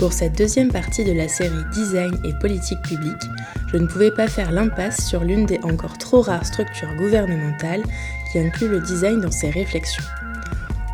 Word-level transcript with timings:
Pour 0.00 0.14
cette 0.14 0.38
deuxième 0.38 0.72
partie 0.72 1.04
de 1.04 1.12
la 1.12 1.28
série 1.28 1.62
Design 1.74 2.18
et 2.24 2.32
politique 2.32 2.80
publique, 2.80 3.22
je 3.70 3.76
ne 3.76 3.86
pouvais 3.86 4.10
pas 4.10 4.28
faire 4.28 4.50
l'impasse 4.50 5.06
sur 5.06 5.22
l'une 5.24 5.44
des 5.44 5.60
encore 5.62 5.98
trop 5.98 6.22
rares 6.22 6.46
structures 6.46 6.94
gouvernementales 6.96 7.82
qui 8.32 8.38
inclut 8.38 8.68
le 8.68 8.80
design 8.80 9.20
dans 9.20 9.30
ses 9.30 9.50
réflexions. 9.50 10.02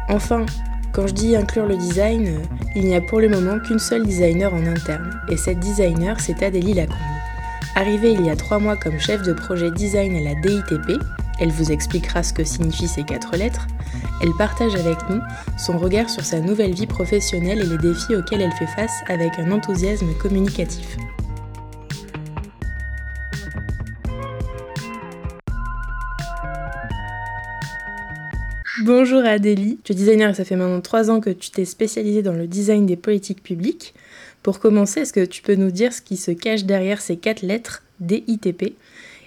Enfin, 0.09 0.45
quand 0.91 1.07
je 1.07 1.15
dis 1.15 1.37
inclure 1.37 1.67
le 1.67 1.77
design, 1.77 2.41
il 2.75 2.85
n'y 2.85 2.97
a 2.97 3.01
pour 3.01 3.21
le 3.21 3.29
moment 3.29 3.61
qu'une 3.61 3.79
seule 3.79 4.05
designer 4.05 4.53
en 4.53 4.67
interne, 4.67 5.21
et 5.29 5.37
cette 5.37 5.61
designer 5.61 6.19
c'est 6.19 6.43
Adélie 6.43 6.75
Lacombe. 6.75 6.97
Arrivée 7.77 8.11
il 8.11 8.27
y 8.27 8.31
a 8.31 8.35
trois 8.35 8.59
mois 8.59 8.77
comme 8.77 8.99
chef 8.99 9.23
de 9.23 9.35
projet 9.35 9.71
design 9.71 10.17
à 10.17 10.21
la 10.21 10.35
DITP, 10.35 11.01
elle 11.39 11.51
vous 11.51 11.71
expliquera 11.71 12.23
ce 12.23 12.33
que 12.33 12.45
signifient 12.45 12.89
ces 12.89 13.05
quatre 13.05 13.37
lettres, 13.37 13.67
elle 14.23 14.33
partage 14.39 14.75
avec 14.75 14.97
nous 15.11 15.21
son 15.59 15.79
regard 15.79 16.09
sur 16.09 16.25
sa 16.25 16.41
nouvelle 16.41 16.75
vie 16.75 16.87
professionnelle 16.87 17.61
et 17.61 17.67
les 17.67 17.79
défis 17.79 18.15
auxquels 18.17 18.41
elle 18.41 18.53
fait 18.53 18.67
face 18.67 19.03
avec 19.09 19.39
un 19.39 19.53
enthousiasme 19.53 20.13
communicatif. 20.15 20.97
Bonjour 28.85 29.25
Adélie, 29.25 29.81
tu 29.83 29.93
es 29.93 29.95
designer 29.95 30.31
et 30.31 30.35
ça 30.35 30.45
fait 30.45 30.55
maintenant 30.55 30.81
trois 30.81 31.11
ans 31.11 31.21
que 31.21 31.31
tu 31.31 31.51
t'es 31.51 31.65
spécialisée 31.65 32.23
dans 32.23 32.35
le 32.35 32.47
design 32.47 32.87
des 32.87 32.97
politiques 32.97 33.43
publiques. 33.43 33.95
Pour 34.43 34.61
commencer, 34.61 35.01
est-ce 35.01 35.13
que 35.13 35.25
tu 35.25 35.43
peux 35.43 35.57
nous 35.57 35.71
dire 35.73 35.93
ce 35.93 36.01
qui 36.01 36.17
se 36.17 36.31
cache 36.31 36.65
derrière 36.65 37.01
ces 37.01 37.17
quatre 37.17 37.43
lettres 37.43 37.83
DITP 38.01 38.77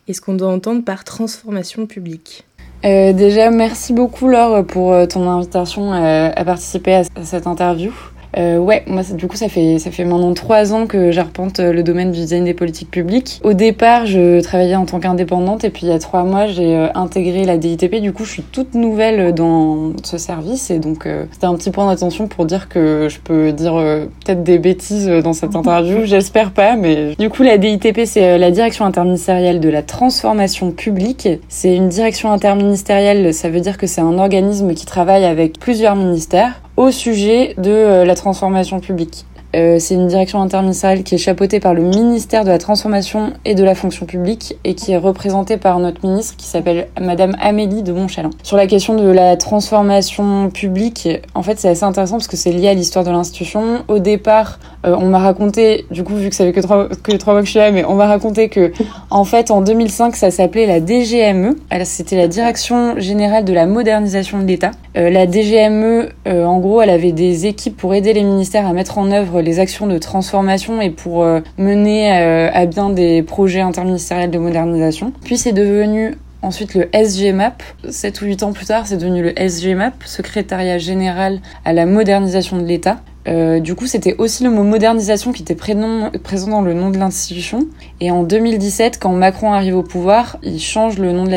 et 0.10 0.14
ce 0.14 0.20
qu'on 0.20 0.34
doit 0.34 0.52
entendre 0.52 0.84
par 0.84 1.06
transformation 1.06 1.86
publique 1.86 2.46
euh, 2.86 3.12
déjà, 3.12 3.52
merci 3.52 3.92
beaucoup 3.92 4.30
Laure 4.30 4.66
pour 4.66 4.94
euh, 4.94 5.06
ton 5.06 5.30
invitation 5.30 5.92
euh, 5.92 6.32
à 6.34 6.46
participer 6.46 6.96
à 6.96 7.24
cette 7.26 7.46
interview. 7.46 7.92
Euh, 8.38 8.58
ouais, 8.58 8.84
moi 8.88 9.02
du 9.14 9.28
coup 9.28 9.36
ça 9.36 9.50
fait 9.50 9.80
ça 9.80 9.92
fait 9.92 10.06
maintenant 10.06 10.34
trois 10.34 10.74
ans 10.74 10.86
que 10.86 11.12
j'arpente 11.12 11.60
euh, 11.60 11.74
le 11.74 11.82
domaine 11.84 12.12
du 12.12 12.20
design 12.20 12.46
des 12.46 12.54
politiques 12.54 12.92
publiques. 12.92 13.42
Au 13.44 13.54
départ, 13.54 14.06
je 14.06 14.42
travaillais 14.42 14.76
en 14.76 14.86
tant 14.86 15.00
qu'indépendante 15.00 15.64
et 15.64 15.70
puis 15.70 15.88
il 15.88 15.90
y 15.90 15.92
a 15.92 16.00
trois 16.00 16.24
mois 16.24 16.46
j'ai 16.48 16.76
euh, 16.76 16.88
intégré 16.94 17.44
la 17.46 17.58
DITP. 17.58 17.96
Du 18.02 18.14
coup, 18.14 18.26
je 18.26 18.32
suis 18.32 18.44
toute 18.44 18.76
nouvelle 18.76 19.34
dans 19.34 19.94
ce 20.04 20.18
service 20.18 20.70
et 20.70 20.80
donc 20.80 21.06
euh, 21.06 21.26
c'était 21.32 21.48
un 21.48 21.56
petit 21.56 21.72
point 21.72 21.88
d'attention 21.88 22.28
pour 22.28 22.46
dire 22.46 22.70
que 22.70 23.08
je 23.10 23.20
peux 23.20 23.52
dire 23.52 23.74
peut-être 23.74 24.44
des 24.44 24.60
bêtises 24.60 25.08
dans 25.08 25.34
cette 25.34 25.56
interview. 25.56 26.00
J'espère 26.06 26.52
pas, 26.52 26.76
mais 26.76 27.16
du 27.18 27.30
coup 27.30 27.44
la 27.44 27.58
DITP 27.58 28.02
c'est 28.06 28.38
la 28.38 28.52
direction 28.52 28.86
interministérielle 28.86 29.60
de 29.60 29.70
la 29.70 29.82
transformation 29.82 30.72
publique. 30.72 31.28
C'est 31.48 31.76
une 31.76 31.90
direction 31.90 32.32
interministérielle, 32.32 33.34
ça 33.34 33.50
veut 33.50 33.60
dire 33.60 33.78
que 33.78 33.88
c'est 33.88 34.02
un 34.02 34.18
organisme 34.18 34.74
qui 34.74 34.86
travaille 34.86 35.26
avec 35.26 35.60
plusieurs 35.60 35.96
ministères 35.96 36.62
au 36.80 36.92
sujet 36.92 37.56
de 37.58 37.72
euh, 37.72 38.06
la 38.06 38.16
transformation 38.16 38.80
publique. 38.80 39.26
Euh, 39.56 39.80
c'est 39.80 39.96
une 39.96 40.08
direction 40.08 40.42
interministérielle 40.42 41.04
qui 41.04 41.16
est 41.16 41.20
chapeautée 41.20 41.60
par 41.60 41.74
le 41.74 41.82
ministère 41.82 42.44
de 42.44 42.50
la 42.50 42.60
Transformation 42.60 43.34
et 43.46 43.56
de 43.56 43.64
la 43.64 43.74
Fonction 43.74 44.06
publique 44.06 44.56
et 44.64 44.76
qui 44.76 44.92
est 44.92 44.98
représentée 44.98 45.58
par 45.58 45.80
notre 45.80 46.06
ministre 46.08 46.36
qui 46.38 46.46
s'appelle 46.46 46.88
Madame 47.02 47.36
Amélie 47.42 47.82
de 47.82 47.92
Montchalin. 47.92 48.30
Sur 48.44 48.58
la 48.58 48.68
question 48.68 48.96
de 48.96 49.10
la 49.10 49.38
transformation 49.38 50.52
publique, 50.52 51.10
en 51.34 51.42
fait, 51.42 51.60
c'est 51.60 51.70
assez 51.70 51.84
intéressant 51.84 52.18
parce 52.18 52.28
que 52.28 52.38
c'est 52.38 52.52
lié 52.52 52.68
à 52.68 52.74
l'histoire 52.76 53.04
de 53.04 53.10
l'institution. 53.10 53.84
Au 53.88 53.98
départ, 53.98 54.60
euh, 54.86 54.96
on 55.00 55.08
m'a 55.08 55.20
raconté, 55.20 55.86
du 55.90 56.04
coup, 56.04 56.16
vu 56.16 56.30
que 56.30 56.36
ça 56.36 56.46
fait 56.46 56.54
que 56.54 56.62
trois, 56.62 56.88
que 56.88 57.16
trois 57.18 57.34
mois 57.34 57.42
que 57.42 57.48
je 57.48 57.52
suis 57.52 57.60
là, 57.60 57.72
mais 57.72 57.84
on 57.86 57.96
m'a 57.96 58.08
raconté 58.08 58.50
que, 58.50 58.72
en 59.10 59.24
fait, 59.24 59.50
en 59.50 59.62
2005, 59.62 60.16
ça 60.16 60.30
s'appelait 60.30 60.68
la 60.68 60.80
DGME. 60.80 61.56
C'était 61.86 62.18
la 62.18 62.28
Direction 62.28 63.00
Générale 63.00 63.46
de 63.46 63.54
la 63.54 63.66
Modernisation 63.66 64.40
de 64.40 64.46
l'État. 64.46 64.72
Euh, 64.96 65.10
la 65.10 65.26
DGME, 65.26 66.10
en 66.28 66.60
gros, 66.60 66.82
elle 66.82 66.92
avait 66.92 67.14
des 67.14 67.48
équipes 67.48 67.76
pour 67.76 67.96
aider 67.96 68.14
les 68.14 68.24
ministères 68.24 68.68
à 68.68 68.74
mettre 68.74 69.00
en 69.00 69.12
œuvre 69.12 69.39
les 69.42 69.60
actions 69.60 69.88
de 69.88 69.98
transformation 69.98 70.82
et 70.82 70.90
pour 70.90 71.24
euh, 71.24 71.42
mener 71.58 72.12
à 72.12 72.66
bien 72.66 72.90
des 72.90 73.24
projets 73.24 73.62
interministériels 73.62 74.32
de 74.32 74.40
modernisation. 74.40 75.14
Puis 75.24 75.38
c'est 75.38 75.54
devenu 75.54 76.16
Ensuite, 76.42 76.74
le 76.74 76.88
SGMAP, 76.94 77.62
7 77.90 78.22
ou 78.22 78.26
8 78.26 78.44
ans 78.44 78.54
plus 78.54 78.66
tard, 78.66 78.88
c'est 78.88 78.96
devenu 78.96 79.22
le 79.22 79.34
SGMAP, 79.38 79.96
Secrétariat 80.06 80.78
Général 80.78 81.42
à 81.66 81.74
la 81.74 81.86
Modernisation 81.86 82.58
de 82.58 82.64
l'État. 82.64 83.02
Euh, 83.28 83.60
du 83.60 83.76
coup, 83.76 83.88
c'était 83.88 84.16
aussi 84.18 84.44
le 84.44 84.50
mot 84.50 84.64
modernisation 84.64 85.34
qui 85.34 85.42
était 85.42 85.56
présent 85.56 86.48
dans 86.48 86.62
le 86.62 86.74
nom 86.74 86.92
de 86.92 86.98
l'institution. 86.98 87.68
Et 88.00 88.10
en 88.10 88.24
2017, 88.24 89.00
quand 89.00 89.12
Macron 89.12 89.52
arrive 89.52 89.76
au 89.76 89.84
pouvoir, 89.84 90.38
il 90.42 90.62
change 90.62 90.98
le 90.98 91.12
nom 91.12 91.26
de 91.26 91.32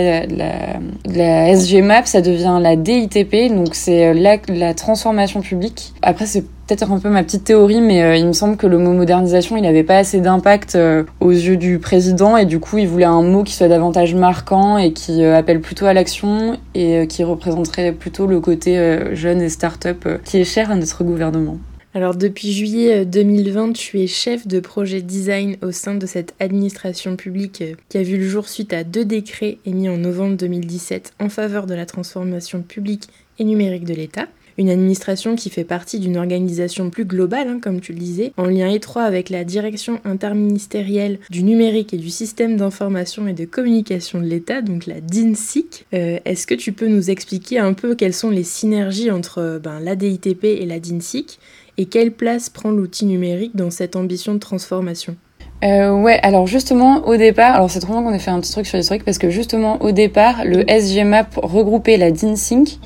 la, 1.14 1.56
SGMAP, 1.56 2.06
ça 2.06 2.20
devient 2.20 2.58
la 2.60 2.76
DITP, 2.76 3.52
donc 3.52 3.74
c'est 3.74 4.06
euh, 4.06 4.14
la, 4.14 4.36
la 4.48 4.72
transformation 4.72 5.40
publique. 5.40 5.92
Après, 6.00 6.26
c'est 6.26 6.44
peut-être 6.66 6.90
un 6.90 6.98
peu 6.98 7.08
ma 7.08 7.22
petite 7.22 7.44
théorie, 7.44 7.80
mais 7.80 8.02
euh, 8.02 8.16
il 8.16 8.26
me 8.26 8.32
semble 8.32 8.56
que 8.56 8.66
le 8.66 8.78
mot 8.78 8.92
modernisation, 8.92 9.56
il 9.56 9.62
n'avait 9.62 9.84
pas 9.84 9.98
assez 9.98 10.20
d'impact 10.20 10.78
aux 11.20 11.30
yeux 11.30 11.56
du 11.56 11.78
président, 11.78 12.36
et 12.36 12.46
du 12.46 12.60
coup, 12.60 12.78
il 12.78 12.88
voulait 12.88 13.04
un 13.04 13.22
mot 13.22 13.42
qui 13.42 13.54
soit 13.54 13.68
davantage 13.68 14.14
marquant 14.14 14.78
et 14.78 14.92
qui 14.92 15.24
appelle 15.24 15.60
plutôt 15.60 15.86
à 15.86 15.92
l'action 15.92 16.58
et 16.74 17.06
qui 17.06 17.24
représenterait 17.24 17.92
plutôt 17.92 18.26
le 18.26 18.40
côté 18.40 18.98
jeune 19.12 19.40
et 19.42 19.48
start-up 19.48 20.08
qui 20.24 20.38
est 20.38 20.44
cher 20.44 20.70
à 20.70 20.74
notre 20.74 21.04
gouvernement. 21.04 21.58
Alors 21.94 22.14
depuis 22.14 22.52
juillet 22.52 23.04
2020, 23.04 23.68
euh, 23.68 23.72
tu 23.74 24.00
es 24.00 24.06
chef 24.06 24.46
de 24.46 24.60
projet 24.60 25.02
design 25.02 25.58
au 25.60 25.72
sein 25.72 25.94
de 25.94 26.06
cette 26.06 26.34
administration 26.40 27.16
publique 27.16 27.60
euh, 27.60 27.74
qui 27.90 27.98
a 27.98 28.02
vu 28.02 28.16
le 28.16 28.26
jour 28.26 28.48
suite 28.48 28.72
à 28.72 28.82
deux 28.82 29.04
décrets 29.04 29.58
émis 29.66 29.90
en 29.90 29.98
novembre 29.98 30.38
2017 30.38 31.12
en 31.20 31.28
faveur 31.28 31.66
de 31.66 31.74
la 31.74 31.84
transformation 31.84 32.62
publique 32.62 33.08
et 33.38 33.44
numérique 33.44 33.84
de 33.84 33.92
l'État. 33.92 34.26
Une 34.62 34.70
administration 34.70 35.34
qui 35.34 35.50
fait 35.50 35.64
partie 35.64 35.98
d'une 35.98 36.16
organisation 36.16 36.88
plus 36.88 37.04
globale, 37.04 37.48
hein, 37.48 37.58
comme 37.60 37.80
tu 37.80 37.92
le 37.92 37.98
disais, 37.98 38.32
en 38.36 38.44
lien 38.44 38.70
étroit 38.70 39.02
avec 39.02 39.28
la 39.28 39.42
direction 39.42 39.98
interministérielle 40.04 41.18
du 41.30 41.42
numérique 41.42 41.92
et 41.92 41.96
du 41.96 42.10
système 42.10 42.56
d'information 42.56 43.26
et 43.26 43.32
de 43.32 43.44
communication 43.44 44.20
de 44.20 44.26
l'État, 44.26 44.62
donc 44.62 44.86
la 44.86 45.00
DINSIC. 45.00 45.86
Euh, 45.94 46.20
est-ce 46.24 46.46
que 46.46 46.54
tu 46.54 46.72
peux 46.72 46.86
nous 46.86 47.10
expliquer 47.10 47.58
un 47.58 47.72
peu 47.72 47.96
quelles 47.96 48.14
sont 48.14 48.30
les 48.30 48.44
synergies 48.44 49.10
entre 49.10 49.60
ben, 49.60 49.80
la 49.80 49.96
DITP 49.96 50.44
et 50.44 50.64
la 50.64 50.78
DINSIC 50.78 51.40
et 51.76 51.86
quelle 51.86 52.12
place 52.12 52.48
prend 52.48 52.70
l'outil 52.70 53.06
numérique 53.06 53.56
dans 53.56 53.72
cette 53.72 53.96
ambition 53.96 54.32
de 54.32 54.38
transformation? 54.38 55.16
Euh, 55.64 55.90
ouais, 55.90 56.20
alors 56.22 56.46
justement 56.46 57.04
au 57.06 57.16
départ, 57.16 57.56
alors 57.56 57.68
c'est 57.68 57.80
trop 57.80 57.94
bien 57.94 58.02
qu'on 58.02 58.14
ait 58.14 58.20
fait 58.20 58.30
un 58.30 58.40
petit 58.40 58.52
truc 58.52 58.66
sur 58.66 58.78
l'historique 58.78 59.04
parce 59.04 59.18
que 59.18 59.30
justement 59.30 59.82
au 59.82 59.90
départ, 59.90 60.44
le 60.44 60.64
SGMAP 60.68 61.34
regroupait 61.36 61.96
la 61.96 62.12
DINSYNC 62.12 62.78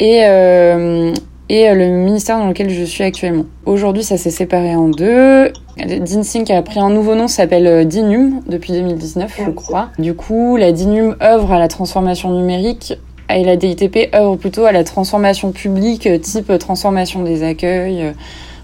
et 0.00 0.22
euh, 0.24 1.12
et 1.48 1.72
le 1.72 1.86
ministère 1.90 2.38
dans 2.38 2.48
lequel 2.48 2.70
je 2.70 2.82
suis 2.82 3.04
actuellement. 3.04 3.44
Aujourd'hui, 3.66 4.02
ça 4.02 4.16
s'est 4.16 4.30
séparé 4.30 4.74
en 4.74 4.88
deux. 4.88 5.52
DINSYNC 5.78 6.50
a 6.50 6.62
pris 6.62 6.80
un 6.80 6.90
nouveau 6.90 7.14
nom, 7.14 7.28
s'appelle 7.28 7.66
euh, 7.66 7.84
DINUM 7.84 8.40
depuis 8.48 8.72
2019, 8.72 9.40
je 9.46 9.50
crois. 9.50 9.90
Du 9.98 10.14
coup, 10.14 10.56
la 10.56 10.72
DINUM 10.72 11.16
œuvre 11.22 11.52
à 11.52 11.60
la 11.60 11.68
transformation 11.68 12.32
numérique 12.32 12.98
et 13.32 13.44
la 13.44 13.56
DITP 13.56 14.14
œuvre 14.14 14.36
plutôt 14.36 14.64
à 14.64 14.72
la 14.72 14.82
transformation 14.82 15.52
publique, 15.52 16.06
euh, 16.06 16.18
type 16.18 16.50
euh, 16.50 16.58
transformation 16.58 17.22
des 17.22 17.42
accueils. 17.42 18.02
Euh, 18.02 18.12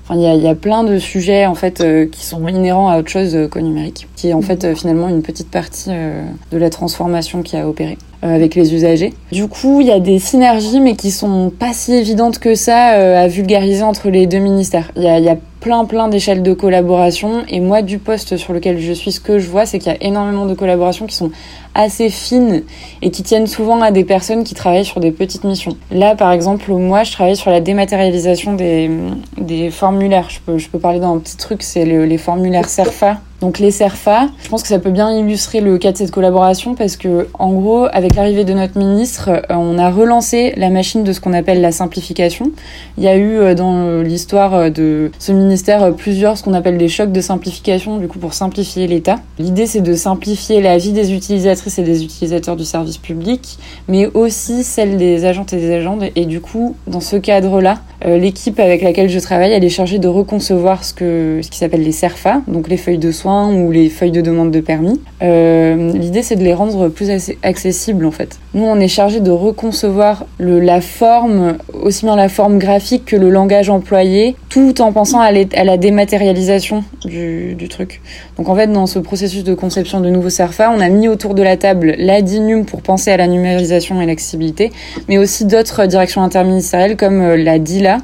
enfin, 0.05 0.17
il 0.17 0.23
y 0.23 0.27
a, 0.27 0.35
y 0.35 0.49
a, 0.49 0.55
plein 0.55 0.83
de 0.83 0.99
sujets 0.99 1.47
en 1.47 1.55
fait 1.55 1.85
qui 2.11 2.25
sont 2.25 2.49
inhérents 2.49 2.89
à 2.89 2.99
autre 2.99 3.11
chose 3.11 3.49
qu'au 3.51 3.61
numérique, 3.61 4.09
qui 4.17 4.29
est 4.31 4.35
en 4.35 4.43
fait 4.43 4.75
finalement 4.75 5.09
une 5.09 5.23
petite 5.23 5.51
partie 5.51 5.91
de 5.91 6.59
la 6.59 6.71
transformation 6.71 7.43
qui 7.43 7.57
a 7.57 7.69
opéré 7.69 7.97
avec 8.23 8.55
les 8.55 8.75
usagers. 8.75 9.13
Du 9.33 9.49
coup, 9.49 9.81
il 9.81 9.89
y 9.89 9.93
a 9.93 10.01
des 10.01 10.19
synergies, 10.19 10.81
mais 10.81 10.95
qui 10.95 11.11
sont 11.11 11.53
pas 11.57 11.73
si 11.73 11.93
évidentes 11.93 12.39
que 12.39 12.55
ça 12.55 13.21
à 13.21 13.27
vulgariser 13.27 13.83
entre 13.83 14.09
les 14.09 14.27
deux 14.27 14.39
ministères. 14.39 14.91
Il 14.97 15.03
y 15.03 15.09
a, 15.09 15.19
y 15.19 15.29
a 15.29 15.37
plein 15.63 15.85
plein 15.85 16.09
d'échelles 16.09 16.43
de 16.43 16.55
collaboration 16.55 17.45
et 17.49 17.61
moi 17.61 17.83
du 17.83 17.99
poste 17.99 18.37
sur 18.37 18.53
lequel 18.53 18.81
je 18.81 18.93
suis 18.93 19.13
ce 19.13 19.21
que 19.21 19.39
je 19.39 19.49
vois 19.49 19.65
c'est 19.65 19.79
qu'il 19.79 19.93
y 19.93 19.95
a 19.95 20.03
énormément 20.03 20.45
de 20.45 20.55
collaborations 20.55 21.07
qui 21.07 21.15
sont 21.15 21.31
assez 21.73 22.11
fines 22.11 22.65
et 23.01 23.13
qui 23.13 23.23
tiennent 23.23 23.47
souvent 23.47 23.81
à 23.81 23.93
des 23.93 24.03
personnes 24.03 24.43
qui 24.43 24.55
travaillent 24.55 24.85
sur 24.85 24.99
des 24.99 25.13
petites 25.13 25.45
missions. 25.45 25.77
Là 25.93 26.17
par 26.17 26.33
exemple 26.33 26.73
moi 26.73 27.05
je 27.05 27.13
travaille 27.13 27.37
sur 27.37 27.53
la 27.53 27.61
dématérialisation 27.61 28.55
des, 28.55 28.91
des 29.39 29.71
formulaires. 29.71 30.31
Je 30.31 30.41
peux, 30.41 30.59
je 30.59 30.69
peux 30.69 30.81
parler 30.81 30.99
d'un 30.99 31.17
petit 31.19 31.37
truc, 31.37 31.63
c'est 31.63 31.85
les 31.85 32.19
formulaires 32.19 32.69
CERFA 32.69 33.21
Donc 33.43 33.59
les 33.59 33.73
CERFA, 33.73 34.29
je 34.41 34.49
pense 34.49 34.63
que 34.63 34.69
ça 34.69 34.79
peut 34.79 34.93
bien 34.93 35.13
illustrer 35.19 35.61
le 35.61 35.77
cas 35.77 35.91
de 35.91 35.97
cette 35.97 36.13
collaboration 36.13 36.77
parce 36.77 36.97
que 36.97 37.27
en 37.41 37.53
gros, 37.53 37.89
avec 37.93 38.15
l'arrivée 38.15 38.45
de 38.45 38.53
notre 38.53 38.79
ministre, 38.79 39.31
euh, 39.31 39.41
on 39.51 39.79
a 39.79 39.91
relancé 39.91 40.55
la 40.57 40.71
machine 40.71 41.03
de 41.03 41.13
ce 41.13 41.21
qu'on 41.21 41.33
appelle 41.33 41.61
la 41.61 41.73
simplification. 41.73 42.53
Il 42.99 43.03
y 43.03 43.09
a 43.09 43.17
eu 43.17 43.39
euh, 43.39 43.57
dans 43.57 44.01
l'histoire 44.01 44.71
de 44.71 45.11
ce 45.19 45.33
ministère 45.33 45.93
plusieurs 45.93 46.39
ce 46.39 46.45
qu'on 46.45 46.55
appelle 46.55 46.79
des 46.79 46.89
chocs 46.89 47.11
de 47.11 47.21
simplification, 47.21 47.99
du 47.99 48.07
coup 48.07 48.21
pour 48.21 48.33
simplifier 48.33 48.87
l'État. 48.87 49.17
L'idée 49.41 49.67
c'est 49.67 49.81
de 49.81 49.95
simplifier 49.95 50.63
la 50.63 50.79
vie 50.79 50.93
des 50.93 51.13
utilisatrices 51.13 51.81
et 51.81 51.83
des 51.83 52.05
utilisateurs 52.05 52.55
du 52.55 52.65
service 52.65 52.99
public, 52.99 53.59
mais 53.89 54.07
aussi 54.15 54.63
celle 54.63 54.99
des 54.99 55.25
agentes 55.25 55.53
et 55.53 55.57
des 55.57 55.75
agents. 55.75 55.99
Et 56.15 56.27
du 56.27 56.41
coup, 56.41 56.77
dans 56.87 57.01
ce 57.01 57.17
cadre-là, 57.17 57.73
euh, 57.73 57.92
l'équipe 58.05 58.59
avec 58.59 58.83
laquelle 58.83 59.09
je 59.09 59.19
travaille, 59.19 59.53
elle 59.53 59.65
est 59.65 59.69
chargée 59.69 59.99
de 59.99 60.09
reconcevoir 60.09 60.85
ce, 60.85 60.95
que, 60.95 61.41
ce 61.43 61.51
qui 61.51 61.59
s'appelle 61.59 61.83
les 61.83 61.93
CERFA, 61.93 62.43
donc 62.49 62.69
les 62.69 62.77
feuilles 62.77 62.99
de 62.99 63.13
soins 63.13 63.53
ou 63.53 63.71
les 63.71 63.89
feuilles 63.89 64.11
de 64.11 64.21
demande 64.21 64.51
de 64.51 64.61
permis. 64.61 65.01
Euh, 65.23 65.93
L'idée, 65.93 66.23
c'est 66.23 66.37
de 66.37 66.43
les 66.43 66.55
rendre 66.55 66.89
plus 66.89 67.11
accessibles, 67.43 68.05
en 68.05 68.11
fait. 68.11 68.39
Nous, 68.55 68.65
on 68.65 68.79
est 68.81 68.89
chargé 68.89 69.21
de 69.21 69.31
reconcevoir 69.31 70.27
la 70.39 70.81
forme, 70.81 71.57
aussi 71.73 72.05
bien 72.05 72.17
la 72.17 72.29
forme 72.29 72.59
graphique 72.59 73.05
que 73.05 73.17
le 73.17 73.31
langage 73.31 73.71
employé, 73.71 74.37
tout 74.49 74.81
en 74.81 74.93
pensant 74.93 75.21
à, 75.21 75.33
la 75.33 75.77
dématérialisation 75.77 76.85
du, 77.05 77.69
truc. 77.69 78.03
Donc, 78.37 78.49
en 78.49 78.57
fait, 78.57 78.67
dans 78.67 78.87
ce 78.87 78.99
processus 78.99 79.45
de 79.45 79.55
conception 79.55 80.01
de 80.01 80.11
nouveaux 80.11 80.31
CERFA, 80.31 80.73
on 80.77 80.81
a 80.81 80.89
mis 80.89 81.09
autour 81.09 81.35
de 81.35 81.43
la 81.43 81.57
table 81.57 81.95
l'ADINUM 81.99 82.65
pour 82.65 82.83
penser 82.83 83.11
à 83.11 83.17
la 83.17 83.27
numérisation 83.27 84.01
et 84.03 84.07
l'accessibilité, 84.07 84.73
mais 85.09 85.19
aussi 85.19 85.45
d'autres 85.45 85.87
directions 85.87 86.23
interministérielles 86.23 86.97
comme 86.97 87.21
euh, 87.21 87.37
la 87.37 87.59
DILA 87.59 87.92
да, 87.93 88.03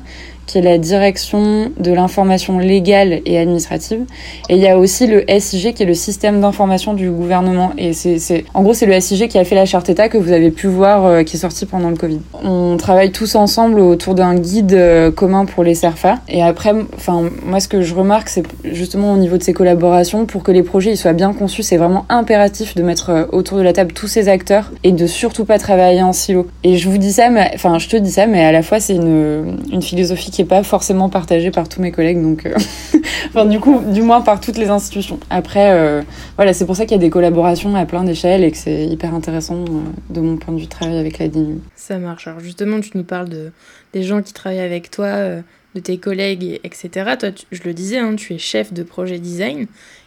qui 0.49 0.59
est 0.59 0.63
la 0.63 0.79
direction 0.79 1.71
de 1.79 1.93
l'information 1.93 2.59
légale 2.59 3.21
et 3.27 3.39
administrative. 3.39 4.01
Et 4.49 4.57
il 4.57 4.63
y 4.63 4.67
a 4.67 4.79
aussi 4.79 5.07
le 5.07 5.25
SIG, 5.39 5.75
qui 5.75 5.83
est 5.83 5.87
le 5.87 5.95
système 5.95 6.41
d'information 6.41 6.95
du 6.95 7.11
gouvernement. 7.11 7.73
Et 7.77 7.93
c'est, 7.93 8.45
en 8.55 8.63
gros, 8.63 8.73
c'est 8.73 8.87
le 8.87 8.99
SIG 8.99 9.29
qui 9.29 9.39
a 9.39 9.45
fait 9.45 9.55
la 9.55 9.67
charte 9.67 9.89
État 9.91 10.09
que 10.09 10.17
vous 10.17 10.33
avez 10.33 10.51
pu 10.51 10.67
voir, 10.67 11.05
euh, 11.05 11.23
qui 11.23 11.37
est 11.37 11.41
sorti 11.41 11.67
pendant 11.67 11.91
le 11.91 11.97
Covid. 11.97 12.21
On 12.43 12.77
travaille 12.79 13.13
tous 13.13 13.35
ensemble 13.35 13.79
autour 13.79 14.15
d'un 14.15 14.35
guide 14.35 14.73
euh, 14.73 15.11
commun 15.11 15.45
pour 15.45 15.65
les 15.65 15.75
CERFA. 15.75 16.17
Et 16.29 16.43
après, 16.43 16.73
enfin, 16.97 17.29
moi, 17.45 17.61
ce 17.61 17.69
que 17.69 17.83
je 17.83 17.95
remarque, 17.95 18.31
c'est 18.31 18.43
justement 18.65 19.13
au 19.13 19.19
niveau 19.19 19.37
de 19.37 19.43
ces 19.43 19.53
collaborations, 19.53 20.25
pour 20.25 20.43
que 20.43 20.51
les 20.51 20.63
projets 20.63 20.93
ils 20.93 20.97
soient 20.97 21.13
bien 21.13 21.35
conçus, 21.35 21.63
c'est 21.63 21.77
vraiment 21.77 22.07
impératif 22.09 22.75
de 22.75 22.83
mettre 22.83 23.11
euh, 23.11 23.25
autour 23.33 23.59
de 23.59 23.63
la 23.63 23.75
table 23.75 23.93
tous 23.93 24.09
ces 24.09 24.29
acteurs 24.29 24.73
et 24.83 24.93
de 24.93 25.07
surtout 25.07 25.45
pas 25.45 25.59
travailler 25.59 26.03
en 26.03 26.15
silo. 26.15 26.47
Et 26.65 26.79
je 26.79 26.89
vous 26.89 26.97
dis 26.97 27.13
ça, 27.13 27.29
mais, 27.29 27.51
enfin, 27.55 27.79
je 27.79 27.89
te 27.89 27.97
dis 27.99 28.13
ça, 28.13 28.27
mais 28.27 28.43
à 28.43 28.53
la 28.53 28.63
fois, 28.63 28.81
c'est 28.81 28.95
une, 28.95 29.59
une 29.71 29.83
philosophie 29.83 30.31
qui 30.31 30.38
est 30.43 30.49
pas 30.49 30.63
forcément 30.63 31.09
partagé 31.09 31.51
par 31.51 31.69
tous 31.69 31.81
mes 31.81 31.93
collègues, 31.93 32.21
donc, 32.23 32.47
euh, 32.47 32.55
enfin, 33.29 33.47
du 33.47 33.61
coup, 33.61 33.81
du 33.93 34.03
moins 34.03 34.21
par 34.21 34.41
toutes 34.41 34.57
les 34.57 34.69
institutions. 34.69 35.19
Après, 35.31 35.73
euh, 35.73 36.03
voilà, 36.37 36.53
c'est 36.53 36.67
pour 36.67 36.77
ça 36.77 36.85
qu'il 36.85 36.93
y 36.93 37.01
a 37.01 37.03
des 37.03 37.11
collaborations 37.11 37.75
à 37.75 37.87
plein 37.87 38.05
d'échelles 38.05 38.45
et 38.45 38.51
que 38.51 38.57
c'est 38.57 38.87
hyper 38.87 39.15
intéressant 39.15 39.65
euh, 39.65 39.81
de 40.11 40.21
mon 40.21 40.37
point 40.37 40.55
de 40.55 40.59
vue 40.59 40.67
de 40.67 40.71
travail 40.71 40.99
avec 40.99 41.19
la 41.19 41.29
DINU. 41.29 41.61
Ça 41.77 41.99
marche. 41.99 42.27
Alors, 42.27 42.41
justement, 42.41 42.81
tu 42.81 42.91
nous 42.95 43.05
parles 43.05 43.29
de, 43.29 43.53
des 43.93 44.03
gens 44.03 44.23
qui 44.23 44.33
travaillent 44.33 44.61
avec 44.61 44.91
toi, 44.91 45.43
de 45.75 45.81
tes 45.81 45.99
collègues, 45.99 46.61
etc. 46.65 46.91
Toi, 47.19 47.31
je 47.51 47.63
le 47.65 47.75
disais, 47.75 47.99
hein, 47.99 48.15
tu 48.17 48.35
es 48.35 48.39
chef 48.39 48.73
de 48.73 48.83
projet 48.83 49.19
design. 49.19 49.67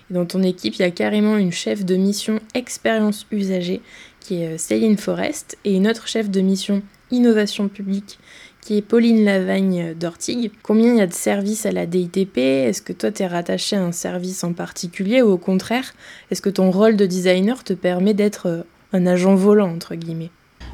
Et 0.09 0.13
dans 0.13 0.25
ton 0.25 0.43
équipe, 0.43 0.75
il 0.75 0.81
y 0.81 0.85
a 0.85 0.91
carrément 0.91 1.37
une 1.37 1.51
chef 1.51 1.85
de 1.85 1.95
mission 1.95 2.39
expérience 2.53 3.25
usagée 3.31 3.81
qui 4.19 4.41
est 4.41 4.57
Céline 4.57 4.97
Forest 4.97 5.57
et 5.65 5.75
une 5.75 5.87
autre 5.87 6.07
chef 6.07 6.29
de 6.29 6.41
mission 6.41 6.81
innovation 7.11 7.67
publique 7.67 8.19
qui 8.61 8.77
est 8.77 8.81
Pauline 8.81 9.25
Lavagne 9.25 9.95
d'Ortigue. 9.95 10.51
Combien 10.63 10.93
il 10.93 10.99
y 10.99 11.01
a 11.01 11.07
de 11.07 11.13
services 11.13 11.65
à 11.65 11.71
la 11.71 11.85
DITP 11.85 12.37
Est-ce 12.37 12.81
que 12.81 12.93
toi, 12.93 13.11
tu 13.11 13.23
es 13.23 13.27
rattaché 13.27 13.75
à 13.75 13.83
un 13.83 13.91
service 13.91 14.43
en 14.43 14.53
particulier 14.53 15.21
ou 15.21 15.31
au 15.31 15.37
contraire, 15.37 15.93
est-ce 16.29 16.41
que 16.41 16.49
ton 16.49 16.71
rôle 16.71 16.95
de 16.95 17.05
designer 17.05 17.63
te 17.63 17.73
permet 17.73 18.13
d'être 18.13 18.65
un 18.93 19.05
agent 19.07 19.35
volant, 19.35 19.73
entre 19.73 19.95
guillemets? 19.95 20.31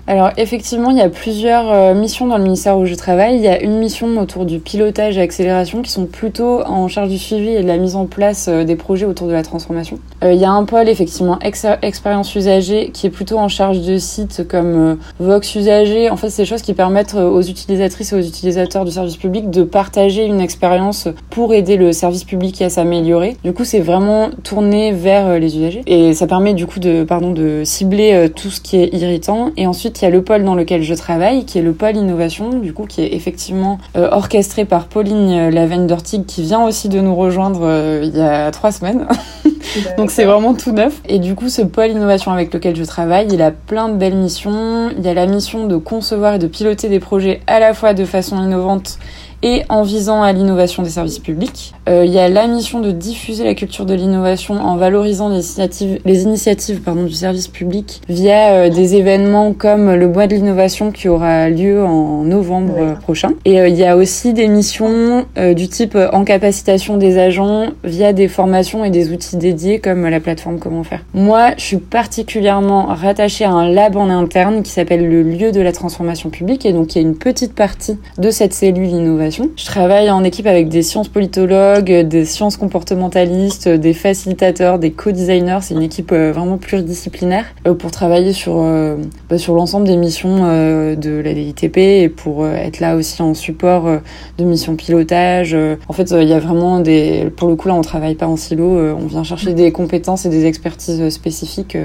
Alors 0.08 0.30
effectivement, 0.38 0.90
il 0.90 0.98
y 0.98 1.02
a 1.02 1.10
plusieurs 1.10 1.70
euh, 1.70 1.94
missions 1.94 2.28
dans 2.28 2.38
le 2.38 2.44
ministère 2.44 2.78
où 2.78 2.86
je 2.86 2.96
travaille. 2.96 3.36
Il 3.36 3.42
y 3.42 3.50
a 3.50 3.62
une 3.62 3.78
mission 3.78 4.08
autour 4.18 4.46
du 4.46 4.60
pilotage 4.60 5.18
et 5.18 5.22
accélération 5.22 5.82
qui 5.82 5.92
sont 5.92 6.06
plutôt 6.06 6.62
en 6.66 6.88
charge 6.88 7.10
du 7.10 7.18
suivi 7.18 7.50
et 7.50 7.62
de 7.62 7.68
la 7.68 7.76
mise 7.76 7.98
en 7.98 8.06
place 8.06 8.48
euh, 8.48 8.64
des 8.64 8.78
projets 8.78 9.06
autour 9.06 9.28
de 9.28 9.34
la 9.34 9.44
transformation. 9.44 10.00
Euh, 10.24 10.32
il 10.32 10.40
y 10.40 10.46
a 10.46 10.52
un 10.52 10.64
pôle 10.64 10.88
effectivement 10.88 11.38
expérience 11.42 12.34
usagée 12.36 12.92
qui 12.94 13.06
est 13.06 13.10
plutôt 13.10 13.38
en 13.38 13.50
charge 13.50 13.82
de 13.82 13.98
sites 13.98 14.48
comme 14.48 14.98
Vox 15.20 15.54
usagé. 15.56 16.10
En 16.10 16.16
fait, 16.16 16.30
c'est 16.30 16.44
des 16.44 16.48
choses 16.48 16.62
qui 16.62 16.74
permettent 16.74 17.16
aux 17.16 17.42
utilisatrices 17.42 18.14
et 18.14 18.16
aux 18.16 18.22
utilisateurs 18.22 18.86
du 18.86 18.92
service 18.92 19.18
public 19.18 19.50
de 19.50 19.64
partager 19.64 20.24
une 20.24 20.40
expérience 20.40 21.10
pour 21.30 21.54
aider 21.54 21.76
le 21.76 21.92
service 21.92 22.24
public 22.24 22.62
à 22.62 22.70
s'améliorer. 22.70 23.36
Du 23.44 23.52
coup, 23.52 23.66
c'est 23.66 23.82
vraiment 23.82 24.30
tourné 24.44 24.94
vers 24.94 25.38
les 25.38 25.58
usagers 25.58 25.82
et 25.86 26.14
ça 26.14 26.28
permet 26.28 26.54
du 26.54 26.66
coup 26.66 26.80
de 26.80 27.04
pardon 27.04 27.32
de 27.32 27.64
cibler 27.66 28.30
tout 28.34 28.50
ce 28.50 28.62
qui 28.62 28.78
est 28.78 28.94
irritant 28.94 29.52
et 29.58 29.68
ensuite 29.68 29.97
il 30.02 30.06
y 30.06 30.08
a 30.08 30.12
le 30.12 30.22
pôle 30.22 30.44
dans 30.44 30.56
lequel 30.56 30.84
je 30.84 30.94
travaille, 30.94 31.46
qui 31.46 31.58
est 31.58 31.62
le 31.62 31.74
pôle 31.74 31.96
innovation, 31.96 32.50
du 32.50 32.74
coup, 32.74 32.86
qui 32.86 33.02
est 33.02 33.14
effectivement 33.14 33.80
euh, 33.96 34.10
orchestré 34.12 34.66
par 34.66 34.88
Pauline 34.88 35.32
euh, 35.32 35.52
Lavenne 35.52 35.88
d'Ortigue, 35.88 36.26
qui 36.26 36.44
vient 36.44 36.64
aussi 36.64 36.90
de 36.90 37.00
nous 37.00 37.16
rejoindre 37.16 37.62
euh, 37.64 38.02
il 38.04 38.16
y 38.16 38.22
a 38.22 38.52
trois 38.52 38.72
semaines. 38.72 39.08
Donc 39.98 40.12
c'est 40.12 40.26
vraiment 40.26 40.54
tout 40.54 40.72
neuf. 40.72 41.02
Et 41.08 41.20
du 41.20 41.36
coup, 41.36 41.50
ce 41.50 41.62
pôle 41.62 41.92
innovation 41.92 42.32
avec 42.32 42.54
lequel 42.54 42.76
je 42.76 42.84
travaille, 42.84 43.28
il 43.32 43.42
a 43.42 43.52
plein 43.52 43.90
de 43.90 43.96
belles 43.96 44.16
missions. 44.16 44.90
Il 44.98 45.04
y 45.04 45.08
a 45.08 45.14
la 45.14 45.26
mission 45.26 45.68
de 45.68 45.78
concevoir 45.78 46.36
et 46.36 46.40
de 46.40 46.48
piloter 46.48 46.90
des 46.90 47.00
projets 47.00 47.42
à 47.48 47.60
la 47.60 47.74
fois 47.74 47.94
de 47.94 48.06
façon 48.06 48.42
innovante 48.42 48.98
et 49.44 49.64
en 49.70 49.84
visant 49.84 50.22
à 50.22 50.34
l'innovation 50.34 50.84
des 50.84 50.90
services 50.90 51.20
publics. 51.20 51.74
Euh, 51.88 52.06
il 52.06 52.12
y 52.12 52.20
a 52.20 52.28
la 52.28 52.48
mission 52.48 52.80
de 52.80 52.92
diffuser 52.92 53.44
la 53.44 53.54
culture 53.54 53.86
de 53.86 53.94
l'innovation 53.94 54.56
en 54.56 54.78
valorisant 54.78 55.30
les 55.30 55.36
initiatives, 55.36 56.00
les 56.06 56.24
initiatives 56.24 56.82
pardon, 56.82 57.04
du 57.04 57.14
service 57.14 57.48
public 57.48 58.02
via 58.10 58.52
euh, 58.52 58.70
des 58.70 58.96
événements 58.96 59.54
comme 59.54 59.94
le 59.94 60.08
mois 60.08 60.28
de 60.28 60.36
l'innovation 60.36 60.92
qui 60.92 61.08
aura 61.08 61.50
lieu 61.50 61.84
en 61.84 62.24
novembre 62.24 62.98
prochain. 63.02 63.34
Et 63.46 63.60
euh, 63.60 63.68
il 63.68 63.76
y 63.76 63.86
a 63.86 63.96
aussi 63.96 64.34
des 64.34 64.48
missions 64.48 65.26
du 65.56 65.68
type 65.68 65.98
en 66.14 66.24
capacitation 66.24 66.98
des 66.98 67.18
agents 67.18 67.68
via 67.84 68.14
des 68.14 68.28
formations 68.28 68.84
et 68.84 68.90
des 68.90 69.12
outils 69.12 69.38
dédiés 69.38 69.80
comme 69.80 70.08
la 70.08 70.20
plateforme 70.20 70.60
Comment 70.60 70.84
faire. 70.84 71.02
Moi, 71.14 71.52
je 71.58 71.64
suis 71.64 71.78
particulièrement 71.78 72.86
rattachée 72.86 73.46
à 73.46 73.52
un 73.52 73.70
lab 73.70 73.96
en 73.96 74.10
interne 74.10 74.64
qui 74.64 74.72
s'appelle 74.72 75.08
le 75.08 75.24
lieu 75.24 75.52
de 75.52 75.62
la 75.62 75.72
transformation 75.72 76.30
publique 76.30 76.66
et 76.66 76.74
donc 76.74 76.96
il 76.96 77.02
y 77.02 77.06
a 77.06 77.08
une 77.08 77.18
petite 77.18 77.54
partie 77.54 77.98
de 78.18 78.32
cette 78.32 78.54
cellule 78.54 78.88
innovation 78.88 79.27
je 79.32 79.66
travaille 79.66 80.10
en 80.10 80.24
équipe 80.24 80.48
avec 80.48 80.70
des 80.70 80.82
sciences 80.82 81.08
politologues, 81.08 81.92
des 82.08 82.26
sciences 82.26 82.58
comportementalistes, 82.58 83.68
des 83.68 83.94
facilitateurs, 83.94 84.80
des 84.80 84.92
co-designers. 84.92 85.60
C'est 85.62 85.74
une 85.74 85.82
équipe 85.82 86.12
euh, 86.12 86.32
vraiment 86.32 86.58
pluridisciplinaire 86.58 87.46
euh, 87.68 87.74
pour 87.74 87.92
travailler 87.92 88.34
sur, 88.34 88.58
euh, 88.58 88.96
bah, 89.30 89.38
sur 89.38 89.54
l'ensemble 89.54 89.88
des 89.88 89.98
missions 89.98 90.38
de 90.38 91.22
la 91.22 91.34
DITP 91.34 91.78
et 91.78 92.10
pour 92.10 92.48
être 92.48 92.80
là 92.80 92.96
aussi 92.96 93.22
en 93.22 93.34
support 93.34 93.90
de 94.38 94.44
missions 94.44 94.76
pilotage. 94.76 95.56
En 95.88 95.94
fait, 95.94 96.12
il 96.12 96.28
y 96.28 96.34
a 96.34 96.40
vraiment 96.40 96.80
des... 96.80 97.30
Pour 97.36 97.50
le 97.50 97.56
coup, 97.56 97.68
là, 97.68 97.76
on 97.76 97.82
travaille 97.82 98.16
pas 98.16 98.28
en 98.28 98.36
silo. 98.36 98.64
On 98.64 99.08
vient 99.08 99.24
chercher 99.24 99.54
des 99.54 99.72
compétences 99.72 100.26
et 100.26 100.30
des 100.30 100.46
expertises 100.46 101.10
spécifiques 101.10 101.78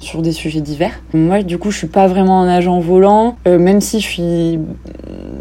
sur 0.00 0.22
des 0.22 0.32
sujets 0.32 0.60
divers. 0.60 0.92
Moi, 1.12 1.42
du 1.42 1.58
coup, 1.58 1.70
je 1.70 1.78
suis 1.78 1.86
pas 1.86 2.06
vraiment 2.06 2.40
un 2.40 2.48
agent 2.48 2.80
volant, 2.80 3.36
même 3.46 3.80
si 3.80 4.00
je 4.00 4.06
suis... 4.06 4.58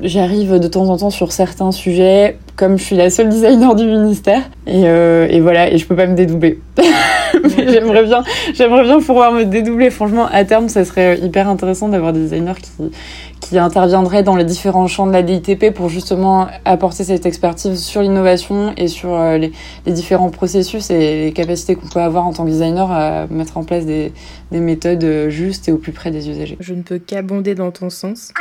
J'arrive 0.05 0.59
de 0.59 0.67
temps 0.67 0.87
en 0.89 0.97
temps 0.97 1.09
sur 1.09 1.31
certains 1.31 1.71
sujets, 1.71 2.37
comme 2.55 2.77
je 2.77 2.83
suis 2.83 2.95
la 2.95 3.09
seule 3.09 3.29
designer 3.29 3.75
du 3.75 3.85
ministère. 3.85 4.41
Et, 4.67 4.83
euh, 4.85 5.27
et 5.29 5.39
voilà, 5.39 5.71
et 5.71 5.77
je 5.77 5.85
peux 5.85 5.95
pas 5.95 6.05
me 6.05 6.15
dédoubler. 6.15 6.59
j'aimerais 7.57 8.03
bien, 8.03 8.23
j'aimerais 8.53 8.83
bien 8.83 8.99
pouvoir 8.99 9.31
me 9.31 9.43
dédoubler. 9.43 9.89
Franchement, 9.89 10.27
à 10.31 10.43
terme, 10.45 10.69
ça 10.69 10.85
serait 10.85 11.19
hyper 11.19 11.47
intéressant 11.47 11.89
d'avoir 11.89 12.13
des 12.13 12.21
designers 12.21 12.53
qui, 12.61 12.71
qui 13.39 13.57
interviendraient 13.57 14.23
dans 14.23 14.35
les 14.35 14.43
différents 14.43 14.87
champs 14.87 15.07
de 15.07 15.11
la 15.11 15.21
DITP 15.21 15.73
pour 15.73 15.89
justement 15.89 16.47
apporter 16.65 17.03
cette 17.03 17.25
expertise 17.25 17.79
sur 17.79 18.01
l'innovation 18.01 18.73
et 18.77 18.87
sur 18.87 19.13
euh, 19.13 19.37
les, 19.37 19.51
les, 19.85 19.93
différents 19.93 20.29
processus 20.29 20.89
et 20.89 21.25
les 21.25 21.31
capacités 21.31 21.75
qu'on 21.75 21.87
peut 21.87 21.99
avoir 21.99 22.25
en 22.25 22.33
tant 22.33 22.45
que 22.45 22.49
designer 22.49 22.91
à 22.91 23.27
mettre 23.27 23.57
en 23.57 23.63
place 23.63 23.85
des, 23.85 24.11
des 24.51 24.59
méthodes 24.59 25.29
justes 25.29 25.69
et 25.69 25.71
au 25.71 25.77
plus 25.77 25.91
près 25.91 26.11
des 26.11 26.29
usagers. 26.29 26.57
Je 26.59 26.73
ne 26.73 26.81
peux 26.81 26.99
qu'abonder 26.99 27.55
dans 27.55 27.71
ton 27.71 27.89
sens. 27.89 28.31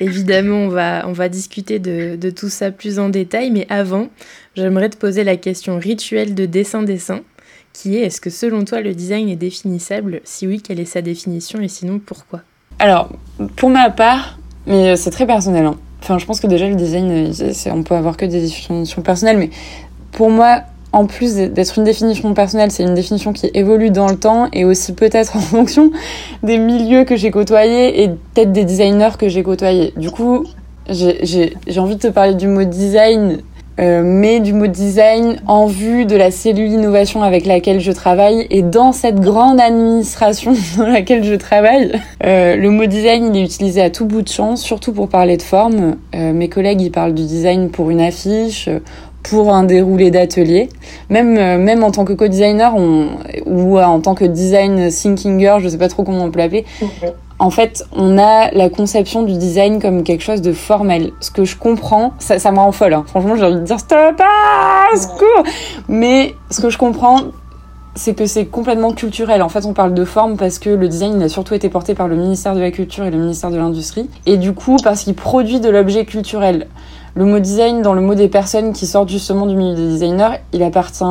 Évidemment, 0.00 0.56
on 0.56 0.68
va, 0.68 1.04
on 1.06 1.12
va 1.12 1.28
discuter 1.28 1.78
de, 1.78 2.16
de 2.16 2.30
tout 2.30 2.48
ça 2.48 2.70
plus 2.70 2.98
en 2.98 3.08
détail, 3.08 3.50
mais 3.50 3.66
avant, 3.68 4.08
j'aimerais 4.56 4.88
te 4.88 4.96
poser 4.96 5.24
la 5.24 5.36
question 5.36 5.78
rituelle 5.78 6.34
de 6.34 6.46
dessin-dessin, 6.46 7.20
qui 7.74 7.98
est 7.98 8.06
est-ce 8.06 8.22
que 8.22 8.30
selon 8.30 8.64
toi 8.64 8.80
le 8.80 8.94
design 8.94 9.28
est 9.28 9.36
définissable? 9.36 10.22
Si 10.24 10.46
oui, 10.46 10.62
quelle 10.62 10.80
est 10.80 10.86
sa 10.86 11.02
définition 11.02 11.60
et 11.60 11.68
sinon 11.68 11.98
pourquoi? 11.98 12.40
Alors, 12.78 13.10
pour 13.56 13.68
ma 13.68 13.90
part, 13.90 14.38
mais 14.66 14.96
c'est 14.96 15.10
très 15.10 15.26
personnel. 15.26 15.66
Hein. 15.66 15.76
Enfin, 16.02 16.18
je 16.18 16.24
pense 16.24 16.40
que 16.40 16.46
déjà 16.46 16.68
le 16.68 16.74
design, 16.74 17.32
on 17.66 17.82
peut 17.82 17.94
avoir 17.94 18.16
que 18.16 18.24
des 18.24 18.40
définitions 18.40 19.02
personnelles, 19.02 19.38
mais 19.38 19.50
pour 20.12 20.30
moi, 20.30 20.62
en 20.92 21.06
plus 21.06 21.34
d'être 21.34 21.78
une 21.78 21.84
définition 21.84 22.34
personnelle, 22.34 22.70
c'est 22.70 22.84
une 22.84 22.94
définition 22.94 23.32
qui 23.32 23.50
évolue 23.52 23.90
dans 23.90 24.08
le 24.08 24.16
temps 24.16 24.48
et 24.52 24.64
aussi 24.64 24.92
peut-être 24.92 25.36
en 25.36 25.40
fonction 25.56 25.90
des 26.42 26.56
milieux 26.56 27.04
que 27.04 27.16
j'ai 27.16 27.30
côtoyés 27.30 28.02
et 28.02 28.08
peut-être 28.08 28.52
des 28.52 28.64
designers 28.64 29.16
que 29.18 29.28
j'ai 29.28 29.42
côtoyés. 29.42 29.92
Du 29.96 30.10
coup, 30.10 30.44
j'ai 30.88 31.78
envie 31.78 31.96
de 31.96 32.00
te 32.00 32.08
parler 32.08 32.34
du 32.34 32.46
mot 32.46 32.64
design 32.64 33.38
euh, 33.80 34.02
mais 34.04 34.38
du 34.38 34.52
mot 34.52 34.68
design 34.68 35.36
en 35.48 35.66
vue 35.66 36.06
de 36.06 36.14
la 36.16 36.30
cellule 36.30 36.70
innovation 36.70 37.22
avec 37.24 37.44
laquelle 37.44 37.80
je 37.80 37.90
travaille 37.90 38.46
et 38.50 38.62
dans 38.62 38.92
cette 38.92 39.18
grande 39.18 39.60
administration 39.60 40.54
dans 40.78 40.86
laquelle 40.86 41.24
je 41.24 41.34
travaille, 41.34 41.92
euh, 42.24 42.54
le 42.54 42.70
mot 42.70 42.86
design 42.86 43.34
il 43.34 43.40
est 43.40 43.44
utilisé 43.44 43.80
à 43.80 43.90
tout 43.90 44.06
bout 44.06 44.22
de 44.22 44.28
champ, 44.28 44.54
surtout 44.54 44.92
pour 44.92 45.08
parler 45.08 45.36
de 45.36 45.42
forme. 45.42 45.96
Euh, 46.14 46.32
mes 46.32 46.48
collègues 46.48 46.82
ils 46.82 46.92
parlent 46.92 47.14
du 47.14 47.24
design 47.24 47.70
pour 47.70 47.90
une 47.90 48.00
affiche, 48.00 48.68
pour 49.24 49.52
un 49.52 49.64
déroulé 49.64 50.10
d'atelier. 50.12 50.68
Même 51.10 51.34
même 51.58 51.82
en 51.82 51.90
tant 51.90 52.04
que 52.04 52.12
co-designer 52.12 52.74
ou 53.46 53.78
en 53.78 54.00
tant 54.00 54.14
que 54.14 54.24
design 54.24 54.88
thinkinger, 54.90 55.56
je 55.60 55.68
sais 55.68 55.78
pas 55.78 55.88
trop 55.88 56.04
comment 56.04 56.24
on 56.24 56.30
peut 56.30 56.38
l'appeler, 56.38 56.64
en 57.38 57.50
fait, 57.50 57.84
on 57.92 58.16
a 58.16 58.50
la 58.52 58.68
conception 58.70 59.22
du 59.22 59.36
design 59.36 59.80
comme 59.80 60.04
quelque 60.04 60.22
chose 60.22 60.40
de 60.40 60.52
formel. 60.52 61.12
Ce 61.20 61.30
que 61.30 61.44
je 61.44 61.56
comprends, 61.56 62.12
ça, 62.18 62.38
ça 62.38 62.52
me 62.52 62.58
rend 62.58 62.72
folle. 62.72 62.94
Hein. 62.94 63.04
Franchement, 63.06 63.34
j'ai 63.36 63.44
envie 63.44 63.56
de 63.56 63.60
dire 63.60 63.80
stop, 63.80 64.20
ah, 64.20 64.96
secours. 64.96 65.44
Mais 65.88 66.34
ce 66.50 66.60
que 66.60 66.70
je 66.70 66.78
comprends, 66.78 67.22
c'est 67.96 68.14
que 68.14 68.26
c'est 68.26 68.46
complètement 68.46 68.92
culturel. 68.92 69.42
En 69.42 69.48
fait, 69.48 69.66
on 69.66 69.72
parle 69.72 69.94
de 69.94 70.04
forme 70.04 70.36
parce 70.36 70.58
que 70.58 70.70
le 70.70 70.88
design 70.88 71.20
a 71.22 71.28
surtout 71.28 71.54
été 71.54 71.68
porté 71.68 71.94
par 71.94 72.06
le 72.06 72.16
ministère 72.16 72.54
de 72.54 72.60
la 72.60 72.70
Culture 72.70 73.04
et 73.04 73.10
le 73.10 73.18
ministère 73.18 73.50
de 73.50 73.56
l'Industrie. 73.56 74.08
Et 74.26 74.36
du 74.36 74.52
coup, 74.52 74.76
parce 74.82 75.02
qu'il 75.02 75.14
produit 75.14 75.60
de 75.60 75.68
l'objet 75.68 76.04
culturel. 76.04 76.68
Le 77.14 77.24
mot 77.24 77.38
design, 77.38 77.82
dans 77.82 77.94
le 77.94 78.00
mot 78.00 78.14
des 78.14 78.28
personnes 78.28 78.72
qui 78.72 78.86
sortent 78.86 79.08
justement 79.08 79.46
du 79.46 79.56
milieu 79.56 79.74
des 79.74 79.88
designers, 79.88 80.40
il 80.52 80.62
appartient 80.62 81.04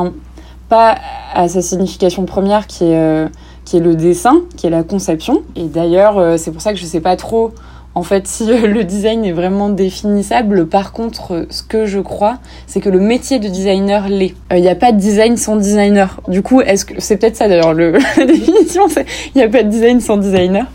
pas 0.68 0.96
à 1.34 1.48
sa 1.48 1.60
signification 1.60 2.24
première 2.24 2.66
qui 2.66 2.84
est... 2.84 2.96
Euh, 2.96 3.28
qui 3.64 3.76
est 3.76 3.80
le 3.80 3.94
dessin, 3.94 4.42
qui 4.56 4.66
est 4.66 4.70
la 4.70 4.82
conception. 4.82 5.42
Et 5.56 5.64
d'ailleurs, 5.64 6.18
euh, 6.18 6.36
c'est 6.36 6.50
pour 6.50 6.60
ça 6.60 6.72
que 6.72 6.78
je 6.78 6.84
sais 6.84 7.00
pas 7.00 7.16
trop 7.16 7.52
en 7.94 8.02
fait 8.02 8.26
si 8.28 8.50
euh, 8.50 8.66
le 8.66 8.84
design 8.84 9.24
est 9.24 9.32
vraiment 9.32 9.68
définissable. 9.68 10.66
Par 10.66 10.92
contre, 10.92 11.32
euh, 11.32 11.46
ce 11.50 11.62
que 11.62 11.86
je 11.86 12.00
crois, 12.00 12.38
c'est 12.66 12.80
que 12.80 12.88
le 12.88 13.00
métier 13.00 13.38
de 13.38 13.48
designer 13.48 14.08
l'est. 14.08 14.34
Il 14.50 14.60
n'y 14.60 14.68
a 14.68 14.74
pas 14.74 14.92
de 14.92 14.98
design 14.98 15.36
sans 15.36 15.56
designer. 15.56 16.20
Du 16.28 16.42
coup, 16.42 16.60
est-ce 16.60 16.84
que 16.84 16.94
c'est 16.98 17.16
peut-être 17.16 17.36
ça 17.36 17.48
d'ailleurs 17.48 17.74
le 17.74 17.92
la 18.16 18.26
définition, 18.26 18.86
il 19.34 19.38
n'y 19.38 19.42
a 19.42 19.48
pas 19.48 19.62
de 19.62 19.68
design 19.68 20.00
sans 20.00 20.16
designer. 20.16 20.66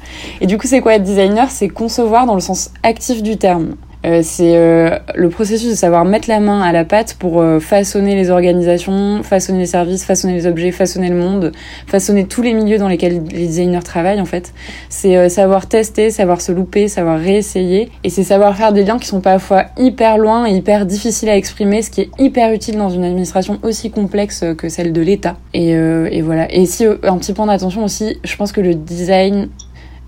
Et 0.41 0.47
du 0.47 0.57
coup, 0.57 0.67
c'est 0.67 0.81
quoi 0.81 0.95
être 0.95 1.03
designer? 1.03 1.49
C'est 1.49 1.69
concevoir 1.69 2.25
dans 2.25 2.35
le 2.35 2.41
sens 2.41 2.71
actif 2.83 3.21
du 3.21 3.37
terme. 3.37 3.75
Euh, 4.05 4.21
c'est 4.23 4.55
euh, 4.55 4.97
le 5.15 5.29
processus 5.29 5.69
de 5.69 5.75
savoir 5.75 6.05
mettre 6.05 6.29
la 6.29 6.39
main 6.39 6.61
à 6.61 6.71
la 6.71 6.85
pâte 6.85 7.15
pour 7.19 7.41
euh, 7.41 7.59
façonner 7.59 8.15
les 8.15 8.29
organisations, 8.29 9.23
façonner 9.23 9.59
les 9.59 9.65
services, 9.65 10.05
façonner 10.05 10.35
les 10.35 10.47
objets, 10.47 10.71
façonner 10.71 11.09
le 11.09 11.15
monde, 11.15 11.51
façonner 11.85 12.25
tous 12.25 12.41
les 12.41 12.53
milieux 12.53 12.77
dans 12.77 12.87
lesquels 12.87 13.21
les 13.29 13.47
designers 13.47 13.83
travaillent 13.83 14.21
en 14.21 14.25
fait. 14.25 14.53
C'est 14.87 15.27
savoir 15.29 15.67
tester, 15.67 16.11
savoir 16.11 16.39
se 16.39 16.51
louper, 16.53 16.87
savoir 16.87 17.19
réessayer 17.19 17.91
et 18.05 18.09
c'est 18.09 18.23
savoir 18.23 18.55
faire 18.55 18.71
des 18.71 18.85
liens 18.85 18.99
qui 18.99 19.07
sont 19.07 19.19
parfois 19.19 19.65
hyper 19.77 20.17
loin 20.17 20.45
et 20.45 20.51
hyper 20.51 20.85
difficiles 20.85 21.29
à 21.29 21.35
exprimer, 21.35 21.81
ce 21.81 21.89
qui 21.89 22.01
est 22.01 22.09
hyper 22.19 22.53
utile 22.53 22.77
dans 22.77 22.89
une 22.89 23.03
administration 23.03 23.59
aussi 23.63 23.91
complexe 23.91 24.45
que 24.57 24.69
celle 24.69 24.93
de 24.93 25.01
l'État. 25.01 25.35
Et, 25.53 25.71
et 25.71 26.21
voilà. 26.21 26.51
Et 26.53 26.65
si 26.65 26.85
un 26.85 27.17
petit 27.17 27.33
point 27.33 27.47
d'attention 27.47 27.83
aussi, 27.83 28.17
je 28.23 28.35
pense 28.37 28.51
que 28.51 28.61
le 28.61 28.75
design 28.75 29.49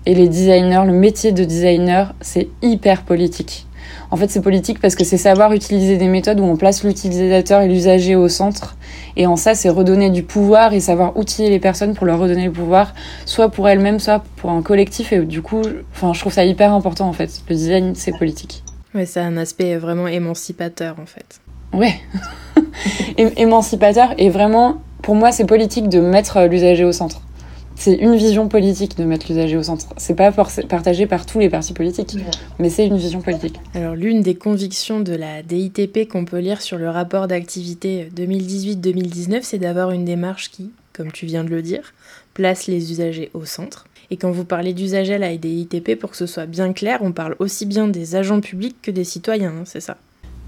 et 0.06 0.14
les 0.14 0.28
designers, 0.28 0.82
le 0.86 0.92
métier 0.92 1.32
de 1.32 1.44
designer, 1.44 2.14
c'est 2.20 2.48
hyper 2.62 3.02
politique. 3.02 3.66
En 4.10 4.16
fait, 4.16 4.30
c'est 4.30 4.40
politique 4.40 4.80
parce 4.80 4.94
que 4.94 5.04
c'est 5.04 5.16
savoir 5.16 5.52
utiliser 5.52 5.96
des 5.96 6.08
méthodes 6.08 6.40
où 6.40 6.44
on 6.44 6.56
place 6.56 6.84
l'utilisateur 6.84 7.62
et 7.62 7.68
l'usager 7.68 8.16
au 8.16 8.28
centre. 8.28 8.76
Et 9.16 9.26
en 9.26 9.36
ça, 9.36 9.54
c'est 9.54 9.68
redonner 9.68 10.10
du 10.10 10.22
pouvoir 10.22 10.72
et 10.72 10.80
savoir 10.80 11.16
outiller 11.16 11.50
les 11.50 11.58
personnes 11.58 11.94
pour 11.94 12.06
leur 12.06 12.18
redonner 12.18 12.46
le 12.46 12.52
pouvoir, 12.52 12.94
soit 13.26 13.48
pour 13.48 13.68
elles-mêmes, 13.68 14.00
soit 14.00 14.22
pour 14.36 14.50
un 14.50 14.62
collectif. 14.62 15.12
Et 15.12 15.20
du 15.20 15.42
coup, 15.42 15.62
enfin, 15.92 16.12
je 16.12 16.20
trouve 16.20 16.32
ça 16.32 16.44
hyper 16.44 16.72
important 16.72 17.08
en 17.08 17.12
fait. 17.12 17.42
Le 17.48 17.54
design, 17.54 17.94
c'est 17.94 18.16
politique. 18.16 18.62
Ouais, 18.94 19.06
c'est 19.06 19.20
un 19.20 19.36
aspect 19.36 19.76
vraiment 19.76 20.06
émancipateur 20.06 20.96
en 21.00 21.06
fait. 21.06 21.40
Ouais, 21.72 21.94
émancipateur 23.16 24.14
et 24.18 24.28
vraiment, 24.28 24.82
pour 25.00 25.14
moi, 25.14 25.32
c'est 25.32 25.46
politique 25.46 25.88
de 25.88 26.00
mettre 26.00 26.42
l'usager 26.42 26.84
au 26.84 26.92
centre 26.92 27.22
c'est 27.82 27.96
une 27.96 28.14
vision 28.14 28.46
politique 28.46 28.96
de 28.96 29.02
mettre 29.02 29.26
l'usager 29.28 29.56
au 29.56 29.64
centre. 29.64 29.86
C'est 29.96 30.14
pas 30.14 30.30
partagé 30.30 31.06
par 31.08 31.26
tous 31.26 31.40
les 31.40 31.50
partis 31.50 31.72
politiques, 31.72 32.16
mais 32.60 32.70
c'est 32.70 32.86
une 32.86 32.96
vision 32.96 33.20
politique. 33.20 33.56
Alors 33.74 33.96
l'une 33.96 34.22
des 34.22 34.36
convictions 34.36 35.00
de 35.00 35.12
la 35.12 35.42
DITP 35.42 36.08
qu'on 36.08 36.24
peut 36.24 36.38
lire 36.38 36.62
sur 36.62 36.78
le 36.78 36.88
rapport 36.88 37.26
d'activité 37.26 38.08
2018-2019, 38.14 39.40
c'est 39.42 39.58
d'avoir 39.58 39.90
une 39.90 40.04
démarche 40.04 40.52
qui, 40.52 40.70
comme 40.92 41.10
tu 41.10 41.26
viens 41.26 41.42
de 41.42 41.50
le 41.50 41.60
dire, 41.60 41.92
place 42.34 42.68
les 42.68 42.92
usagers 42.92 43.30
au 43.34 43.44
centre. 43.46 43.86
Et 44.12 44.16
quand 44.16 44.30
vous 44.30 44.44
parlez 44.44 44.74
d'usagers 44.74 45.14
à 45.14 45.18
la 45.18 45.36
DITP, 45.36 45.98
pour 45.98 46.12
que 46.12 46.16
ce 46.16 46.26
soit 46.26 46.46
bien 46.46 46.72
clair, 46.72 47.00
on 47.02 47.10
parle 47.10 47.34
aussi 47.40 47.66
bien 47.66 47.88
des 47.88 48.14
agents 48.14 48.40
publics 48.40 48.76
que 48.80 48.92
des 48.92 49.02
citoyens, 49.02 49.54
hein, 49.58 49.64
c'est 49.64 49.80
ça? 49.80 49.96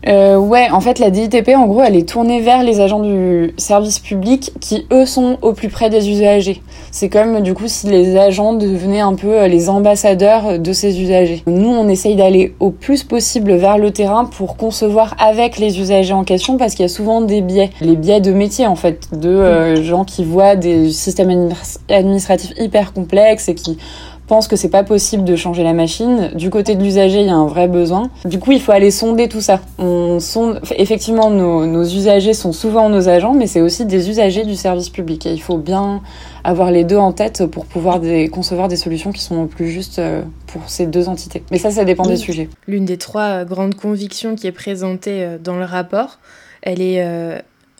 Euh, 0.07 0.37
ouais, 0.37 0.69
en 0.71 0.81
fait, 0.81 0.99
la 0.99 1.11
DITP, 1.11 1.51
en 1.57 1.67
gros, 1.67 1.83
elle 1.83 1.97
est 1.97 2.09
tournée 2.09 2.41
vers 2.41 2.63
les 2.63 2.81
agents 2.81 3.01
du 3.01 3.55
service 3.57 3.99
public 3.99 4.53
qui, 4.61 4.87
eux, 4.93 5.07
sont 5.07 5.39
au 5.41 5.53
plus 5.53 5.69
près 5.69 5.89
des 5.89 6.11
usagers. 6.11 6.63
C'est 6.91 7.09
comme, 7.09 7.41
du 7.41 7.55
coup, 7.55 7.69
si 7.69 7.87
les 7.87 8.17
agents 8.17 8.53
devenaient 8.53 9.01
un 9.01 9.15
peu 9.15 9.41
euh, 9.41 9.49
les 9.49 9.69
ambassadeurs 9.69 10.59
de 10.59 10.73
ces 10.73 11.01
usagers. 11.01 11.43
Nous, 11.47 11.71
on 11.71 11.89
essaye 11.89 12.17
d'aller 12.17 12.55
au 12.61 12.71
plus 12.71 13.03
possible 13.03 13.55
vers 13.55 13.79
le 13.79 13.91
terrain 13.93 14.27
pour 14.27 14.57
concevoir 14.57 15.15
avec 15.19 15.59
les 15.59 15.81
usagers 15.81 16.13
en 16.13 16.25
question 16.25 16.59
parce 16.59 16.75
qu'il 16.75 16.83
y 16.83 16.87
a 16.87 16.89
souvent 16.89 17.21
des 17.21 17.41
biais. 17.41 17.71
Les 17.81 17.97
biais 17.97 18.21
de 18.21 18.33
métier, 18.33 18.67
en 18.67 18.77
fait, 18.77 19.09
de 19.13 19.31
euh, 19.31 19.83
gens 19.83 20.05
qui 20.05 20.25
voient 20.25 20.57
des 20.57 20.91
systèmes 20.91 21.51
administratifs 21.89 22.53
hyper 22.59 22.93
complexes 22.93 23.49
et 23.49 23.55
qui 23.55 23.79
pense 24.27 24.49
que 24.49 24.57
c'est 24.57 24.69
pas 24.69 24.85
possible 24.85 25.25
de 25.25 25.37
changer 25.37 25.63
la 25.63 25.73
machine. 25.73 26.31
Du 26.35 26.51
côté 26.51 26.75
de 26.75 26.83
l'usager, 26.83 27.21
il 27.21 27.27
y 27.27 27.31
a 27.31 27.35
un 27.35 27.47
vrai 27.47 27.69
besoin. 27.69 28.11
Du 28.25 28.39
coup, 28.39 28.53
il 28.53 28.61
faut 28.61 28.73
aller 28.73 28.91
sonder 28.91 29.29
tout 29.29 29.41
ça. 29.41 29.61
On 29.79 30.21
sonde... 30.21 30.61
Effectivement, 30.77 31.31
nos, 31.31 31.67
nos 31.67 31.85
usagers 31.85 32.35
sont 32.35 32.53
souvent 32.53 32.89
nos 32.89 33.09
agents, 33.09 33.35
mais 33.35 33.47
c'est 33.47 33.61
aussi 33.61 33.85
des 33.87 34.09
usagers 34.11 34.45
du 34.45 34.55
service 34.55 34.89
public. 34.89 35.27
Et 35.27 35.33
il 35.33 35.43
faut 35.43 35.59
bien 35.59 36.01
avoir 36.43 36.71
les 36.71 36.85
deux 36.85 36.97
en 36.97 37.13
tête 37.13 37.47
pour 37.47 37.67
pouvoir 37.67 38.01
des... 38.01 38.29
concevoir 38.29 38.69
des 38.69 38.77
solutions 38.77 39.13
qui 39.13 39.23
sont 39.23 39.47
plus 39.47 39.69
justes 39.71 39.99
euh, 39.99 40.23
pour 40.47 40.69
ces 40.69 40.87
deux 40.87 41.09
entités. 41.09 41.43
Mais 41.51 41.59
ça, 41.59 41.71
ça 41.71 41.85
dépend 41.85 42.07
des 42.07 42.17
sujets. 42.17 42.49
L'une 42.67 42.85
des 42.85 42.99
trois 42.99 43.23
euh, 43.41 43.45
grandes 43.45 43.75
convictions 43.75 44.35
qui 44.35 44.47
est 44.47 44.53
présentée 44.53 45.23
euh, 45.23 45.39
dans 45.39 45.57
le 45.57 45.65
rapport, 45.65 46.19
elle 46.63 46.81
est, 46.81 47.05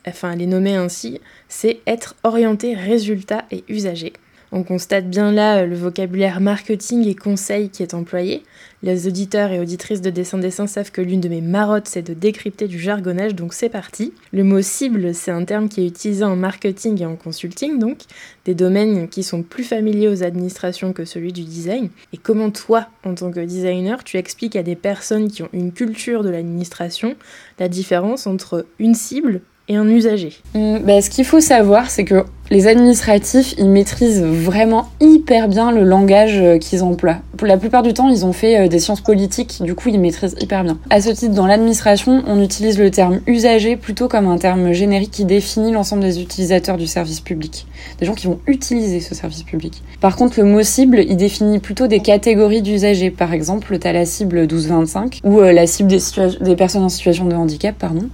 enfin, 0.07 0.33
elle 0.33 0.41
est 0.43 0.45
nommée 0.45 0.75
ainsi, 0.75 1.19
c'est 1.49 1.79
être 1.87 2.15
orienté 2.23 2.75
résultat 2.75 3.45
et 3.49 3.63
usager. 3.67 4.13
On 4.51 4.63
constate 4.63 5.09
bien 5.09 5.31
là 5.31 5.57
euh, 5.57 5.65
le 5.65 5.75
vocabulaire 5.75 6.39
marketing 6.39 7.07
et 7.07 7.15
conseil 7.15 7.69
qui 7.69 7.83
est 7.83 7.93
employé. 7.93 8.43
Les 8.83 9.07
auditeurs 9.07 9.51
et 9.51 9.59
auditrices 9.59 10.01
de 10.01 10.09
Dessin 10.09 10.37
Dessin 10.37 10.67
savent 10.67 10.91
que 10.91 11.01
l'une 11.01 11.21
de 11.21 11.29
mes 11.29 11.41
marottes, 11.41 11.87
c'est 11.87 12.03
de 12.03 12.13
décrypter 12.13 12.67
du 12.67 12.79
jargonnage, 12.79 13.33
donc 13.33 13.53
c'est 13.53 13.69
parti. 13.69 14.13
Le 14.31 14.43
mot 14.43 14.61
cible, 14.61 15.15
c'est 15.15 15.31
un 15.31 15.43
terme 15.43 15.69
qui 15.69 15.81
est 15.81 15.87
utilisé 15.87 16.23
en 16.23 16.35
marketing 16.35 17.01
et 17.01 17.05
en 17.05 17.15
consulting, 17.15 17.79
donc 17.79 17.99
des 18.45 18.53
domaines 18.53 19.07
qui 19.07 19.23
sont 19.23 19.41
plus 19.41 19.63
familiers 19.63 20.07
aux 20.07 20.23
administrations 20.23 20.93
que 20.93 21.05
celui 21.05 21.33
du 21.33 21.43
design. 21.43 21.89
Et 22.13 22.17
comment 22.17 22.51
toi, 22.51 22.87
en 23.03 23.15
tant 23.15 23.31
que 23.31 23.39
designer, 23.39 24.03
tu 24.03 24.17
expliques 24.17 24.55
à 24.55 24.63
des 24.63 24.75
personnes 24.75 25.29
qui 25.29 25.41
ont 25.41 25.49
une 25.51 25.71
culture 25.71 26.23
de 26.23 26.29
l'administration 26.29 27.15
la 27.59 27.69
différence 27.69 28.27
entre 28.27 28.65
une 28.79 28.93
cible 28.93 29.41
et 29.67 29.75
un 29.75 29.87
usager? 29.87 30.33
Hum, 30.53 30.79
bah, 30.79 31.01
Ce 31.01 31.09
qu'il 31.09 31.25
faut 31.25 31.41
savoir, 31.41 31.89
c'est 31.89 32.05
que 32.05 32.23
les 32.51 32.67
administratifs, 32.67 33.55
ils 33.57 33.69
maîtrisent 33.69 34.21
vraiment 34.21 34.87
hyper 34.99 35.47
bien 35.47 35.71
le 35.71 35.83
langage 35.83 36.39
euh, 36.39 36.57
qu'ils 36.59 36.83
emploient. 36.83 37.17
La 37.41 37.57
plupart 37.57 37.81
du 37.83 37.93
temps, 37.93 38.07
ils 38.09 38.25
ont 38.25 38.33
fait 38.33 38.59
euh, 38.59 38.67
des 38.67 38.79
sciences 38.79 39.01
politiques, 39.01 39.61
du 39.61 39.73
coup, 39.73 39.89
ils 39.89 39.99
maîtrisent 39.99 40.35
hyper 40.39 40.63
bien. 40.63 40.77
À 40.89 41.01
ce 41.01 41.09
titre, 41.09 41.33
dans 41.33 41.47
l'administration, 41.47 42.23
on 42.27 42.41
utilise 42.41 42.77
le 42.77 42.91
terme 42.91 43.21
usager 43.25 43.75
plutôt 43.75 44.07
comme 44.07 44.27
un 44.27 44.37
terme 44.37 44.73
générique 44.73 45.11
qui 45.11 45.25
définit 45.25 45.71
l'ensemble 45.71 46.03
des 46.03 46.21
utilisateurs 46.21 46.77
du 46.77 46.85
service 46.85 47.19
public, 47.19 47.65
des 47.99 48.05
gens 48.05 48.13
qui 48.13 48.27
vont 48.27 48.39
utiliser 48.47 48.99
ce 48.99 49.15
service 49.15 49.43
public. 49.43 49.81
Par 49.99 50.15
contre, 50.15 50.39
le 50.39 50.45
mot 50.45 50.61
cible, 50.61 51.03
il 51.07 51.17
définit 51.17 51.59
plutôt 51.59 51.87
des 51.87 51.99
catégories 51.99 52.61
d'usagers. 52.61 53.09
Par 53.09 53.33
exemple, 53.33 53.77
tu 53.79 53.87
as 53.87 53.93
la 53.93 54.05
cible 54.05 54.45
12-25, 54.45 55.21
ou 55.23 55.39
euh, 55.39 55.51
la 55.51 55.65
cible 55.65 55.89
des, 55.89 55.99
des, 56.41 56.55
personnes 56.55 56.83
en 56.83 56.89
situation 56.89 57.25
de 57.25 57.35
handicap, 57.35 57.75
pardon, 57.77 58.07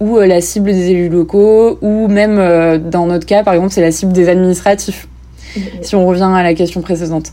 ou 0.00 0.18
la 0.18 0.40
cible 0.40 0.72
des 0.72 0.90
élus 0.90 1.08
locaux, 1.08 1.78
ou 1.82 2.06
même 2.06 2.36
dans 2.88 3.06
notre 3.06 3.26
cas, 3.26 3.42
par 3.42 3.54
exemple, 3.54 3.72
c'est 3.78 3.82
la 3.82 3.92
cible 3.92 4.12
des 4.12 4.28
administratifs, 4.28 5.06
si 5.82 5.94
on 5.94 6.04
revient 6.04 6.28
à 6.34 6.42
la 6.42 6.52
question 6.54 6.80
précédente. 6.80 7.30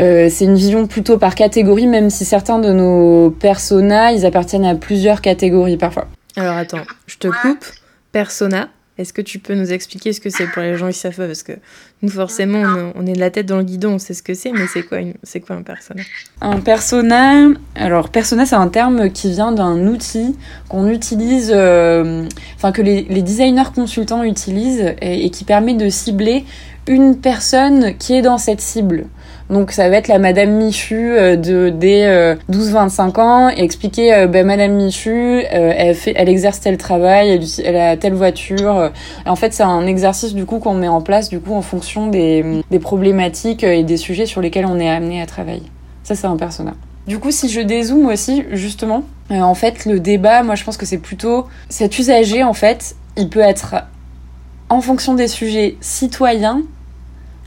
Euh, 0.00 0.28
c'est 0.28 0.44
une 0.44 0.56
vision 0.56 0.88
plutôt 0.88 1.16
par 1.16 1.36
catégorie, 1.36 1.86
même 1.86 2.10
si 2.10 2.24
certains 2.24 2.58
de 2.58 2.72
nos 2.72 3.30
personas, 3.30 4.10
ils 4.10 4.26
appartiennent 4.26 4.64
à 4.64 4.74
plusieurs 4.74 5.20
catégories 5.20 5.76
parfois. 5.76 6.08
Alors 6.34 6.56
attends, 6.56 6.82
je 7.06 7.18
te 7.18 7.28
coupe. 7.28 7.64
Persona, 8.10 8.68
est-ce 8.98 9.12
que 9.12 9.20
tu 9.20 9.38
peux 9.38 9.54
nous 9.54 9.72
expliquer 9.72 10.14
ce 10.14 10.20
que 10.20 10.30
c'est 10.30 10.46
pour 10.46 10.62
les 10.62 10.76
gens 10.76 10.88
qui 10.88 10.94
savent 10.94 11.14
pas? 11.14 11.26
Parce 11.26 11.42
que 11.42 11.52
nous, 12.00 12.08
forcément, 12.08 12.92
on, 12.94 13.06
est 13.06 13.12
de 13.12 13.20
la 13.20 13.30
tête 13.30 13.44
dans 13.44 13.58
le 13.58 13.62
guidon, 13.62 13.94
on 13.94 13.98
sait 13.98 14.14
ce 14.14 14.22
que 14.22 14.32
c'est, 14.32 14.52
mais 14.52 14.66
c'est 14.72 14.84
quoi, 14.84 14.98
c'est 15.22 15.40
quoi 15.40 15.56
un 15.56 15.62
persona? 15.62 16.02
Un 16.40 16.60
persona, 16.60 17.48
alors 17.74 18.08
persona, 18.08 18.46
c'est 18.46 18.54
un 18.54 18.68
terme 18.68 19.10
qui 19.10 19.30
vient 19.30 19.52
d'un 19.52 19.86
outil 19.86 20.34
qu'on 20.70 20.88
utilise, 20.88 21.52
euh, 21.54 22.26
enfin 22.56 22.72
que 22.72 22.80
les, 22.80 23.02
designers 23.02 23.70
consultants 23.74 24.22
utilisent 24.22 24.94
et, 25.02 25.28
qui 25.28 25.44
permet 25.44 25.74
de 25.74 25.90
cibler 25.90 26.46
une 26.88 27.18
personne 27.20 27.96
qui 27.98 28.14
est 28.14 28.22
dans 28.22 28.38
cette 28.38 28.62
cible. 28.62 29.06
Donc 29.48 29.70
ça 29.70 29.88
va 29.88 29.96
être 29.96 30.08
la 30.08 30.18
Madame 30.18 30.50
Michu 30.50 31.12
de 31.14 31.68
des 31.68 32.34
12-25 32.50 33.20
ans 33.20 33.48
et 33.48 33.62
expliquer 33.62 34.26
ben, 34.28 34.44
Madame 34.44 34.72
Michu, 34.72 35.42
elle 35.50 35.94
fait, 35.94 36.14
elle 36.16 36.28
exerce 36.28 36.60
tel 36.60 36.76
travail, 36.76 37.40
elle, 37.64 37.76
a 37.76 37.96
telle 37.96 38.14
voiture. 38.14 38.90
En 39.24 39.36
fait, 39.36 39.52
c'est 39.52 39.62
un 39.62 39.86
exercice 39.86 40.34
du 40.34 40.46
coup 40.46 40.58
qu'on 40.58 40.74
met 40.74 40.88
en 40.88 41.00
place 41.00 41.28
du 41.28 41.38
coup 41.38 41.54
en 41.54 41.62
fonction 41.62 42.08
des, 42.08 42.62
des 42.70 42.78
problématiques 42.80 43.62
et 43.62 43.84
des 43.84 43.96
sujets 43.96 44.26
sur 44.26 44.40
lesquels 44.40 44.66
on 44.66 44.80
est 44.80 44.90
amené 44.90 45.22
à 45.22 45.26
travailler. 45.26 45.70
Ça, 46.02 46.14
c'est 46.14 46.26
un 46.26 46.36
personnage. 46.36 46.74
Du 47.06 47.20
coup, 47.20 47.30
si 47.30 47.48
je 47.48 47.60
dézoome 47.60 48.06
aussi, 48.06 48.44
justement, 48.50 49.04
euh, 49.30 49.40
en 49.40 49.54
fait, 49.54 49.84
le 49.86 50.00
débat, 50.00 50.42
moi, 50.42 50.56
je 50.56 50.64
pense 50.64 50.76
que 50.76 50.86
c'est 50.86 50.98
plutôt 50.98 51.46
cet 51.68 51.98
usager, 51.98 52.42
en 52.42 52.52
fait, 52.52 52.96
il 53.16 53.28
peut 53.28 53.40
être 53.40 53.76
en 54.68 54.80
fonction 54.80 55.14
des 55.14 55.28
sujets 55.28 55.76
citoyens, 55.80 56.62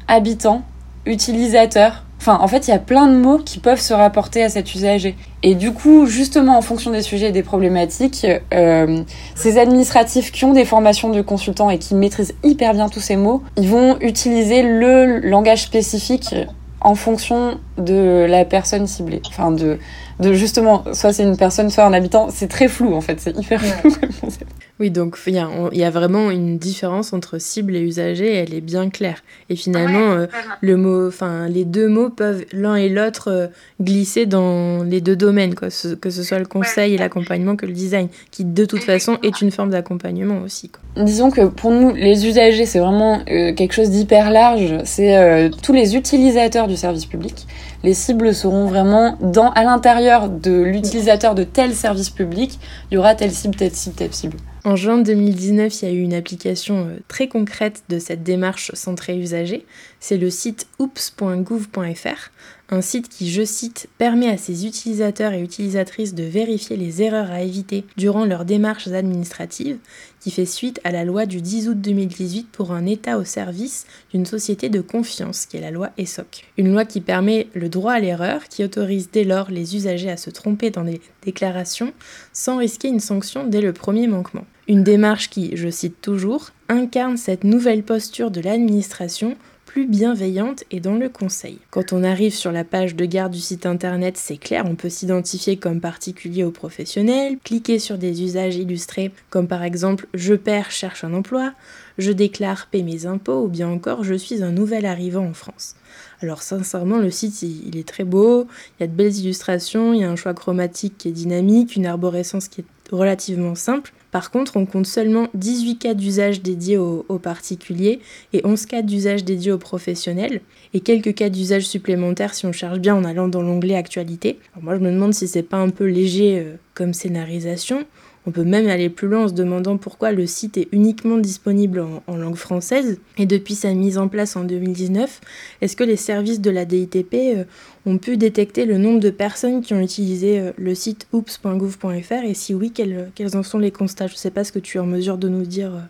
habitants, 0.08 0.64
utilisateurs. 1.10 2.06
Enfin, 2.22 2.38
en 2.42 2.48
fait, 2.48 2.68
il 2.68 2.72
y 2.72 2.74
a 2.74 2.80
plein 2.80 3.08
de 3.08 3.16
mots 3.16 3.38
qui 3.38 3.60
peuvent 3.60 3.80
se 3.80 3.94
rapporter 3.94 4.44
à 4.44 4.50
cet 4.50 4.76
usager. 4.76 5.16
Et 5.42 5.56
du 5.56 5.72
coup, 5.72 6.06
justement, 6.06 6.58
en 6.58 6.62
fonction 6.62 6.92
des 6.92 7.02
sujets 7.02 7.30
et 7.30 7.32
des 7.32 7.44
problématiques, 7.44 8.28
euh, 8.54 9.04
ces 9.36 9.58
administratifs 9.58 10.32
qui 10.32 10.44
ont 10.44 10.54
des 10.54 10.66
formations 10.66 11.10
de 11.10 11.22
consultants 11.22 11.70
et 11.70 11.78
qui 11.78 11.96
maîtrisent 11.96 12.36
hyper 12.44 12.74
bien 12.74 12.90
tous 12.90 13.00
ces 13.00 13.16
mots, 13.16 13.42
ils 13.56 13.70
vont 13.70 13.98
utiliser 14.02 14.64
le 14.64 15.20
langage 15.20 15.64
spécifique 15.64 16.36
en 16.82 16.96
fonction 16.96 17.58
de 17.78 18.26
la 18.28 18.44
personne 18.44 18.86
ciblée. 18.86 19.22
Enfin, 19.28 19.52
de, 19.52 19.80
de 20.20 20.34
justement, 20.34 20.84
soit 20.94 21.14
c'est 21.14 21.24
une 21.24 21.38
personne, 21.38 21.70
soit 21.70 21.86
un 21.86 21.94
habitant. 21.94 22.28
C'est 22.30 22.48
très 22.50 22.68
flou 22.68 22.94
en 22.96 23.02
fait, 23.02 23.20
c'est 23.22 23.38
hyper 23.38 23.62
flou 23.62 23.92
comme 23.92 24.14
concept. 24.22 24.52
Oui, 24.80 24.92
donc 24.92 25.18
il 25.28 25.34
y, 25.34 25.78
y, 25.78 25.84
a 25.84 25.90
vraiment 25.90 26.32
une 26.32 26.58
différence 26.58 27.12
entre 27.12 27.38
cible 27.38 27.76
et 27.76 27.82
usager, 27.82 28.34
elle 28.34 28.54
est 28.54 28.62
bien 28.62 28.90
claire. 28.90 29.24
Et 29.50 29.58
finalement, 29.58 30.12
euh, 30.12 30.26
le 30.62 30.78
mot, 30.78 31.10
enfin, 31.10 31.50
les 31.50 31.66
deux 31.66 31.90
mots 31.90 32.10
peuvent 32.10 32.46
l'un 32.54 32.76
et 32.76 32.88
l'autre 32.88 33.30
euh, 33.30 33.48
glisser 33.82 34.26
dans 34.26 34.84
les 34.84 35.02
deux 35.02 35.18
domaines, 35.18 35.54
quoi, 35.54 35.68
que 35.68 36.10
ce 36.10 36.24
soit 36.24 36.40
le 36.40 36.46
conseil 36.46 36.94
et 36.94 36.98
l'accompagnement 36.98 37.58
que 37.58 37.66
le 37.66 37.74
design, 37.74 38.08
qui 38.32 38.46
de 38.46 38.64
toute 38.64 38.84
façon 38.84 39.18
est 39.22 39.42
une 39.42 39.52
forme 39.52 39.72
d'accompagnement 39.72 40.42
aussi. 40.46 40.70
Quoi. 40.70 41.04
Disons 41.04 41.30
que 41.30 41.48
pour 41.48 41.72
nous, 41.72 41.94
les 41.94 42.26
usagers, 42.26 42.66
c'est 42.66 42.80
vraiment 42.80 43.20
euh, 43.30 43.54
quelque 43.54 43.74
chose 43.74 43.90
d'hyper 43.90 44.32
large. 44.32 44.78
C'est 44.86 45.52
tous 45.62 45.74
les 45.74 45.98
utilisateurs 45.98 46.68
du 46.68 46.78
service 46.78 47.06
public. 47.06 47.48
Les 47.84 47.94
cibles 47.94 48.36
seront 48.36 48.68
vraiment 48.68 49.18
dans, 49.22 49.52
à 49.52 49.64
l'intérieur 49.64 50.30
de 50.30 50.62
l'utilisateur 50.62 51.34
de 51.34 51.44
tel 51.44 51.74
service 51.74 52.10
public. 52.10 52.60
Il 52.92 52.96
y 52.96 52.98
aura 52.98 53.16
telle 53.16 53.32
cible, 53.32 53.56
telle 53.56 53.74
cible, 53.74 53.96
telle 53.96 54.14
cible. 54.14 54.38
En 54.66 54.76
juin 54.76 54.98
2019, 54.98 55.82
il 55.82 55.86
y 55.86 55.92
a 55.92 55.94
eu 55.94 56.02
une 56.02 56.14
application 56.14 56.88
euh, 56.88 57.00
très 57.08 57.30
concrète 57.30 57.84
de 57.88 57.98
cette 57.98 58.24
démarche 58.24 58.72
centrée 58.74 59.18
usager. 59.18 59.66
C'est 60.02 60.18
le 60.18 60.30
site 60.30 60.68
oops.gouv.fr, 60.80 62.30
un 62.70 62.82
site 62.82 63.08
qui, 63.08 63.32
je 63.32 63.46
cite, 63.46 63.88
permet 63.98 64.30
à 64.30 64.38
ses 64.38 64.66
utilisateurs 64.66 65.32
et 65.32 65.42
utilisatrices 65.42 66.14
de 66.14 66.24
vérifier 66.24 66.76
les 66.76 67.02
erreurs 67.02 67.32
à 67.32 67.42
éviter 67.42 67.86
durant 67.96 68.26
leurs 68.26 68.44
démarches 68.44 68.88
administratives, 68.88 69.78
qui 70.20 70.32
fait 70.32 70.46
suite 70.46 70.80
à 70.84 70.92
la 70.92 71.06
loi 71.06 71.26
du 71.26 71.42
10 71.42 71.70
août 71.70 71.80
2018 71.80 72.50
pour 72.52 72.72
un 72.72 72.86
État 72.86 73.18
au 73.18 73.24
service 73.24 73.86
d'une 74.12 74.26
société 74.26 74.70
de 74.70 74.82
confiance, 74.82 75.46
qui 75.46 75.58
est 75.58 75.62
la 75.62 75.72
loi 75.72 75.92
ESSOC. 75.98 76.46
Une 76.58 76.72
loi 76.72 76.86
qui 76.86 77.02
permet 77.02 77.48
le 77.54 77.70
droit 77.70 77.94
à 77.94 78.00
l'erreur, 78.00 78.48
qui 78.48 78.64
autorise 78.64 79.10
dès 79.12 79.24
lors 79.24 79.52
les 79.52 79.76
usagers 79.76 80.12
à 80.12 80.18
se 80.18 80.30
tromper 80.30 80.70
dans 80.70 80.84
les 80.84 81.02
déclarations 81.24 81.94
sans 82.34 82.58
risquer 82.58 82.88
une 82.88 83.00
sanction 83.00 83.46
dès 83.48 83.62
le 83.62 83.74
premier 83.74 84.08
manquement. 84.08 84.46
Une 84.68 84.84
démarche 84.84 85.30
qui, 85.30 85.56
je 85.56 85.70
cite 85.70 86.02
toujours, 86.02 86.52
incarne 86.68 87.18
cette 87.18 87.44
nouvelle 87.44 87.84
posture 87.84 88.30
de 88.30 88.42
l'administration 88.42 89.36
plus 89.70 89.86
bienveillante 89.86 90.64
et 90.72 90.80
dans 90.80 90.96
le 90.96 91.10
conseil. 91.10 91.60
Quand 91.70 91.94
on 91.94 92.04
arrive 92.04 92.34
sur 92.34 92.52
la 92.52 92.64
page 92.64 92.96
de 92.96 93.06
garde 93.06 93.34
du 93.34 93.40
site 93.40 93.68
internet, 93.68 94.18
c'est 94.18 94.38
clair, 94.38 94.66
on 94.66 94.74
peut 94.74 94.90
s'identifier 94.90 95.58
comme 95.58 95.80
particulier 95.80 96.44
ou 96.44 96.50
professionnel, 96.50 97.38
cliquer 97.44 97.78
sur 97.78 98.00
des 98.00 98.24
usages 98.24 98.56
illustrés 98.56 99.12
comme 99.30 99.48
par 99.48 99.62
exemple 99.62 100.08
je 100.16 100.34
perds, 100.34 100.72
cherche 100.72 101.04
un 101.04 101.14
emploi, 101.14 101.54
je 102.00 102.12
déclare, 102.12 102.66
paie 102.72 102.82
mes 102.82 103.06
impôts 103.06 103.44
ou 103.44 103.48
bien 103.48 103.70
encore 103.70 104.04
je 104.04 104.16
suis 104.16 104.42
un 104.42 104.52
nouvel 104.52 104.88
arrivant 104.88 105.28
en 105.28 105.36
France. 105.36 105.76
Alors 106.24 106.42
sincèrement, 106.42 106.98
le 106.98 107.12
site, 107.12 107.44
il 107.44 107.78
est 107.78 107.88
très 107.88 108.06
beau, 108.06 108.48
il 108.80 108.82
y 108.82 108.84
a 108.86 108.88
de 108.88 108.96
belles 108.96 109.18
illustrations, 109.18 109.94
il 109.94 110.00
y 110.00 110.04
a 110.04 110.10
un 110.10 110.16
choix 110.16 110.34
chromatique 110.34 110.96
qui 110.98 111.10
est 111.10 111.12
dynamique, 111.12 111.76
une 111.76 111.86
arborescence 111.86 112.48
qui 112.48 112.62
est 112.62 112.92
relativement 112.92 113.54
simple. 113.54 113.94
Par 114.12 114.32
contre, 114.32 114.58
on 114.58 114.66
compte 114.66 114.88
seulement 114.88 115.28
18 115.36 115.78
cas 115.78 115.94
d'usage 115.94 116.42
dédiés 116.42 116.78
aux, 116.78 117.04
particuliers 117.22 118.00
et 118.34 118.42
11 118.44 118.66
cas 118.66 118.82
d'usage 118.82 119.24
dédiés 119.24 119.52
aux 119.52 119.58
professionnels 119.58 120.42
et 120.74 120.80
quelques 120.80 121.14
cas 121.14 121.30
d'usage 121.30 121.68
supplémentaires 121.68 122.34
si 122.34 122.46
on 122.46 122.52
cherche 122.52 122.80
bien 122.80 122.96
en 122.96 123.04
allant 123.04 123.28
dans 123.28 123.42
l'onglet 123.42 123.76
actualité. 123.76 124.40
moi, 124.62 124.76
je 124.76 124.82
me 124.82 124.92
demande 124.92 125.14
si 125.14 125.28
c'est 125.28 125.44
pas 125.44 125.58
un 125.58 125.70
peu 125.70 125.86
léger 125.86 126.40
euh, 126.40 126.56
comme 126.74 126.94
scénarisation. 126.94 127.86
On 128.30 128.32
peut 128.32 128.44
même 128.44 128.68
aller 128.68 128.90
plus 128.90 129.08
loin 129.08 129.24
en 129.24 129.28
se 129.28 129.34
demandant 129.34 129.78
pourquoi 129.78 130.12
le 130.12 130.28
site 130.28 130.56
est 130.58 130.68
uniquement 130.72 131.18
disponible 131.18 131.84
en, 132.06 132.16
langue 132.16 132.36
française. 132.36 133.00
Et 133.18 133.26
depuis 133.26 133.56
sa 133.56 133.74
mise 133.74 133.98
en 133.98 134.08
place 134.08 134.36
en 134.36 134.44
2019, 134.44 135.20
est-ce 135.62 135.76
que 135.76 135.84
les 135.84 135.96
services 135.96 136.40
de 136.40 136.52
la 136.52 136.66
DITP 136.66 137.16
euh, 137.16 137.44
ont 137.88 137.98
pu 137.98 138.18
détecter 138.18 138.66
le 138.66 138.78
nombre 138.78 139.00
de 139.00 139.10
personnes 139.10 139.64
qui 139.64 139.74
ont 139.74 139.80
utilisé 139.80 140.40
euh, 140.40 140.52
le 140.60 140.76
site 140.76 141.08
oops.gouv.fr 141.12 142.24
et 142.24 142.36
si 142.36 142.54
oui, 142.54 142.72
quels, 142.72 143.10
en 143.36 143.42
sont 143.42 143.58
les 143.58 143.72
constats? 143.72 144.06
Je 144.06 144.14
ne 144.14 144.18
sais 144.20 144.30
pas 144.30 144.44
ce 144.44 144.52
que 144.52 144.60
tu 144.60 144.78
es 144.78 144.80
en 144.80 144.86
mesure 144.86 145.18
de 145.18 145.28
nous 145.28 145.48
dire, 145.48 145.74
euh, 145.74 145.82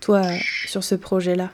toi, 0.00 0.22
sur 0.66 0.82
ce 0.82 0.96
projet-là. 0.96 1.50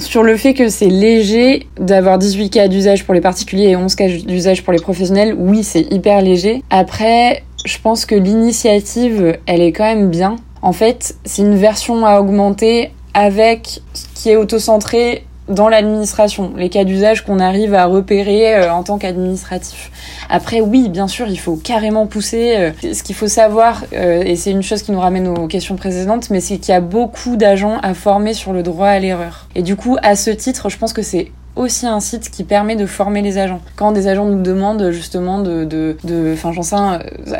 sur 0.00 0.24
le 0.24 0.36
fait 0.36 0.54
que 0.54 0.68
c'est 0.68 0.88
léger 0.88 1.68
d'avoir 1.78 2.18
18 2.18 2.50
cas 2.50 2.66
d'usage 2.66 3.04
pour 3.04 3.14
les 3.14 3.20
particuliers 3.20 3.68
et 3.68 3.76
11 3.76 3.94
cas 3.94 4.08
d'usage 4.08 4.64
pour 4.64 4.72
les 4.72 4.80
professionnels, 4.80 5.36
oui, 5.38 5.62
c'est 5.62 5.82
hyper 5.92 6.20
léger. 6.20 6.64
Après, 6.68 7.44
je 7.68 7.78
pense 7.80 8.06
que 8.06 8.14
l'initiative, 8.14 9.38
elle 9.46 9.60
est 9.60 9.72
quand 9.72 9.84
même 9.84 10.10
bien. 10.10 10.36
En 10.62 10.72
fait, 10.72 11.16
c'est 11.24 11.42
une 11.42 11.56
version 11.56 12.04
à 12.04 12.18
augmenter 12.18 12.90
avec 13.14 13.80
ce 13.92 14.06
qui 14.14 14.30
est 14.30 14.36
auto-centré 14.36 15.24
dans 15.48 15.68
l'administration, 15.68 16.52
les 16.56 16.68
cas 16.68 16.84
d'usage 16.84 17.24
qu'on 17.24 17.38
arrive 17.38 17.74
à 17.74 17.86
repérer 17.86 18.54
euh, 18.54 18.72
en 18.72 18.82
tant 18.82 18.98
qu'administratif. 18.98 19.90
Après, 20.28 20.60
oui, 20.60 20.88
bien 20.90 21.08
sûr, 21.08 21.26
il 21.26 21.38
faut 21.38 21.56
carrément 21.56 22.06
pousser. 22.06 22.54
Euh, 22.56 22.92
ce 22.92 23.02
qu'il 23.02 23.14
faut 23.14 23.28
savoir, 23.28 23.84
euh, 23.94 24.22
et 24.24 24.36
c'est 24.36 24.50
une 24.50 24.62
chose 24.62 24.82
qui 24.82 24.92
nous 24.92 25.00
ramène 25.00 25.26
aux 25.26 25.46
questions 25.46 25.76
précédentes, 25.76 26.28
mais 26.30 26.40
c'est 26.40 26.58
qu'il 26.58 26.72
y 26.72 26.76
a 26.76 26.82
beaucoup 26.82 27.36
d'agents 27.36 27.78
à 27.82 27.94
former 27.94 28.34
sur 28.34 28.52
le 28.52 28.62
droit 28.62 28.88
à 28.88 28.98
l'erreur. 28.98 29.48
Et 29.54 29.62
du 29.62 29.74
coup, 29.74 29.96
à 30.02 30.16
ce 30.16 30.30
titre, 30.30 30.68
je 30.68 30.76
pense 30.76 30.92
que 30.92 31.02
c'est 31.02 31.32
aussi 31.58 31.86
un 31.86 32.00
site 32.00 32.30
qui 32.30 32.44
permet 32.44 32.76
de 32.76 32.86
former 32.86 33.20
les 33.20 33.36
agents. 33.36 33.60
Quand 33.76 33.92
des 33.92 34.06
agents 34.06 34.24
nous 34.24 34.42
demandent 34.42 34.90
justement 34.90 35.40
de, 35.40 35.64
de, 35.64 36.32
enfin 36.32 36.52
j'en 36.52 36.62
sais, 36.62 36.76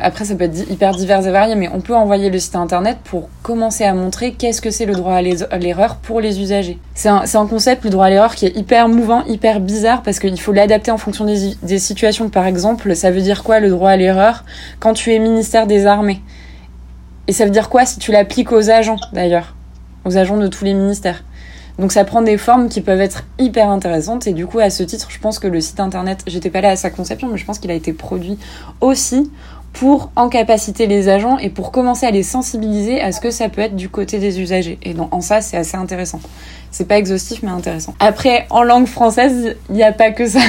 après 0.00 0.24
ça 0.24 0.34
peut 0.34 0.44
être 0.44 0.70
hyper 0.70 0.94
divers 0.94 1.26
et 1.26 1.30
varié, 1.30 1.54
mais 1.54 1.70
on 1.72 1.80
peut 1.80 1.94
envoyer 1.94 2.28
le 2.28 2.38
site 2.38 2.56
internet 2.56 2.98
pour 3.04 3.28
commencer 3.42 3.84
à 3.84 3.94
montrer 3.94 4.32
qu'est-ce 4.32 4.60
que 4.60 4.70
c'est 4.70 4.86
le 4.86 4.94
droit 4.94 5.14
à 5.14 5.22
l'erreur 5.22 5.96
pour 5.96 6.20
les 6.20 6.40
usagers. 6.40 6.78
C'est 6.94 7.08
un, 7.08 7.22
un, 7.32 7.46
concept, 7.46 7.84
le 7.84 7.90
droit 7.90 8.06
à 8.06 8.10
l'erreur, 8.10 8.34
qui 8.34 8.46
est 8.46 8.56
hyper 8.56 8.88
mouvant, 8.88 9.24
hyper 9.26 9.60
bizarre, 9.60 10.02
parce 10.02 10.18
qu'il 10.18 10.40
faut 10.40 10.52
l'adapter 10.52 10.90
en 10.90 10.98
fonction 10.98 11.24
des, 11.24 11.54
des 11.62 11.78
situations. 11.78 12.28
Par 12.28 12.46
exemple, 12.46 12.94
ça 12.96 13.10
veut 13.10 13.20
dire 13.20 13.44
quoi 13.44 13.60
le 13.60 13.70
droit 13.70 13.90
à 13.90 13.96
l'erreur 13.96 14.44
quand 14.80 14.94
tu 14.94 15.12
es 15.12 15.18
ministère 15.18 15.66
des 15.66 15.86
Armées? 15.86 16.20
Et 17.28 17.32
ça 17.32 17.44
veut 17.44 17.50
dire 17.50 17.68
quoi 17.68 17.86
si 17.86 17.98
tu 17.98 18.10
l'appliques 18.10 18.50
aux 18.52 18.70
agents 18.70 18.98
d'ailleurs? 19.12 19.54
Aux 20.04 20.16
agents 20.16 20.38
de 20.38 20.48
tous 20.48 20.64
les 20.64 20.74
ministères 20.74 21.22
donc 21.78 21.92
ça 21.92 22.04
prend 22.04 22.22
des 22.22 22.36
formes 22.36 22.68
qui 22.68 22.80
peuvent 22.80 23.00
être 23.00 23.24
hyper 23.38 23.68
intéressantes 23.68 24.26
et 24.26 24.32
du 24.32 24.46
coup 24.46 24.58
à 24.58 24.70
ce 24.70 24.82
titre 24.82 25.08
je 25.10 25.18
pense 25.18 25.38
que 25.38 25.46
le 25.46 25.60
site 25.60 25.80
internet, 25.80 26.24
j'étais 26.26 26.50
pas 26.50 26.60
là 26.60 26.70
à 26.70 26.76
sa 26.76 26.90
conception 26.90 27.28
mais 27.28 27.38
je 27.38 27.44
pense 27.44 27.58
qu'il 27.58 27.70
a 27.70 27.74
été 27.74 27.92
produit 27.92 28.38
aussi 28.80 29.30
pour 29.72 30.10
incapaciter 30.16 30.86
les 30.86 31.08
agents 31.08 31.38
et 31.38 31.50
pour 31.50 31.70
commencer 31.70 32.06
à 32.06 32.10
les 32.10 32.22
sensibiliser 32.22 33.00
à 33.00 33.12
ce 33.12 33.20
que 33.20 33.30
ça 33.30 33.48
peut 33.48 33.60
être 33.60 33.76
du 33.76 33.88
côté 33.88 34.18
des 34.18 34.40
usagers. 34.40 34.78
Et 34.82 34.94
donc 34.94 35.14
en 35.14 35.20
ça 35.20 35.40
c'est 35.40 35.56
assez 35.56 35.76
intéressant. 35.76 36.20
C'est 36.70 36.86
pas 36.86 36.98
exhaustif 36.98 37.40
mais 37.42 37.50
intéressant. 37.50 37.94
Après 38.00 38.46
en 38.50 38.62
langue 38.62 38.86
française 38.86 39.56
il 39.68 39.74
n'y 39.74 39.82
a 39.82 39.92
pas 39.92 40.10
que 40.10 40.26
ça. 40.26 40.40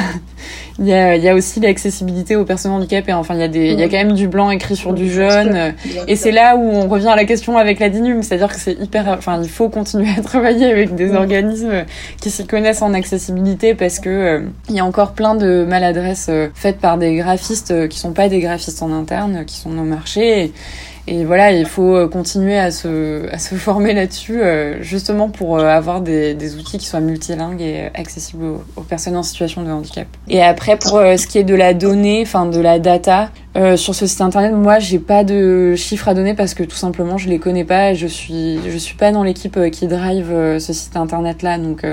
Il 0.79 0.85
y 0.87 0.93
a, 0.93 1.15
y 1.15 1.27
a 1.27 1.35
aussi 1.35 1.59
l'accessibilité 1.59 2.35
aux 2.35 2.45
personnes 2.45 2.71
handicapées. 2.71 3.13
Enfin, 3.13 3.35
il 3.35 3.41
y 3.41 3.43
a 3.43 3.47
des, 3.47 3.73
y 3.73 3.83
a 3.83 3.89
quand 3.89 3.97
même 3.97 4.13
du 4.13 4.27
blanc 4.27 4.49
écrit 4.49 4.75
sur 4.75 4.93
du 4.93 5.11
jaune. 5.11 5.73
Et 6.07 6.15
c'est 6.15 6.31
là 6.31 6.55
où 6.55 6.61
on 6.61 6.87
revient 6.87 7.09
à 7.09 7.15
la 7.15 7.25
question 7.25 7.57
avec 7.57 7.79
la 7.79 7.89
DINUM. 7.89 8.23
C'est-à-dire 8.23 8.47
que 8.47 8.59
c'est 8.59 8.73
hyper, 8.73 9.07
enfin, 9.09 9.41
il 9.41 9.49
faut 9.49 9.69
continuer 9.69 10.09
à 10.17 10.21
travailler 10.23 10.71
avec 10.71 10.95
des 10.95 11.13
organismes 11.13 11.85
qui 12.21 12.29
s'y 12.29 12.45
connaissent 12.47 12.81
en 12.81 12.93
accessibilité 12.93 13.75
parce 13.75 13.99
que 13.99 14.09
euh, 14.09 14.41
y 14.69 14.79
a 14.79 14.85
encore 14.85 15.11
plein 15.11 15.35
de 15.35 15.65
maladresses 15.67 16.27
euh, 16.29 16.47
faites 16.53 16.79
par 16.79 16.97
des 16.97 17.15
graphistes 17.15 17.71
euh, 17.71 17.87
qui 17.87 17.99
sont 17.99 18.13
pas 18.13 18.29
des 18.29 18.39
graphistes 18.39 18.81
en 18.81 18.91
interne, 18.93 19.43
qui 19.45 19.57
sont 19.57 19.77
au 19.77 19.83
marché. 19.83 20.45
Et, 20.45 20.53
et 21.11 21.25
voilà, 21.25 21.51
il 21.51 21.65
faut 21.65 21.95
euh, 21.95 22.07
continuer 22.07 22.59
à 22.59 22.69
se, 22.69 23.27
former 23.57 23.93
là-dessus, 23.93 24.41
euh, 24.41 24.83
justement 24.83 25.29
pour 25.29 25.57
euh, 25.57 25.65
avoir 25.65 26.01
des, 26.01 26.55
outils 26.55 26.77
qui 26.77 26.85
soient 26.85 26.99
multilingues 26.99 27.61
et 27.61 27.89
accessibles 27.95 28.45
aux, 28.75 28.81
personnes 28.83 29.15
en 29.15 29.23
situation 29.23 29.63
de 29.63 29.71
handicap. 29.71 30.07
Et 30.27 30.43
après, 30.43 30.77
pour 30.77 30.99
ce 30.99 31.25
qui 31.25 31.39
est 31.39 31.43
de 31.43 31.55
la 31.55 31.73
donnée, 31.73 32.21
enfin 32.21 32.45
de 32.45 32.59
la 32.59 32.77
data, 32.77 33.31
sur 33.55 33.95
ce 33.95 34.07
site 34.07 34.21
internet, 34.21 34.53
moi, 34.53 34.79
j'ai 34.79 34.99
pas 34.99 35.23
de 35.23 35.75
chiffres 35.75 36.07
à 36.07 36.13
donner 36.13 36.33
parce 36.33 36.53
que 36.53 36.63
tout 36.63 36.75
simplement, 36.75 37.17
je 37.17 37.29
les 37.29 37.39
connais 37.39 37.65
pas 37.65 37.91
et 37.91 37.95
je 37.95 38.07
suis, 38.07 38.59
je 38.67 38.77
suis 38.77 38.95
pas 38.95 39.11
dans 39.11 39.23
l'équipe 39.23 39.59
qui 39.71 39.87
drive 39.87 40.27
ce 40.59 40.73
site 40.73 40.95
internet-là. 40.95 41.57
Donc, 41.57 41.83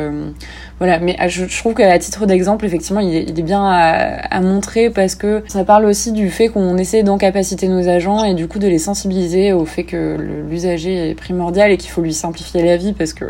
Voilà, 0.79 0.99
mais 0.99 1.17
je, 1.29 1.45
trouve 1.59 1.75
qu'à 1.75 1.99
titre 1.99 2.27
d'exemple, 2.27 2.67
effectivement, 2.67 3.01
il 3.01 3.17
est, 3.17 3.43
bien 3.43 3.65
à, 3.65 4.41
montrer 4.41 4.91
parce 4.91 5.15
que 5.15 5.43
ça 5.49 5.65
parle 5.65 5.87
aussi 5.87 6.13
du 6.13 6.31
fait 6.31 6.49
qu'on 6.49 6.77
essaie 6.77 7.03
d'encapaciter 7.03 7.69
nos 7.69 7.89
agents 7.89 8.25
et 8.25 8.35
du 8.35 8.49
coup 8.49 8.59
de 8.59 8.69
les 8.69 8.79
sensibiliser 8.79 9.53
au 9.53 9.65
fait 9.65 9.85
que 9.85 10.17
l'usager 10.49 11.11
est 11.11 11.15
primordial 11.15 11.71
et 11.71 11.77
qu'il 11.77 11.91
faut 11.91 12.03
lui 12.03 12.13
simplifier 12.13 12.63
la 12.63 12.77
vie 12.77 12.93
parce 12.93 13.13
que 13.13 13.25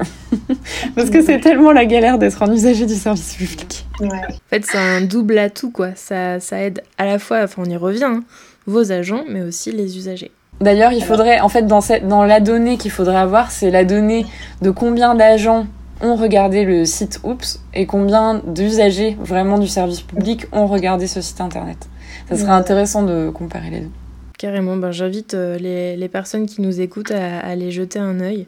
parce 0.97 1.11
que 1.11 1.23
c'est 1.23 1.41
tellement 1.41 1.73
la 1.73 1.87
galère 1.87 2.19
d'être 2.19 2.43
un 2.43 2.53
usager 2.53 2.87
du 2.87 2.95
service 2.95 3.35
public. 3.35 3.87
En 4.01 4.09
fait, 4.51 4.65
c'est 4.65 4.79
un 4.79 5.01
double 5.01 5.39
atout 5.39 5.71
quoi. 5.71 5.91
Ça, 5.95 6.41
ça 6.41 6.61
aide 6.61 6.83
à 6.99 7.07
la 7.07 7.19
fois, 7.19 7.45
enfin 7.45 7.63
on 7.65 7.71
y 7.71 7.77
revient, 7.77 8.16
hein, 8.17 8.25
vos 8.67 8.93
agents, 8.93 9.25
mais 9.29 9.43
aussi 9.43 9.73
les 9.73 9.97
usagers. 9.97 10.31
D'ailleurs, 10.61 10.93
il 10.93 11.05
faudrait, 11.05 11.41
en 11.41 11.49
fait, 11.49 11.67
dans, 11.67 11.81
cette, 11.81 12.09
dans 12.09 12.25
la 12.25 12.41
donnée 12.41 12.79
qu'il 12.79 12.91
faudrait 12.91 13.17
avoir, 13.17 13.51
c'est 13.51 13.71
la 13.71 13.85
donnée 13.85 14.27
de 14.63 14.71
combien 14.71 15.15
d'agents 15.15 15.67
ont 16.01 16.17
regardé 16.17 16.65
le 16.65 16.85
site 16.85 17.21
Oops 17.25 17.61
et 17.75 17.87
combien 17.87 18.43
d'usagers 18.47 19.17
vraiment 19.21 19.59
du 19.59 19.69
service 19.69 20.01
public 20.01 20.47
ont 20.53 20.67
regardé 20.67 21.07
ce 21.07 21.21
site 21.21 21.41
internet. 21.41 21.89
Ça 22.29 22.37
serait 22.37 22.53
intéressant 22.53 23.03
de 23.03 23.31
comparer 23.31 23.71
les 23.71 23.81
deux. 23.81 23.91
Carrément, 24.39 24.77
ben, 24.77 24.91
j'invite 24.91 25.35
euh, 25.35 25.57
les, 25.59 25.97
les, 25.97 26.09
personnes 26.09 26.47
qui 26.47 26.61
nous 26.61 26.81
écoutent 26.81 27.11
à, 27.11 27.39
aller 27.39 27.71
jeter 27.71 27.99
un 27.99 28.21
œil, 28.21 28.47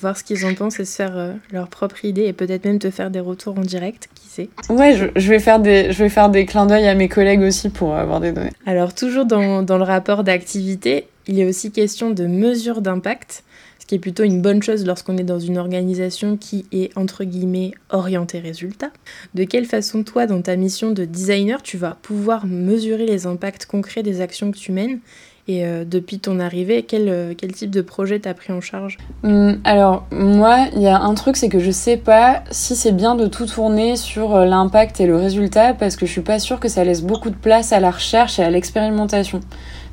voir 0.00 0.16
ce 0.16 0.24
qu'ils 0.24 0.44
en 0.46 0.54
pensent 0.54 0.80
et 0.80 0.84
se 0.84 0.96
faire 0.96 1.16
euh, 1.16 1.32
leur 1.52 1.68
propre 1.68 2.04
idée 2.04 2.24
et 2.24 2.32
peut-être 2.32 2.64
même 2.64 2.78
te 2.78 2.90
faire 2.90 3.10
des 3.10 3.20
retours 3.20 3.58
en 3.58 3.62
direct, 3.62 4.08
qui 4.14 4.28
sait. 4.28 4.48
Ouais, 4.68 4.94
je, 4.94 5.06
je, 5.16 5.28
vais, 5.28 5.38
faire 5.38 5.60
des, 5.60 5.92
je 5.92 6.02
vais 6.02 6.08
faire 6.08 6.28
des 6.28 6.46
clins 6.46 6.66
d'œil 6.66 6.86
à 6.86 6.94
mes 6.94 7.08
collègues 7.08 7.42
aussi 7.42 7.68
pour 7.68 7.94
avoir 7.94 8.20
des 8.20 8.32
données. 8.32 8.52
Alors, 8.66 8.94
toujours 8.94 9.24
dans, 9.24 9.62
dans 9.62 9.78
le 9.78 9.84
rapport 9.84 10.24
d'activité, 10.24 11.08
il 11.26 11.38
est 11.38 11.44
aussi 11.44 11.70
question 11.70 12.10
de 12.10 12.26
mesure 12.26 12.80
d'impact 12.80 13.44
qui 13.88 13.94
est 13.94 13.98
plutôt 13.98 14.22
une 14.22 14.42
bonne 14.42 14.62
chose 14.62 14.84
lorsqu'on 14.84 15.16
est 15.16 15.24
dans 15.24 15.38
une 15.38 15.56
organisation 15.56 16.36
qui 16.36 16.66
est 16.72 16.96
entre 16.96 17.24
guillemets 17.24 17.72
orientée 17.88 18.38
résultat. 18.38 18.90
De 19.34 19.44
quelle 19.44 19.64
façon 19.64 20.04
toi, 20.04 20.26
dans 20.26 20.42
ta 20.42 20.56
mission 20.56 20.92
de 20.92 21.06
designer, 21.06 21.62
tu 21.62 21.78
vas 21.78 21.96
pouvoir 22.02 22.46
mesurer 22.46 23.06
les 23.06 23.26
impacts 23.26 23.64
concrets 23.64 24.02
des 24.02 24.20
actions 24.20 24.52
que 24.52 24.58
tu 24.58 24.72
mènes 24.72 25.00
et 25.48 25.64
euh, 25.64 25.84
depuis 25.86 26.18
ton 26.18 26.40
arrivée, 26.40 26.82
quel, 26.82 27.08
euh, 27.08 27.32
quel 27.36 27.52
type 27.52 27.70
de 27.70 27.80
projet 27.80 28.20
t'as 28.20 28.34
pris 28.34 28.52
en 28.52 28.60
charge? 28.60 28.98
Hum, 29.24 29.58
Alors, 29.64 30.04
moi, 30.12 30.66
il 30.76 30.82
y 30.82 30.88
a 30.88 31.00
un 31.00 31.14
truc, 31.14 31.38
c'est 31.38 31.48
que 31.48 31.58
je 31.58 31.70
sais 31.70 31.96
pas 31.96 32.42
si 32.50 32.76
c'est 32.76 32.92
bien 32.92 33.14
de 33.14 33.26
tout 33.26 33.46
tourner 33.46 33.96
sur 33.96 34.36
euh, 34.36 34.44
l'impact 34.44 35.00
et 35.00 35.06
le 35.06 35.16
résultat, 35.16 35.72
parce 35.72 35.96
que 35.96 36.04
je 36.04 36.12
suis 36.12 36.20
pas 36.20 36.38
sûre 36.38 36.60
que 36.60 36.68
ça 36.68 36.84
laisse 36.84 37.02
beaucoup 37.02 37.30
de 37.30 37.36
place 37.36 37.72
à 37.72 37.80
la 37.80 37.90
recherche 37.90 38.38
et 38.38 38.42
à 38.42 38.50
l'expérimentation 38.50 39.40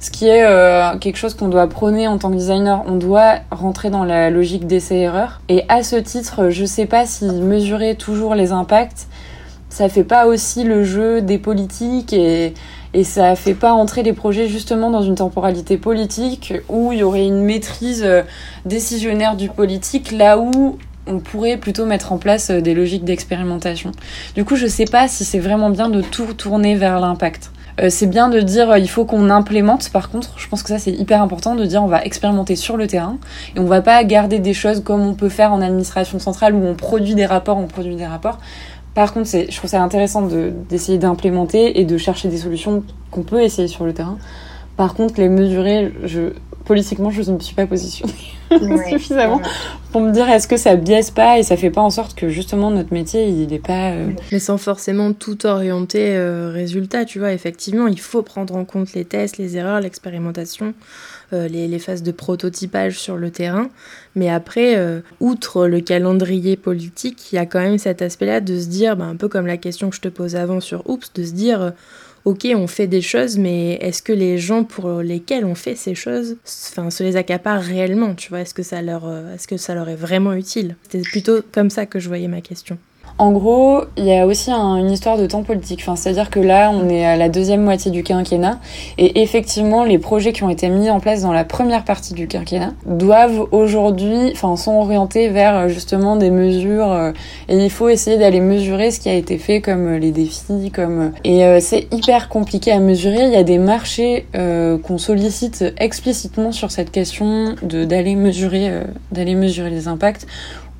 ce 0.01 0.11
qui 0.11 0.27
est 0.27 0.45
quelque 0.99 1.15
chose 1.15 1.33
qu'on 1.33 1.47
doit 1.47 1.67
prôner 1.67 2.07
en 2.07 2.19
tant 2.19 2.29
que 2.29 2.35
designer. 2.35 2.83
On 2.85 2.95
doit 2.95 3.37
rentrer 3.49 3.89
dans 3.89 4.03
la 4.03 4.29
logique 4.29 4.67
d'essai-erreur. 4.67 5.41
Et 5.47 5.63
à 5.67 5.81
ce 5.83 5.95
titre, 5.95 6.49
je 6.49 6.65
sais 6.65 6.85
pas 6.85 7.07
si 7.07 7.25
mesurer 7.25 7.95
toujours 7.95 8.35
les 8.35 8.51
impacts, 8.51 9.07
ça 9.75 9.89
fait 9.89 10.03
pas 10.03 10.27
aussi 10.27 10.63
le 10.63 10.83
jeu 10.83 11.21
des 11.21 11.37
politiques 11.37 12.13
et, 12.13 12.53
et 12.95 13.03
ça 13.03 13.35
fait 13.35 13.53
pas 13.53 13.73
entrer 13.73 14.03
les 14.03 14.13
projets 14.13 14.47
justement 14.47 14.89
dans 14.89 15.01
une 15.01 15.15
temporalité 15.15 15.77
politique 15.77 16.53
où 16.69 16.93
il 16.93 16.99
y 16.99 17.03
aurait 17.03 17.25
une 17.25 17.41
maîtrise 17.41 18.03
euh, 18.05 18.21
décisionnaire 18.63 19.35
du 19.35 19.49
politique 19.49 20.13
là 20.13 20.39
où 20.39 20.77
on 21.05 21.19
pourrait 21.19 21.57
plutôt 21.57 21.85
mettre 21.85 22.13
en 22.13 22.17
place 22.17 22.49
euh, 22.49 22.61
des 22.61 22.73
logiques 22.73 23.03
d'expérimentation. 23.03 23.91
Du 24.33 24.45
coup, 24.45 24.55
je 24.55 24.65
sais 24.65 24.85
pas 24.85 25.09
si 25.09 25.25
c'est 25.25 25.39
vraiment 25.39 25.69
bien 25.69 25.89
de 25.89 26.01
tout 26.01 26.33
tourner 26.33 26.75
vers 26.75 27.01
l'impact. 27.01 27.51
Euh, 27.81 27.89
c'est 27.89 28.07
bien 28.07 28.29
de 28.29 28.39
dire 28.39 28.77
il 28.77 28.89
faut 28.89 29.03
qu'on 29.03 29.29
implémente. 29.29 29.89
Par 29.89 30.09
contre, 30.09 30.33
je 30.37 30.47
pense 30.47 30.63
que 30.63 30.69
ça 30.69 30.79
c'est 30.79 30.93
hyper 30.93 31.21
important 31.21 31.55
de 31.55 31.65
dire 31.65 31.83
on 31.83 31.87
va 31.87 32.01
expérimenter 32.01 32.55
sur 32.55 32.77
le 32.77 32.87
terrain 32.87 33.17
et 33.57 33.59
on 33.59 33.65
va 33.65 33.81
pas 33.81 34.01
garder 34.05 34.39
des 34.39 34.53
choses 34.53 34.81
comme 34.81 35.01
on 35.01 35.15
peut 35.15 35.27
faire 35.27 35.51
en 35.51 35.61
administration 35.61 36.17
centrale 36.17 36.55
où 36.55 36.65
on 36.65 36.75
produit 36.75 37.13
des 37.13 37.25
rapports, 37.25 37.57
on 37.57 37.67
produit 37.67 37.97
des 37.97 38.05
rapports. 38.05 38.39
Par 38.95 39.13
contre, 39.13 39.29
je 39.29 39.55
trouve 39.55 39.69
ça 39.69 39.83
intéressant 39.83 40.27
d'essayer 40.69 40.97
d'implémenter 40.97 41.79
et 41.79 41.85
de 41.85 41.97
chercher 41.97 42.29
des 42.29 42.37
solutions 42.37 42.83
qu'on 43.11 43.23
peut 43.23 43.41
essayer 43.41 43.67
sur 43.67 43.85
le 43.85 43.93
terrain. 43.93 44.17
Par 44.77 44.93
contre, 44.93 45.19
les 45.19 45.29
mesurer, 45.29 45.93
je, 46.05 46.31
politiquement, 46.63 47.11
je 47.11 47.21
ne 47.29 47.35
me 47.35 47.39
suis 47.41 47.55
pas 47.55 47.67
positionnée 47.67 48.13
suffisamment 48.89 49.41
pour 49.91 50.01
me 50.01 50.11
dire 50.11 50.29
est-ce 50.29 50.47
que 50.47 50.57
ça 50.57 50.75
biaise 50.75 51.11
pas 51.11 51.39
et 51.39 51.43
ça 51.43 51.55
fait 51.57 51.69
pas 51.69 51.81
en 51.81 51.89
sorte 51.89 52.15
que 52.15 52.29
justement 52.29 52.71
notre 52.71 52.93
métier 52.93 53.27
il 53.27 53.47
n'est 53.47 53.59
pas. 53.59 53.91
Euh, 53.91 54.09
Mais 54.31 54.39
sans 54.39 54.57
forcément 54.57 55.13
tout 55.13 55.45
orienter 55.45 56.15
euh, 56.15 56.51
résultat, 56.51 57.05
tu 57.05 57.19
vois. 57.19 57.31
Effectivement, 57.31 57.87
il 57.87 57.99
faut 57.99 58.21
prendre 58.21 58.55
en 58.55 58.65
compte 58.65 58.93
les 58.93 59.05
tests, 59.05 59.37
les 59.37 59.57
erreurs, 59.57 59.79
l'expérimentation, 59.79 60.73
les, 61.31 61.67
les, 61.67 61.79
phases 61.79 62.03
de 62.03 62.11
prototypage 62.11 62.99
sur 62.99 63.17
le 63.17 63.31
terrain. 63.31 63.69
Mais 64.15 64.29
après, 64.29 64.77
outre 65.19 65.67
le 65.67 65.81
calendrier 65.81 66.55
politique, 66.55 67.31
il 67.31 67.35
y 67.35 67.39
a 67.39 67.45
quand 67.45 67.59
même 67.59 67.77
cet 67.77 68.01
aspect-là 68.01 68.41
de 68.41 68.59
se 68.59 68.67
dire, 68.67 68.95
bah, 68.95 69.05
un 69.05 69.15
peu 69.15 69.27
comme 69.27 69.47
la 69.47 69.57
question 69.57 69.89
que 69.89 69.95
je 69.95 70.01
te 70.01 70.07
posais 70.07 70.39
avant 70.39 70.59
sur 70.59 70.89
Oups, 70.89 71.11
de 71.13 71.23
se 71.23 71.31
dire 71.31 71.73
ok, 72.25 72.47
on 72.55 72.67
fait 72.67 72.87
des 72.87 73.01
choses, 73.01 73.37
mais 73.37 73.73
est-ce 73.75 74.01
que 74.01 74.11
les 74.11 74.37
gens 74.39 74.63
pour 74.63 75.01
lesquels 75.01 75.45
on 75.45 75.55
fait 75.55 75.75
ces 75.75 75.95
choses, 75.95 76.37
enfin, 76.43 76.89
se 76.89 77.03
les 77.03 77.15
accaparent 77.15 77.61
réellement, 77.61 78.15
tu 78.15 78.29
vois? 78.29 78.41
Est-ce 78.41 78.53
que 78.53 78.61
euh, 78.61 79.35
est-ce 79.35 79.47
que 79.47 79.57
ça 79.57 79.75
leur 79.75 79.87
est 79.87 79.95
vraiment 79.95 80.33
utile? 80.33 80.75
C'était 80.83 81.07
plutôt 81.07 81.41
comme 81.51 81.69
ça 81.69 81.85
que 81.85 81.99
je 81.99 82.07
voyais 82.07 82.27
ma 82.27 82.41
question. 82.41 82.77
En 83.17 83.31
gros, 83.31 83.81
il 83.95 84.03
y 84.03 84.13
a 84.13 84.25
aussi 84.27 84.51
une 84.51 84.91
histoire 84.91 85.17
de 85.17 85.25
temps 85.25 85.43
politique. 85.43 85.85
C'est-à-dire 85.95 86.29
que 86.29 86.41
là, 86.41 86.69
on 86.73 86.89
est 86.89 87.05
à 87.05 87.15
la 87.15 87.29
deuxième 87.29 87.63
moitié 87.63 87.89
du 87.89 88.03
quinquennat, 88.03 88.59
et 88.97 89.21
effectivement, 89.21 89.85
les 89.85 89.99
projets 89.99 90.33
qui 90.33 90.43
ont 90.43 90.49
été 90.49 90.67
mis 90.67 90.89
en 90.89 90.99
place 90.99 91.21
dans 91.21 91.31
la 91.31 91.45
première 91.45 91.85
partie 91.85 92.13
du 92.13 92.27
quinquennat 92.27 92.73
doivent 92.85 93.47
aujourd'hui, 93.51 94.31
enfin, 94.33 94.57
sont 94.57 94.73
orientés 94.73 95.29
vers 95.29 95.55
euh, 95.55 95.67
justement 95.69 96.17
des 96.17 96.29
mesures, 96.29 96.91
euh, 96.91 97.11
et 97.47 97.57
il 97.57 97.69
faut 97.69 97.87
essayer 97.87 98.17
d'aller 98.17 98.41
mesurer 98.41 98.91
ce 98.91 98.99
qui 98.99 99.07
a 99.07 99.13
été 99.13 99.37
fait, 99.37 99.61
comme 99.61 99.87
euh, 99.87 99.97
les 99.97 100.11
défis, 100.11 100.71
comme 100.73 101.13
et 101.23 101.59
c'est 101.61 101.87
hyper 101.93 102.27
compliqué 102.29 102.71
à 102.71 102.79
mesurer. 102.79 103.23
Il 103.25 103.31
y 103.31 103.37
a 103.37 103.43
des 103.43 103.57
marchés 103.57 104.25
qu'on 104.33 104.97
sollicite 104.97 105.63
explicitement 105.77 106.51
sur 106.51 106.71
cette 106.71 106.91
question 106.91 107.55
d'aller 107.61 108.15
mesurer, 108.15 108.81
d'aller 109.11 109.35
mesurer 109.35 109.69
les 109.69 109.87
impacts 109.87 110.25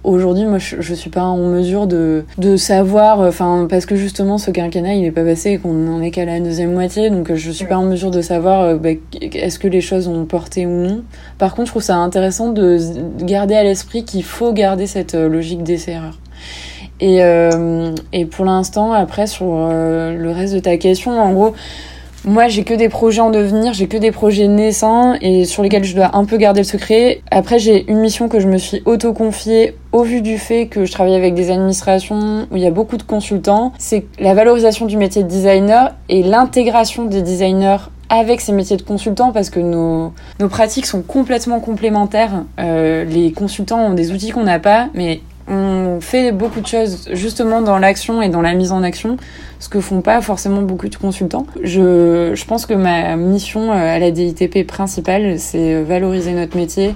Aujourd'hui, 0.05 0.45
moi, 0.45 0.59
je, 0.59 0.81
je, 0.81 0.93
suis 0.93 1.09
pas 1.09 1.23
en 1.23 1.37
mesure 1.37 1.87
de, 1.87 2.25
de 2.37 2.57
savoir, 2.57 3.21
enfin, 3.21 3.65
parce 3.67 3.87
que 3.87 3.95
justement, 3.95 4.37
ce 4.37 4.51
quinquennat, 4.51 4.93
il 4.93 5.03
est 5.03 5.11
pas 5.11 5.23
passé 5.23 5.53
et 5.53 5.57
qu'on 5.57 5.91
en 5.91 5.99
est 5.99 6.11
qu'à 6.11 6.25
la 6.25 6.39
deuxième 6.39 6.73
moitié, 6.73 7.09
donc 7.09 7.33
je 7.33 7.49
suis 7.49 7.65
pas 7.65 7.77
en 7.77 7.85
mesure 7.85 8.11
de 8.11 8.21
savoir 8.21 8.61
euh, 8.61 8.75
bah, 8.75 8.89
est-ce 9.19 9.57
que 9.57 9.67
les 9.67 9.81
choses 9.81 10.07
ont 10.07 10.25
porté 10.25 10.67
ou 10.67 10.69
non. 10.69 11.03
Par 11.39 11.55
contre, 11.55 11.67
je 11.67 11.71
trouve 11.71 11.81
ça 11.81 11.95
intéressant 11.95 12.49
de 12.49 12.77
garder 13.17 13.55
à 13.55 13.63
l'esprit 13.63 14.05
qu'il 14.05 14.23
faut 14.23 14.53
garder 14.53 14.85
cette 14.85 15.15
euh, 15.15 15.27
logique 15.27 15.63
d'essai-erreur. 15.63 16.19
Et, 16.99 17.23
euh, 17.23 17.95
et 18.13 18.25
pour 18.25 18.45
l'instant, 18.45 18.93
après, 18.93 19.25
sur 19.25 19.47
le 19.47 20.31
reste 20.31 20.53
de 20.53 20.59
ta 20.59 20.77
question, 20.77 21.19
en 21.19 21.33
gros, 21.33 21.55
moi, 22.25 22.47
j'ai 22.47 22.63
que 22.63 22.73
des 22.73 22.89
projets 22.89 23.21
en 23.21 23.29
devenir, 23.29 23.73
j'ai 23.73 23.87
que 23.87 23.97
des 23.97 24.11
projets 24.11 24.47
naissants 24.47 25.13
et 25.21 25.45
sur 25.45 25.63
lesquels 25.63 25.83
je 25.83 25.95
dois 25.95 26.15
un 26.15 26.25
peu 26.25 26.37
garder 26.37 26.61
le 26.61 26.65
secret. 26.65 27.21
Après, 27.31 27.59
j'ai 27.59 27.89
une 27.89 27.99
mission 27.99 28.27
que 28.29 28.39
je 28.39 28.47
me 28.47 28.57
suis 28.57 28.81
auto-confiée 28.85 29.75
au 29.91 30.03
vu 30.03 30.21
du 30.21 30.37
fait 30.37 30.67
que 30.67 30.85
je 30.85 30.91
travaille 30.91 31.15
avec 31.15 31.35
des 31.35 31.51
administrations 31.51 32.47
où 32.51 32.57
il 32.57 32.63
y 32.63 32.67
a 32.67 32.71
beaucoup 32.71 32.97
de 32.97 33.03
consultants. 33.03 33.73
C'est 33.77 34.05
la 34.19 34.33
valorisation 34.33 34.85
du 34.85 34.97
métier 34.97 35.23
de 35.23 35.27
designer 35.27 35.93
et 36.09 36.23
l'intégration 36.23 37.05
des 37.05 37.21
designers 37.21 37.77
avec 38.09 38.41
ces 38.41 38.51
métiers 38.51 38.77
de 38.77 38.81
consultants 38.81 39.31
parce 39.31 39.49
que 39.49 39.59
nos, 39.59 40.13
nos 40.39 40.49
pratiques 40.49 40.85
sont 40.85 41.01
complètement 41.01 41.59
complémentaires. 41.59 42.43
Euh, 42.59 43.03
les 43.03 43.31
consultants 43.31 43.79
ont 43.79 43.93
des 43.93 44.11
outils 44.11 44.31
qu'on 44.31 44.43
n'a 44.43 44.59
pas, 44.59 44.89
mais 44.93 45.21
on 45.47 45.99
fait 46.01 46.31
beaucoup 46.31 46.61
de 46.61 46.67
choses 46.67 47.07
justement 47.11 47.61
dans 47.61 47.77
l'action 47.77 48.21
et 48.21 48.29
dans 48.29 48.41
la 48.41 48.53
mise 48.53 48.71
en 48.71 48.81
action, 48.83 49.17
ce 49.59 49.69
que 49.69 49.79
font 49.79 50.01
pas 50.01 50.21
forcément 50.21 50.61
beaucoup 50.61 50.89
de 50.89 50.95
consultants. 50.95 51.45
Je, 51.61 52.31
je 52.33 52.45
pense 52.45 52.65
que 52.65 52.73
ma 52.73 53.15
mission 53.15 53.71
euh, 53.71 53.95
à 53.95 53.99
la 53.99 54.11
DITP 54.11 54.65
principale, 54.65 55.39
c'est 55.39 55.83
valoriser 55.83 56.33
notre 56.33 56.57
métier 56.57 56.95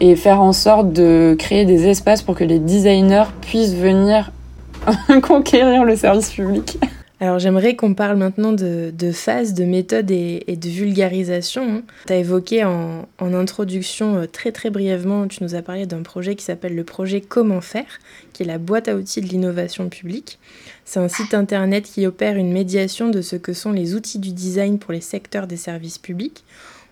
et 0.00 0.14
faire 0.16 0.40
en 0.40 0.52
sorte 0.52 0.92
de 0.92 1.34
créer 1.38 1.64
des 1.64 1.88
espaces 1.88 2.22
pour 2.22 2.36
que 2.36 2.44
les 2.44 2.58
designers 2.58 3.24
puissent 3.40 3.74
venir 3.74 4.30
conquérir 5.22 5.84
le 5.84 5.96
service 5.96 6.30
public. 6.30 6.78
Alors 7.20 7.40
j'aimerais 7.40 7.74
qu'on 7.74 7.94
parle 7.94 8.16
maintenant 8.16 8.52
de, 8.52 8.92
phases, 9.12 9.52
de 9.52 9.64
méthodes 9.64 10.10
et, 10.10 10.44
de 10.46 10.68
vulgarisation. 10.68 11.78
Hein. 11.78 11.82
Tu 12.06 12.12
as 12.12 12.16
évoqué 12.16 12.64
en, 12.64 13.08
introduction 13.18 14.16
euh, 14.16 14.26
très 14.26 14.52
très 14.52 14.70
brièvement, 14.70 15.26
tu 15.26 15.42
nous 15.42 15.56
as 15.56 15.62
parlé 15.62 15.84
d'un 15.84 16.02
projet 16.02 16.36
qui 16.36 16.44
s'appelle 16.44 16.76
le 16.76 16.84
projet 16.84 17.20
Comment 17.20 17.60
faire, 17.60 17.98
qui 18.32 18.44
est 18.44 18.46
la 18.46 18.58
boîte 18.58 18.86
à 18.86 18.94
outils 18.94 19.20
de 19.20 19.26
l'innovation 19.26 19.88
publique. 19.88 20.38
C'est 20.84 21.00
un 21.00 21.08
site 21.08 21.34
internet 21.34 21.84
qui 21.84 22.06
opère 22.06 22.36
une 22.36 22.52
médiation 22.52 23.08
de 23.08 23.20
ce 23.20 23.34
que 23.34 23.52
sont 23.52 23.72
les 23.72 23.94
outils 23.94 24.20
du 24.20 24.32
design 24.32 24.78
pour 24.78 24.92
les 24.92 25.00
secteurs 25.00 25.48
des 25.48 25.56
services 25.56 25.98
publics. 25.98 26.44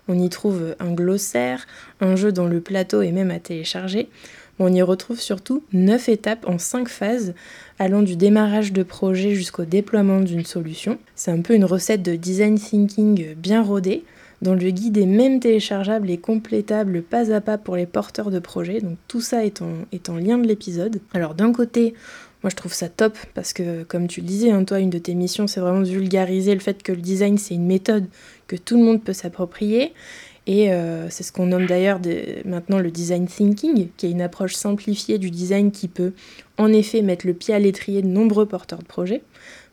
On 0.09 0.19
y 0.19 0.29
trouve 0.29 0.77
un 0.81 0.93
glossaire, 0.93 1.67
un 2.01 2.17
jeu 2.17 2.33
dans 2.33 2.47
le 2.47 2.61
plateau 2.61 3.03
et 3.03 3.13
même 3.13 3.31
à 3.31 3.39
télécharger. 3.39 4.09
On 4.59 4.73
y 4.73 4.81
retrouve 4.81 5.21
surtout 5.21 5.63
9 5.73 6.09
étapes 6.09 6.49
en 6.49 6.59
5 6.59 6.89
phases, 6.89 7.35
allant 7.79 8.03
du 8.03 8.17
démarrage 8.17 8.73
de 8.73 8.83
projet 8.83 9.35
jusqu'au 9.35 9.65
déploiement 9.65 10.21
d'une 10.21 10.47
solution. 10.47 10.99
C'est 11.15 11.31
un 11.31 11.43
peu 11.43 11.55
une 11.55 11.67
recette 11.67 12.03
de 12.03 12.17
design 12.17 12.59
thinking 12.59 13.35
bien 13.35 13.63
rodée, 13.63 14.05
dont 14.43 14.55
le 14.55 14.71
guide 14.71 14.97
est 14.97 15.07
même 15.07 15.41
téléchargeable 15.41 16.11
et 16.11 16.19
complétable 16.19 17.03
pas 17.03 17.33
à 17.33 17.41
pas 17.41 17.59
pour 17.59 17.77
les 17.77 17.87
porteurs 17.87 18.31
de 18.31 18.39
projet. 18.39 18.81
Donc 18.81 18.97
tout 19.09 19.21
ça 19.21 19.45
est 19.45 19.61
en, 19.61 19.73
est 19.93 20.09
en 20.09 20.17
lien 20.17 20.39
de 20.39 20.47
l'épisode. 20.47 21.01
Alors 21.13 21.35
d'un 21.35 21.53
côté, 21.53 21.95
Moi, 22.43 22.51
je 22.51 22.57
trouve 22.57 22.75
ça 22.75 22.89
top 22.89 23.17
parce 23.35 23.53
que, 23.53 23.83
comme 23.83 24.09
tu 24.09 24.21
le 24.21 24.27
disais, 24.27 24.51
hein, 24.51 24.65
toi, 24.65 24.79
une 24.79 24.91
de 24.91 24.99
tes 24.99 25.15
missions, 25.15 25.47
c'est 25.47 25.61
vraiment 25.61 25.81
de 25.81 25.89
vulgariser 25.89 26.55
le 26.55 26.61
fait 26.61 26.83
que 26.83 26.93
le 26.93 27.01
design, 27.01 27.39
c'est 27.39 27.55
une 27.55 27.67
méthode 27.67 28.07
que 28.47 28.57
tout 28.57 28.77
le 28.77 28.85
monde 28.85 29.03
peut 29.03 29.15
s'approprier. 29.15 29.93
Et 30.47 30.73
euh, 30.73 31.11
c'est 31.11 31.25
ce 31.25 31.33
qu'on 31.33 31.47
nomme 31.47 31.67
d'ailleurs 31.67 32.01
maintenant 32.45 32.79
le 32.79 32.91
design 32.91 33.27
thinking, 33.27 33.89
qui 33.97 34.07
est 34.07 34.11
une 34.11 34.23
approche 34.23 34.55
simplifiée 34.55 35.19
du 35.19 35.31
design 35.31 35.73
qui 35.73 35.89
peut 35.89 36.13
en 36.57 36.73
effet 36.73 37.03
mettre 37.03 37.27
le 37.27 37.35
pied 37.35 37.53
à 37.53 37.59
l'étrier 37.59 38.03
de 38.03 38.07
nombreux 38.07 38.47
porteurs 38.47 38.79
de 38.79 38.87
projets, 38.87 39.23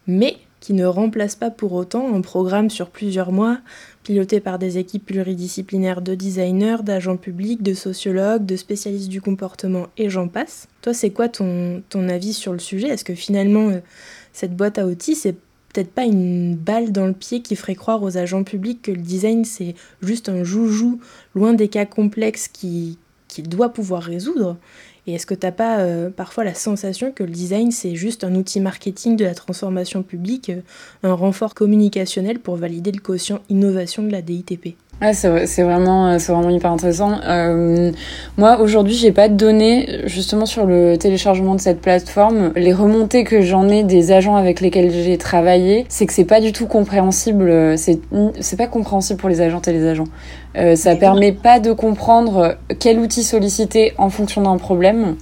mais 0.08 0.38
qui 0.60 0.74
ne 0.74 0.86
remplace 0.86 1.36
pas 1.36 1.52
pour 1.52 1.74
autant 1.74 2.16
un 2.16 2.22
programme 2.22 2.70
sur 2.70 2.90
plusieurs 2.90 3.34
mois, 3.34 3.60
piloté 4.02 4.40
par 4.40 4.60
des 4.60 4.78
équipes 4.78 5.06
pluridisciplinaires 5.08 6.02
de 6.02 6.16
designers, 6.16 6.78
d'agents 6.84 7.18
publics, 7.18 7.62
de 7.62 7.74
sociologues, 7.74 8.46
de 8.46 8.56
spécialistes 8.56 9.10
du 9.10 9.22
comportement 9.22 9.88
et 9.98 10.10
j'en 10.10 10.30
passe. 10.30 10.70
Toi, 10.82 10.94
c'est 10.94 11.10
quoi 11.10 11.28
ton, 11.28 11.84
ton 11.90 12.08
avis 12.08 12.34
sur 12.34 12.54
le 12.54 12.60
sujet? 12.60 12.88
Est-ce 12.88 13.04
que 13.04 13.14
finalement, 13.14 13.70
euh, 13.70 13.80
cette 14.32 14.56
boîte 14.56 14.80
à 14.80 14.88
outils, 14.88 15.16
c'est 15.16 15.36
peut-être 15.74 15.92
pas 15.92 16.06
une 16.06 16.56
balle 16.56 16.92
dans 16.92 17.08
le 17.08 17.14
pied 17.14 17.42
qui 17.42 17.56
ferait 17.56 17.76
croire 17.76 18.04
aux 18.04 18.18
agents 18.18 18.44
publics 18.44 18.82
que 18.84 18.92
le 18.92 19.02
design 19.02 19.44
c'est 19.44 19.76
juste 20.02 20.30
un 20.30 20.44
joujou 20.44 21.00
loin 21.36 21.54
des 21.54 21.68
cas 21.68 21.86
complexes 21.86 22.48
qu'il 22.48 22.98
doit 23.38 23.70
pouvoir 23.70 24.04
résoudre. 24.04 24.58
Et 25.06 25.16
est-ce 25.16 25.26
que 25.26 25.34
tu 25.34 25.46
n'as 25.46 25.52
pas 25.52 25.80
euh, 25.80 26.10
parfois 26.10 26.46
la 26.46 26.54
sensation 26.54 27.12
que 27.12 27.24
le 27.24 27.32
design, 27.32 27.72
c'est 27.72 27.96
juste 27.96 28.24
un 28.24 28.36
outil 28.36 28.62
marketing 28.62 29.18
de 29.18 29.26
la 29.26 29.36
transformation 29.36 30.02
publique, 30.02 30.50
euh, 30.50 30.62
un 31.04 31.14
renfort 31.14 31.56
communicationnel 31.56 32.40
pour 32.40 32.56
valider 32.56 32.92
le 32.92 33.02
quotient 33.02 33.42
innovation 33.50 34.04
de 34.04 34.12
la 34.12 34.22
DITP 34.22 34.78
Ouais, 35.04 35.14
c'est 35.14 35.64
vraiment, 35.64 36.08
euh, 36.08 36.18
c'est 36.18 36.32
vraiment 36.32 36.50
hyper 36.50 36.72
intéressant. 36.72 37.20
Euh, 37.26 37.92
moi, 38.38 38.62
aujourd'hui, 38.62 38.94
j'ai 38.94 39.12
pas 39.12 39.28
de 39.28 39.34
données 39.34 40.00
justement 40.06 40.46
sur 40.46 40.66
le 40.66 40.96
téléchargement 40.96 41.56
de 41.56 41.60
cette 41.60 41.82
plateforme. 41.82 42.54
Les 42.56 42.72
remontées 42.72 43.26
que 43.26 43.42
j'en 43.42 43.68
ai 43.68 43.84
des 43.84 44.14
agents 44.14 44.38
avec 44.38 44.62
lesquels 44.62 44.92
j'ai 44.92 45.18
travaillé, 45.18 45.86
c'est 45.90 46.06
que 46.06 46.14
c'est 46.14 46.24
pas 46.24 46.40
du 46.40 46.54
tout 46.54 46.68
compréhensible. 46.68 47.78
C'est, 47.78 48.00
c'est 48.40 48.56
pas 48.56 48.68
compréhensible 48.68 49.20
pour 49.20 49.28
les 49.28 49.42
agentes 49.42 49.68
et 49.68 49.74
les 49.74 49.86
agents. 49.86 50.08
Euh, 50.56 50.78
ça 50.78 50.96
permet 50.96 51.34
pas 51.34 51.60
de 51.60 51.74
comprendre 51.74 52.56
quel 52.80 52.98
outil 52.98 53.24
solliciter 53.24 53.92
en 53.98 54.10
fonction 54.10 54.44
d'un 54.44 54.58
problème. 54.58 55.18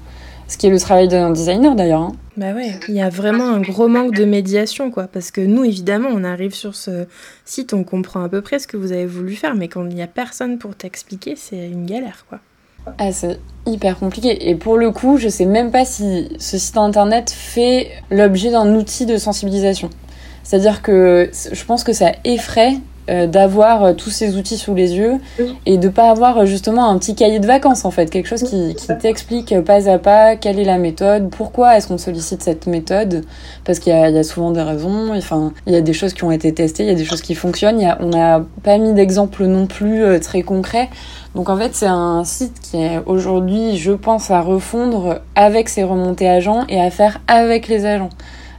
Ce 0.52 0.58
qui 0.58 0.68
est 0.68 0.70
le 0.70 0.82
travail 0.82 1.08
d'un 1.08 1.30
designer 1.30 1.76
d'ailleurs. 1.76 2.02
Hein. 2.02 2.12
Bah 2.36 2.52
ouais, 2.52 2.78
il 2.90 2.94
y 2.94 3.02
a 3.02 3.08
vraiment 3.08 3.48
un 3.48 3.62
gros 3.62 3.88
manque 3.88 4.14
de 4.14 4.26
médiation, 4.26 4.92
quoi. 4.92 5.08
Parce 5.08 5.32
que 5.32 5.40
nous, 5.40 5.64
évidemment, 5.64 6.10
on 6.12 6.26
arrive 6.26 6.54
sur 6.54 6.76
ce 6.76 7.06
site, 7.46 7.74
on 7.74 7.86
comprend 7.86 8.22
à 8.22 8.28
peu 8.28 8.42
près 8.42 8.60
ce 8.60 8.68
que 8.68 8.76
vous 8.76 8.92
avez 8.92 9.06
voulu 9.06 9.36
faire, 9.36 9.56
mais 9.56 9.70
quand 9.70 9.88
il 9.88 9.96
n'y 9.96 10.02
a 10.02 10.08
personne 10.08 10.58
pour 10.58 10.76
t'expliquer, 10.76 11.38
c'est 11.38 11.70
une 11.70 11.86
galère, 11.86 12.26
quoi. 12.28 12.40
Ah, 12.98 13.14
c'est 13.14 13.40
hyper 13.66 13.98
compliqué. 13.98 14.50
Et 14.50 14.56
pour 14.56 14.78
le 14.78 14.92
coup, 14.92 15.18
je 15.18 15.30
sais 15.30 15.46
même 15.46 15.72
pas 15.72 15.86
si 15.86 16.28
ce 16.38 16.58
site 16.58 16.76
internet 16.76 17.32
fait 17.32 17.90
l'objet 18.10 18.52
d'un 18.52 18.76
outil 18.76 19.06
de 19.06 19.16
sensibilisation. 19.16 19.90
C'est-à-dire 20.44 20.82
que 20.82 21.30
je 21.32 21.64
pense 21.64 21.86
que 21.86 21.94
ça 21.94 22.12
effraie 22.26 22.74
euh, 23.10 23.26
d'avoir 23.26 23.84
euh, 23.84 23.94
tous 23.94 24.12
ces 24.12 24.38
outils 24.38 24.58
sous 24.58 24.76
les 24.76 24.96
yeux 24.96 25.16
et 25.66 25.80
de 25.80 25.90
pas 25.90 26.12
avoir 26.12 26.38
euh, 26.38 26.46
justement 26.46 26.88
un 26.88 27.00
petit 27.00 27.16
cahier 27.16 27.40
de 27.40 27.48
vacances 27.48 27.84
en 27.84 27.90
fait, 27.90 28.12
quelque 28.12 28.28
chose 28.28 28.44
qui, 28.44 28.76
qui 28.76 28.88
t'explique 29.00 29.60
pas 29.62 29.90
à 29.90 29.98
pas 29.98 30.36
quelle 30.36 30.60
est 30.60 30.66
la 30.66 30.78
méthode, 30.78 31.32
pourquoi 31.32 31.76
est-ce 31.76 31.88
qu'on 31.88 31.98
sollicite 31.98 32.44
cette 32.44 32.68
méthode, 32.68 33.24
parce 33.66 33.80
qu'il 33.80 33.92
y, 33.92 33.96
y 33.96 34.18
a, 34.18 34.24
souvent 34.24 34.52
des 34.52 34.62
raisons, 34.62 35.16
enfin 35.18 35.52
il 35.66 35.74
y 35.74 35.76
a 35.76 35.82
des 35.82 35.94
choses 35.94 36.14
qui 36.14 36.24
ont 36.24 36.32
été 36.32 36.54
testées, 36.54 36.84
il 36.84 36.90
y 36.90 36.92
a 36.92 36.96
des 36.96 37.04
choses 37.04 37.22
qui 37.22 37.34
fonctionnent, 37.34 37.80
y 37.80 37.86
a, 37.86 37.98
on 38.02 38.10
n'a 38.10 38.46
pas 38.62 38.78
mis 38.78 38.94
d'exemple 38.94 39.46
non 39.46 39.66
plus 39.66 40.20
très 40.20 40.44
concret. 40.44 40.88
Donc 41.34 41.50
en 41.50 41.58
fait 41.58 41.74
c'est 41.74 41.88
un 41.88 42.24
site 42.24 42.60
qui 42.62 42.78
est 42.78 43.00
aujourd'hui 43.08 43.78
je 43.78 43.94
pense 43.94 44.30
à 44.30 44.42
refondre 44.42 45.22
avec 45.36 45.70
ses 45.70 45.84
remontées 45.84 46.30
agents 46.30 46.66
et 46.70 46.80
à 46.80 46.92
faire 46.92 47.20
avec 47.28 47.68
les 47.68 47.86
agents 47.86 48.10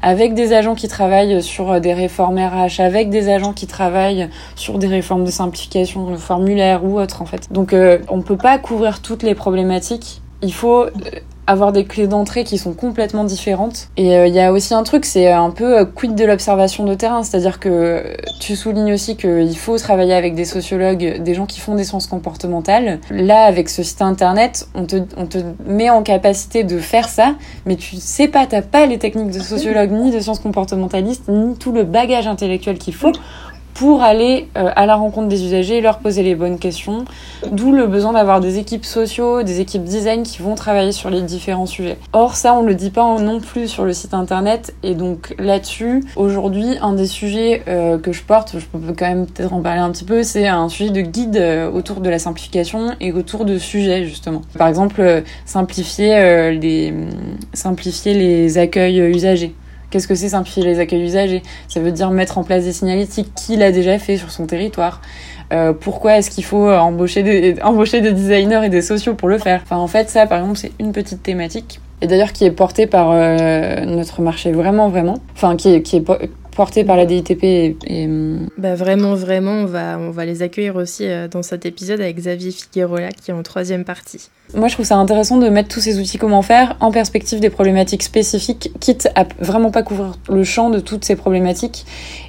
avec 0.02 0.34
des 0.34 0.52
agents 0.52 0.74
qui 0.74 0.88
travaillent 0.88 1.42
sur 1.42 1.80
des 1.80 1.94
réformes 1.94 2.38
RH, 2.38 2.80
avec 2.80 3.08
des 3.08 3.28
agents 3.28 3.52
qui 3.52 3.66
travaillent 3.66 4.28
sur 4.56 4.78
des 4.78 4.88
réformes 4.88 5.24
de 5.24 5.30
simplification 5.30 6.10
de 6.10 6.16
formulaire 6.16 6.84
ou 6.84 7.00
autre 7.00 7.22
en 7.22 7.26
fait. 7.26 7.52
Donc 7.52 7.72
euh, 7.72 7.98
on 8.08 8.20
peut 8.20 8.36
pas 8.36 8.58
couvrir 8.58 9.00
toutes 9.00 9.22
les 9.22 9.34
problématiques. 9.34 10.20
Il 10.42 10.52
faut 10.52 10.82
euh, 10.82 10.90
avoir 11.46 11.72
des 11.72 11.84
clés 11.84 12.06
d'entrée 12.06 12.44
qui 12.44 12.58
sont 12.58 12.72
complètement 12.72 13.24
différentes. 13.24 13.88
Et 13.96 14.16
euh, 14.16 14.26
il 14.26 14.34
y 14.34 14.40
a 14.40 14.52
aussi 14.52 14.74
un 14.74 14.82
truc, 14.82 15.04
c'est 15.04 15.30
un 15.30 15.50
peu 15.50 15.78
euh, 15.78 15.84
quid 15.84 16.14
de 16.14 16.24
l'observation 16.24 16.84
de 16.84 16.94
terrain, 16.94 17.22
c'est-à-dire 17.22 17.58
que 17.58 18.16
tu 18.40 18.54
soulignes 18.54 18.92
aussi 18.92 19.16
qu'il 19.16 19.56
faut 19.56 19.76
travailler 19.78 20.14
avec 20.14 20.34
des 20.34 20.44
sociologues, 20.44 21.22
des 21.22 21.34
gens 21.34 21.46
qui 21.46 21.60
font 21.60 21.74
des 21.74 21.84
sciences 21.84 22.06
comportementales. 22.06 23.00
Là, 23.10 23.44
avec 23.44 23.68
ce 23.68 23.82
site 23.82 24.02
internet, 24.02 24.68
on 24.74 24.86
te, 24.86 24.96
on 25.16 25.26
te 25.26 25.38
met 25.66 25.90
en 25.90 26.02
capacité 26.02 26.64
de 26.64 26.78
faire 26.78 27.08
ça, 27.08 27.34
mais 27.66 27.76
tu 27.76 27.96
sais 27.96 28.28
pas, 28.28 28.46
t'as 28.46 28.62
pas 28.62 28.86
les 28.86 28.98
techniques 28.98 29.30
de 29.30 29.40
sociologue 29.40 29.90
ni 29.90 30.10
de 30.10 30.20
sciences 30.20 30.40
comportementalistes, 30.40 31.28
ni 31.28 31.56
tout 31.56 31.72
le 31.72 31.84
bagage 31.84 32.26
intellectuel 32.26 32.78
qu'il 32.78 32.94
faut 32.94 33.12
pour 33.74 34.02
aller 34.02 34.48
euh, 34.56 34.70
à 34.76 34.86
la 34.86 34.96
rencontre 34.96 35.28
des 35.28 35.44
usagers 35.44 35.78
et 35.78 35.80
leur 35.80 35.98
poser 35.98 36.22
les 36.22 36.34
bonnes 36.34 36.58
questions. 36.58 37.04
D'où 37.50 37.72
le 37.72 37.86
besoin 37.86 38.12
d'avoir 38.12 38.40
des 38.40 38.58
équipes 38.58 38.84
sociaux, 38.84 39.42
des 39.42 39.60
équipes 39.60 39.84
design 39.84 40.22
qui 40.22 40.42
vont 40.42 40.54
travailler 40.54 40.92
sur 40.92 41.10
les 41.10 41.22
différents 41.22 41.66
sujets. 41.66 41.98
Or, 42.12 42.36
ça, 42.36 42.54
on 42.54 42.62
le 42.62 42.74
dit 42.74 42.90
pas 42.90 43.18
non 43.18 43.40
plus 43.40 43.68
sur 43.68 43.84
le 43.84 43.92
site 43.92 44.14
internet. 44.14 44.74
Et 44.82 44.94
donc 44.94 45.34
là-dessus, 45.38 46.04
aujourd'hui, 46.16 46.76
un 46.80 46.92
des 46.92 47.06
sujets 47.06 47.62
euh, 47.68 47.98
que 47.98 48.12
je 48.12 48.22
porte, 48.22 48.58
je 48.58 48.66
peux 48.66 48.92
quand 48.92 49.08
même 49.08 49.26
peut-être 49.26 49.52
en 49.52 49.60
parler 49.60 49.80
un 49.80 49.90
petit 49.90 50.04
peu, 50.04 50.22
c'est 50.22 50.46
un 50.46 50.68
sujet 50.68 50.90
de 50.90 51.00
guide 51.00 51.36
euh, 51.36 51.70
autour 51.70 52.00
de 52.00 52.10
la 52.10 52.18
simplification 52.18 52.92
et 53.00 53.12
autour 53.12 53.44
de 53.44 53.58
sujets 53.58 54.04
justement. 54.04 54.42
Par 54.58 54.68
exemple, 54.68 55.22
simplifier 55.44 56.52
les 56.52 56.92
simplifier 57.52 58.14
les 58.14 58.58
accueils 58.58 58.98
usagers. 58.98 59.54
Qu'est-ce 59.92 60.08
que 60.08 60.14
c'est 60.14 60.30
simplifier 60.30 60.64
les 60.64 60.78
accueils 60.80 61.02
usagers 61.02 61.42
Ça 61.68 61.80
veut 61.80 61.92
dire 61.92 62.10
mettre 62.10 62.38
en 62.38 62.44
place 62.44 62.64
des 62.64 62.72
signalétiques. 62.72 63.32
Qui 63.34 63.56
l'a 63.56 63.70
déjà 63.70 63.98
fait 63.98 64.16
sur 64.16 64.30
son 64.30 64.46
territoire 64.46 65.02
euh, 65.52 65.72
Pourquoi 65.72 66.16
est-ce 66.16 66.30
qu'il 66.30 66.44
faut 66.44 66.68
embaucher 66.68 67.22
des, 67.22 67.56
embaucher 67.62 68.00
des 68.00 68.12
designers 68.12 68.62
et 68.64 68.70
des 68.70 68.82
sociaux 68.82 69.14
pour 69.14 69.28
le 69.28 69.36
faire? 69.36 69.60
Enfin, 69.62 69.76
en 69.76 69.86
fait, 69.86 70.08
ça, 70.08 70.26
par 70.26 70.38
exemple, 70.38 70.58
c'est 70.58 70.72
une 70.80 70.92
petite 70.92 71.22
thématique. 71.22 71.80
Et 72.00 72.06
d'ailleurs, 72.06 72.32
qui 72.32 72.44
est 72.44 72.50
portée 72.50 72.86
par 72.86 73.10
euh, 73.12 73.84
notre 73.84 74.22
marché 74.22 74.50
vraiment, 74.50 74.88
vraiment. 74.88 75.18
Enfin, 75.34 75.56
qui 75.56 75.74
est, 75.74 75.82
qui 75.82 75.96
est 75.96 76.04
porté 76.54 76.84
par 76.84 76.96
la 76.96 77.06
DITP 77.06 77.44
et, 77.44 78.08
Bah 78.58 78.74
vraiment, 78.74 79.14
vraiment, 79.14 79.52
on 79.52 79.66
va, 79.66 79.98
on 79.98 80.10
va 80.10 80.24
les 80.24 80.42
accueillir 80.42 80.76
aussi 80.76 81.06
euh, 81.06 81.28
dans 81.28 81.42
cet 81.42 81.66
épisode 81.66 82.00
avec 82.00 82.16
Xavier 82.16 82.50
Figueroa 82.50 83.08
qui 83.08 83.30
est 83.30 83.34
en 83.34 83.42
troisième 83.42 83.84
partie. 83.84 84.28
Moi, 84.54 84.68
je 84.68 84.74
trouve 84.74 84.86
ça 84.86 84.96
intéressant 84.96 85.38
de 85.38 85.48
mettre 85.48 85.68
tous 85.68 85.80
ces 85.80 85.98
outils 85.98 86.18
comment 86.18 86.42
faire 86.42 86.76
en 86.80 86.90
perspective 86.90 87.40
des 87.40 87.50
problématiques 87.50 88.02
spécifiques, 88.02 88.70
quitte 88.80 89.08
à 89.14 89.24
vraiment 89.40 89.70
pas 89.70 89.82
couvrir 89.82 90.16
le 90.28 90.44
champ 90.44 90.70
de 90.70 90.78
toutes 90.78 91.04
ces 91.04 91.16
problématiques. 91.16 91.86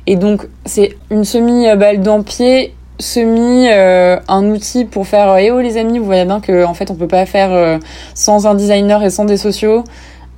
Et 0.07 0.15
donc, 0.15 0.47
c'est 0.65 0.95
une 1.12 1.25
semi-balle 1.25 2.01
dans 2.01 2.23
pied 2.23 2.73
semi 2.99 3.67
euh, 3.71 4.17
un 4.27 4.45
outil 4.45 4.86
pour 4.86 5.07
faire 5.07 5.36
eh 5.38 5.51
oh 5.51 5.59
les 5.59 5.77
amis 5.77 5.97
vous 5.97 6.05
voyez 6.05 6.25
bien 6.25 6.39
que 6.39 6.63
en 6.63 6.73
fait 6.73 6.91
on 6.91 6.95
peut 6.95 7.07
pas 7.07 7.25
faire 7.25 7.51
euh, 7.51 7.79
sans 8.13 8.45
un 8.45 8.53
designer 8.53 9.03
et 9.03 9.09
sans 9.09 9.25
des 9.25 9.38
sociaux 9.38 9.83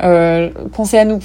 euh, 0.04 0.50
pensez 0.74 0.98
à 0.98 1.06
nous. 1.06 1.20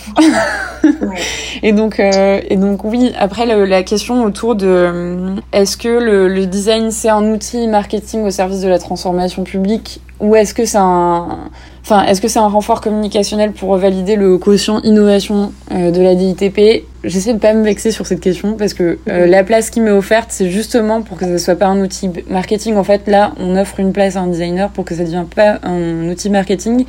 et 1.63 1.73
donc, 1.73 1.99
euh, 1.99 2.41
et 2.49 2.57
donc 2.57 2.85
oui. 2.85 3.13
Après 3.19 3.47
la 3.47 3.83
question 3.83 4.25
autour 4.25 4.55
de 4.55 4.67
euh, 4.67 5.37
est-ce 5.53 5.77
que 5.77 5.89
le, 5.89 6.29
le 6.29 6.47
design 6.47 6.91
c'est 6.91 7.09
un 7.09 7.25
outil 7.33 7.67
marketing 7.67 8.23
au 8.25 8.31
service 8.31 8.61
de 8.61 8.69
la 8.69 8.79
transformation 8.79 9.45
publique 9.45 10.01
ou 10.21 10.37
est-ce 10.37 10.53
que 10.55 10.67
c'est 10.67 10.79
un, 10.79 11.51
enfin 11.83 12.05
est-ce 12.05 12.21
que 12.21 12.29
c'est 12.29 12.39
un 12.39 12.49
renfort 12.49 12.81
communicationnel 12.81 13.53
pour 13.53 13.75
valider 13.77 14.17
le 14.17 14.39
quotient 14.39 14.81
innovation 14.83 15.53
euh, 15.73 15.91
de 15.91 16.01
la 16.01 16.15
DITP 16.15 16.85
J'essaie 17.03 17.33
de 17.33 17.39
pas 17.39 17.55
me 17.55 17.65
vexer 17.65 17.91
sur 17.91 18.07
cette 18.07 18.21
question 18.21 18.55
parce 18.55 18.75
que 18.75 18.99
euh, 19.09 19.27
la 19.27 19.43
place 19.43 19.71
qui 19.71 19.81
m'est 19.81 19.91
offerte 19.91 20.29
c'est 20.31 20.51
justement 20.51 21.01
pour 21.01 21.17
que 21.17 21.25
ça 21.25 21.39
soit 21.39 21.57
pas 21.57 21.67
un 21.67 21.81
outil 21.81 22.11
marketing. 22.29 22.77
En 22.77 22.85
fait 22.85 23.09
là, 23.09 23.33
on 23.39 23.57
offre 23.57 23.81
une 23.81 23.93
place 23.93 24.17
à 24.17 24.21
un 24.21 24.27
designer 24.27 24.69
pour 24.69 24.85
que 24.85 24.95
ça 24.95 25.05
devienne 25.05 25.27
pas 25.27 25.59
un 25.63 26.11
outil 26.11 26.29
marketing 26.29 26.85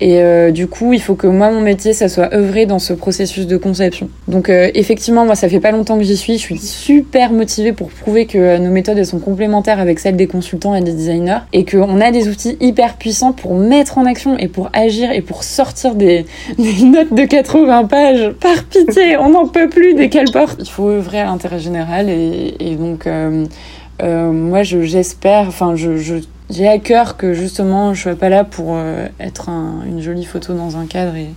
et 0.00 0.22
euh, 0.22 0.50
du 0.50 0.66
coup, 0.66 0.94
il 0.94 1.00
faut 1.00 1.14
que 1.14 1.26
moi, 1.26 1.50
mon 1.50 1.60
métier, 1.60 1.92
ça 1.92 2.08
soit 2.08 2.32
œuvré 2.34 2.64
dans 2.64 2.78
ce 2.78 2.94
processus 2.94 3.46
de 3.46 3.56
conception. 3.58 4.08
Donc 4.28 4.48
euh, 4.48 4.70
effectivement, 4.74 5.26
moi, 5.26 5.34
ça 5.34 5.48
fait 5.48 5.60
pas 5.60 5.72
longtemps 5.72 5.98
que 5.98 6.04
j'y 6.04 6.16
suis. 6.16 6.34
Je 6.34 6.42
suis 6.42 6.58
super 6.58 7.32
motivée 7.32 7.72
pour 7.72 7.90
prouver 7.90 8.24
que 8.24 8.38
euh, 8.38 8.58
nos 8.58 8.70
méthodes, 8.70 8.96
elles 8.96 9.04
sont 9.04 9.18
complémentaires 9.18 9.78
avec 9.78 9.98
celles 9.98 10.16
des 10.16 10.26
consultants 10.26 10.74
et 10.74 10.80
des 10.80 10.92
designers. 10.92 11.40
Et 11.52 11.66
qu'on 11.66 12.00
a 12.00 12.10
des 12.12 12.28
outils 12.28 12.56
hyper 12.60 12.96
puissants 12.96 13.32
pour 13.32 13.54
mettre 13.54 13.98
en 13.98 14.06
action 14.06 14.38
et 14.38 14.48
pour 14.48 14.70
agir 14.72 15.10
et 15.12 15.20
pour 15.20 15.44
sortir 15.44 15.94
des, 15.94 16.24
notes 16.58 17.12
de 17.12 17.24
80 17.24 17.84
pages. 17.84 18.30
Par 18.40 18.64
pitié, 18.64 19.18
on 19.18 19.30
n'en 19.30 19.46
peut 19.46 19.68
plus 19.68 19.94
des 19.94 20.08
porte 20.32 20.60
Il 20.60 20.70
faut 20.70 20.88
œuvrer 20.88 21.20
à 21.20 21.26
l'intérêt 21.26 21.58
général. 21.58 22.08
Et 22.08 22.76
donc, 22.78 23.06
moi, 24.02 24.62
j'espère, 24.62 25.48
enfin, 25.48 25.74
j'ai 26.50 26.68
à 26.68 26.78
cœur 26.78 27.16
que 27.16 27.32
justement 27.32 27.94
je 27.94 28.02
sois 28.02 28.16
pas 28.16 28.28
là 28.28 28.44
pour 28.44 28.76
euh, 28.76 29.06
être 29.18 29.48
une 29.48 30.00
jolie 30.00 30.24
photo 30.24 30.54
dans 30.54 30.76
un 30.76 30.86
cadre 30.86 31.14
et, 31.16 31.28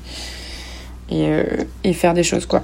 euh, 1.12 1.43
et, 1.84 1.93
faire 1.93 2.13
des 2.13 2.23
choses 2.23 2.45
quoi. 2.45 2.63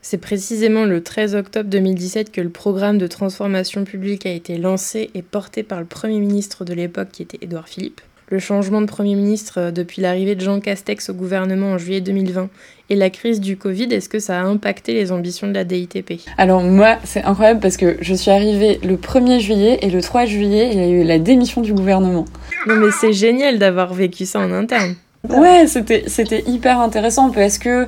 C'est 0.00 0.18
précisément 0.18 0.84
le 0.84 1.02
13 1.02 1.34
octobre 1.34 1.68
2017 1.68 2.30
que 2.30 2.40
le 2.40 2.48
programme 2.48 2.98
de 2.98 3.06
transformation 3.06 3.84
publique 3.84 4.26
a 4.26 4.30
été 4.30 4.56
lancé 4.56 5.10
et 5.14 5.22
porté 5.22 5.62
par 5.62 5.80
le 5.80 5.86
Premier 5.86 6.20
ministre 6.20 6.64
de 6.64 6.72
l'époque 6.72 7.08
qui 7.12 7.22
était 7.22 7.38
Édouard 7.42 7.68
Philippe. 7.68 8.00
Le 8.30 8.38
changement 8.38 8.80
de 8.80 8.86
Premier 8.86 9.14
ministre 9.16 9.58
euh, 9.58 9.70
depuis 9.70 10.00
l'arrivée 10.00 10.34
de 10.34 10.40
Jean 10.40 10.60
Castex 10.60 11.10
au 11.10 11.14
gouvernement 11.14 11.72
en 11.72 11.78
juillet 11.78 12.00
2020 12.00 12.48
Et 12.90 12.96
la 12.96 13.10
crise 13.10 13.40
du 13.40 13.58
Covid, 13.58 13.92
est-ce 13.92 14.08
que 14.08 14.18
ça 14.18 14.40
a 14.40 14.42
impacté 14.44 14.94
les 14.94 15.12
ambitions 15.12 15.46
de 15.46 15.52
la 15.52 15.64
DITP 15.64 16.22
Alors 16.38 16.62
moi, 16.62 16.96
c'est 17.04 17.22
incroyable 17.22 17.60
parce 17.60 17.76
que 17.76 17.98
je 18.00 18.14
suis 18.14 18.30
arrivée 18.30 18.80
le 18.82 18.96
1er 18.96 19.40
juillet 19.40 19.78
et 19.82 19.90
le 19.90 20.00
3 20.00 20.24
juillet, 20.24 20.70
il 20.72 20.78
y 20.78 20.82
a 20.82 20.88
eu 20.88 21.04
la 21.04 21.18
démission 21.18 21.60
du 21.60 21.74
gouvernement. 21.74 22.24
Non 22.66 22.76
mais 22.76 22.90
c'est 22.98 23.12
génial 23.12 23.58
d'avoir 23.58 23.92
vécu 23.92 24.24
ça 24.24 24.40
en 24.40 24.52
interne. 24.52 24.94
Ouais, 25.28 25.66
c'était 25.66 26.04
c'était 26.06 26.44
hyper 26.46 26.80
intéressant 26.80 27.30
parce 27.30 27.58
que 27.58 27.86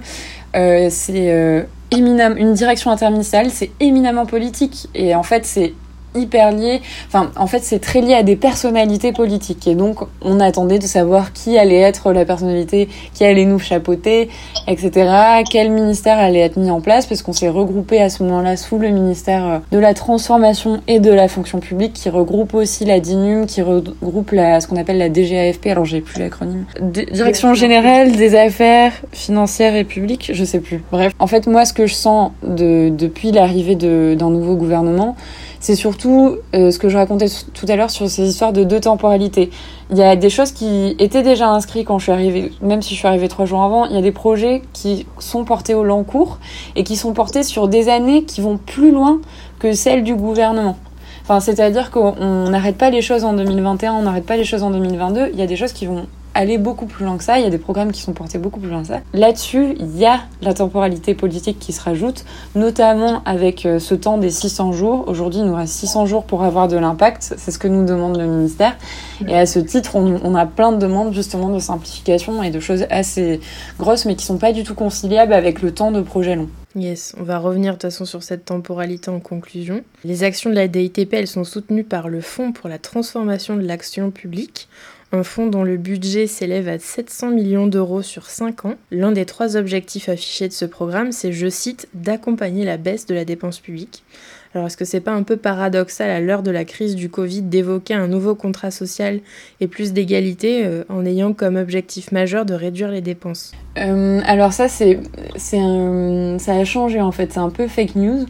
euh, 0.57 0.89
c'est 0.91 1.33
euh, 1.33 1.63
éminemment 1.91 2.37
une 2.37 2.53
direction 2.53 2.91
interministérielle, 2.91 3.51
c'est 3.51 3.71
éminemment 3.81 4.27
politique 4.27 4.89
et 4.95 5.15
en 5.15 5.23
fait 5.23 5.47
c'est 5.47 5.73
hyper 6.15 6.53
lié. 6.53 6.81
Enfin, 7.07 7.31
en 7.37 7.47
fait, 7.47 7.61
c'est 7.63 7.79
très 7.79 8.01
lié 8.01 8.15
à 8.15 8.23
des 8.23 8.37
personnalités 8.37 9.13
politiques. 9.13 9.67
Et 9.67 9.75
donc, 9.75 9.99
on 10.23 10.41
attendait 10.41 10.79
de 10.79 10.87
savoir 10.87 11.33
qui 11.33 11.59
allait 11.59 11.81
être 11.81 12.13
la 12.13 12.25
personnalité, 12.25 12.89
qui 13.15 13.25
allait 13.25 13.45
nous 13.45 13.59
chapeauter, 13.59 14.29
etc. 14.67 14.91
Quel 15.51 15.71
ministère 15.71 16.19
allait 16.19 16.41
être 16.41 16.57
mis 16.57 16.71
en 16.71 16.81
place, 16.81 17.07
parce 17.07 17.23
qu'on 17.23 17.33
s'est 17.33 17.49
regroupé 17.49 18.01
à 18.01 18.09
ce 18.09 18.23
moment-là 18.23 18.57
sous 18.57 18.79
le 18.79 18.89
ministère 18.89 19.63
de 19.71 19.79
la 19.79 19.95
transformation 19.95 20.81
et 20.89 21.01
de 21.01 21.11
la 21.11 21.29
fonction 21.29 21.61
publique, 21.61 21.93
qui 21.93 22.09
regroupe 22.09 22.55
aussi 22.55 22.85
la 22.85 23.01
DINUM, 23.01 23.47
qui 23.47 23.63
regroupe 23.63 24.33
la, 24.33 24.61
ce 24.61 24.67
qu'on 24.67 24.77
appelle 24.77 24.99
la 24.99 25.13
DGAFP. 25.13 25.67
Alors, 25.67 25.85
j'ai 25.85 26.01
plus 26.01 26.21
l'acronyme. 26.21 26.65
Direction 26.81 27.55
générale 27.55 28.13
des 28.13 28.35
affaires 28.35 28.93
financières 29.13 29.75
et 29.75 29.85
publiques. 29.85 30.31
Je 30.33 30.45
sais 30.45 30.61
plus. 30.61 30.83
Bref. 30.91 31.13
En 31.19 31.27
fait, 31.27 31.47
moi, 31.47 31.65
ce 31.65 31.73
que 31.73 31.87
je 31.87 31.95
sens 31.95 32.33
de, 32.43 32.89
depuis 32.89 33.33
l'arrivée 33.33 33.75
d'un 33.75 34.31
nouveau 34.31 34.57
gouvernement, 34.57 35.17
c'est 35.61 35.75
surtout 35.75 36.39
euh, 36.55 36.71
ce 36.71 36.79
que 36.79 36.89
je 36.89 36.97
racontais 36.97 37.27
tout 37.55 37.67
à 37.69 37.77
l'heure 37.77 37.91
sur 37.91 38.09
ces 38.09 38.29
histoires 38.29 38.53
de 38.53 38.65
deux 38.65 38.81
temporalités. 38.81 39.51
Il 39.91 39.99
y 39.99 40.03
a 40.03 40.17
des 40.17 40.31
choses 40.31 40.53
qui 40.53 40.97
étaient 40.99 41.23
déjà 41.23 41.49
inscrites 41.51 41.87
quand 41.87 41.99
je 41.99 42.05
suis 42.05 42.13
arrivée, 42.13 42.51
même 42.63 42.83
si 42.83 42.95
je 42.95 42.99
suis 42.99 43.07
arrivée 43.07 43.29
trois 43.29 43.45
jours 43.45 43.63
avant, 43.63 43.85
il 43.85 43.95
y 43.95 43.99
a 43.99 44.03
des 44.03 44.13
projets 44.13 44.63
qui 44.73 45.07
sont 45.19 45.45
portés 45.45 45.75
au 45.75 45.85
long 45.85 46.03
cours 46.03 46.39
et 46.77 46.83
qui 46.83 46.97
sont 46.97 47.13
portés 47.13 47.43
sur 47.43 47.69
des 47.69 47.89
années 47.89 48.25
qui 48.25 48.41
vont 48.41 48.57
plus 48.57 48.91
loin 48.91 49.21
que 49.59 49.73
celles 49.73 50.03
du 50.03 50.15
gouvernement. 50.15 50.77
Enfin, 51.23 51.41
c'est-à-dire 51.41 51.91
qu'on 51.91 52.49
n'arrête 52.49 52.77
pas 52.77 52.91
les 52.91 53.03
choses 53.03 53.25
en 53.25 53.35
2021, 53.35 53.93
on 53.93 54.03
n'arrête 54.03 54.27
pas 54.27 54.37
les 54.37 54.45
choses 54.45 54.63
en 54.63 54.71
2022, 54.71 55.31
il 55.33 55.39
y 55.39 55.43
a 55.43 55.47
des 55.47 55.57
choses 55.57 55.73
qui 55.73 55.87
vont 55.87 56.07
aller 56.41 56.59
beaucoup 56.59 56.87
plus 56.87 57.05
loin 57.05 57.19
que 57.19 57.25
ça. 57.25 57.39
Il 57.39 57.45
y 57.45 57.47
a 57.47 57.51
des 57.51 57.59
programmes 57.59 57.93
qui 57.93 58.01
sont 58.01 58.13
portés 58.13 58.39
beaucoup 58.39 58.61
plus 58.61 58.71
loin 58.71 58.81
que 58.81 58.89
ça. 58.89 59.01
Là-dessus, 59.13 59.75
il 59.79 59.97
y 59.97 60.07
a 60.07 60.21
la 60.43 60.55
temporalité 60.55 61.15
politique 61.15 61.59
qui 61.59 61.73
se 61.73 61.83
rajoute, 61.83 62.25
notamment 62.55 63.23
avec 63.25 63.67
euh, 63.67 63.79
ce 63.79 63.95
temps 63.95 64.19
des 64.19 64.31
600 64.31 64.73
jours. 64.73 65.05
Aujourd'hui, 65.07 65.41
il 65.41 65.47
nous 65.47 65.55
reste 65.55 65.75
600 65.75 66.07
jours 66.07 66.25
pour 66.25 66.43
avoir 66.43 66.67
de 66.67 66.77
l'impact. 66.77 67.35
C'est 67.37 67.51
ce 67.51 67.59
que 67.59 67.69
nous 67.69 67.85
demande 67.85 68.17
le 68.17 68.27
ministère. 68.27 68.77
Et 69.29 69.37
à 69.37 69.47
ce 69.47 69.59
titre, 69.59 69.97
on, 69.97 70.35
a 70.35 70.47
plein 70.47 70.73
de 70.73 70.79
demandes 70.79 71.13
justement 71.13 71.51
de 71.51 71.59
simplification 71.59 72.43
et 72.43 72.51
de 72.51 72.61
choses 72.61 72.87
assez 72.89 73.41
grosses, 73.79 74.07
mais 74.07 74.17
qui 74.17 74.25
sont 74.25 74.39
pas 74.39 74.53
du 74.53 74.65
tout 74.65 74.75
conciliables 74.75 75.35
avec 75.35 75.61
le 75.61 75.73
temps 75.73 75.93
de 75.93 76.01
projet 76.01 76.37
long. 76.37 76.49
Yes, 76.77 77.15
on 77.19 77.25
va 77.25 77.39
revenir 77.39 77.73
de 77.73 77.79
toute 77.79 77.91
façon 77.91 78.05
sur 78.05 78.23
cette 78.23 78.45
temporalité 78.45 79.11
en 79.11 79.19
conclusion. 79.19 79.83
Les 80.05 80.23
actions 80.23 80.51
de 80.51 80.55
la 80.55 80.69
DITP, 80.69 81.13
elles 81.15 81.27
sont 81.27 81.45
soutenues 81.45 81.85
par 81.85 82.09
le 82.09 82.21
Fonds 82.21 82.53
pour 82.53 82.69
la 82.69 82.79
transformation 82.79 83.57
de 83.57 83.63
l'action 83.63 84.11
publique 84.11 84.69
un 85.13 85.25
fonds 85.25 85.47
dont 85.47 85.65
le 85.65 85.77
budget 85.77 86.27
s'élève 86.27 86.69
à 86.69 86.79
700 86.79 87.31
millions 87.31 87.67
d'euros 87.67 88.03
sur 88.03 88.27
5 88.27 88.65
ans. 88.65 88.75
L'un 88.91 89.13
des 89.13 89.27
trois 89.27 89.57
objectifs 89.57 90.09
affichés 90.09 90.49
de 90.49 90.53
ce 90.53 90.65
programme, 90.65 91.13
c'est, 91.13 91.33
je 91.33 91.49
cite, 91.49 91.89
d'accompagner 91.95 92.65
la 92.65 92.77
baisse 92.77 93.07
de 93.07 93.15
la 93.15 93.25
dépense 93.25 93.59
publique. 93.59 94.05
Alors 94.53 94.67
est-ce 94.67 94.77
que 94.77 94.85
c'est 94.85 95.01
pas 95.01 95.13
un 95.13 95.23
peu 95.23 95.37
paradoxal 95.37 96.11
à 96.11 96.21
l'heure 96.21 96.43
de 96.43 96.51
la 96.51 96.65
crise 96.65 96.97
du 96.97 97.09
Covid 97.09 97.43
d'évoquer 97.43 97.95
un 97.95 98.09
nouveau 98.09 98.35
contrat 98.35 98.73
social 98.73 99.21
et 99.61 99.69
plus 99.69 99.93
d'égalité 99.93 100.65
euh, 100.65 100.83
en 100.89 101.07
ayant 101.07 101.33
comme 101.33 101.55
objectif 101.55 102.11
majeur 102.11 102.45
de 102.45 102.55
réduire 102.55 102.91
les 102.91 103.01
dépenses? 103.01 103.53
Euh, 103.79 104.21
Alors 104.27 104.53
ça 104.53 104.67
c'est 104.69 104.99
ça 105.37 106.53
a 106.53 106.65
changé 106.65 107.01
en 107.01 107.13
fait, 107.13 107.33
c'est 107.33 107.39
un 107.39 107.51
peu 107.51 107.69
fake 107.69 107.95
news. 107.95 108.27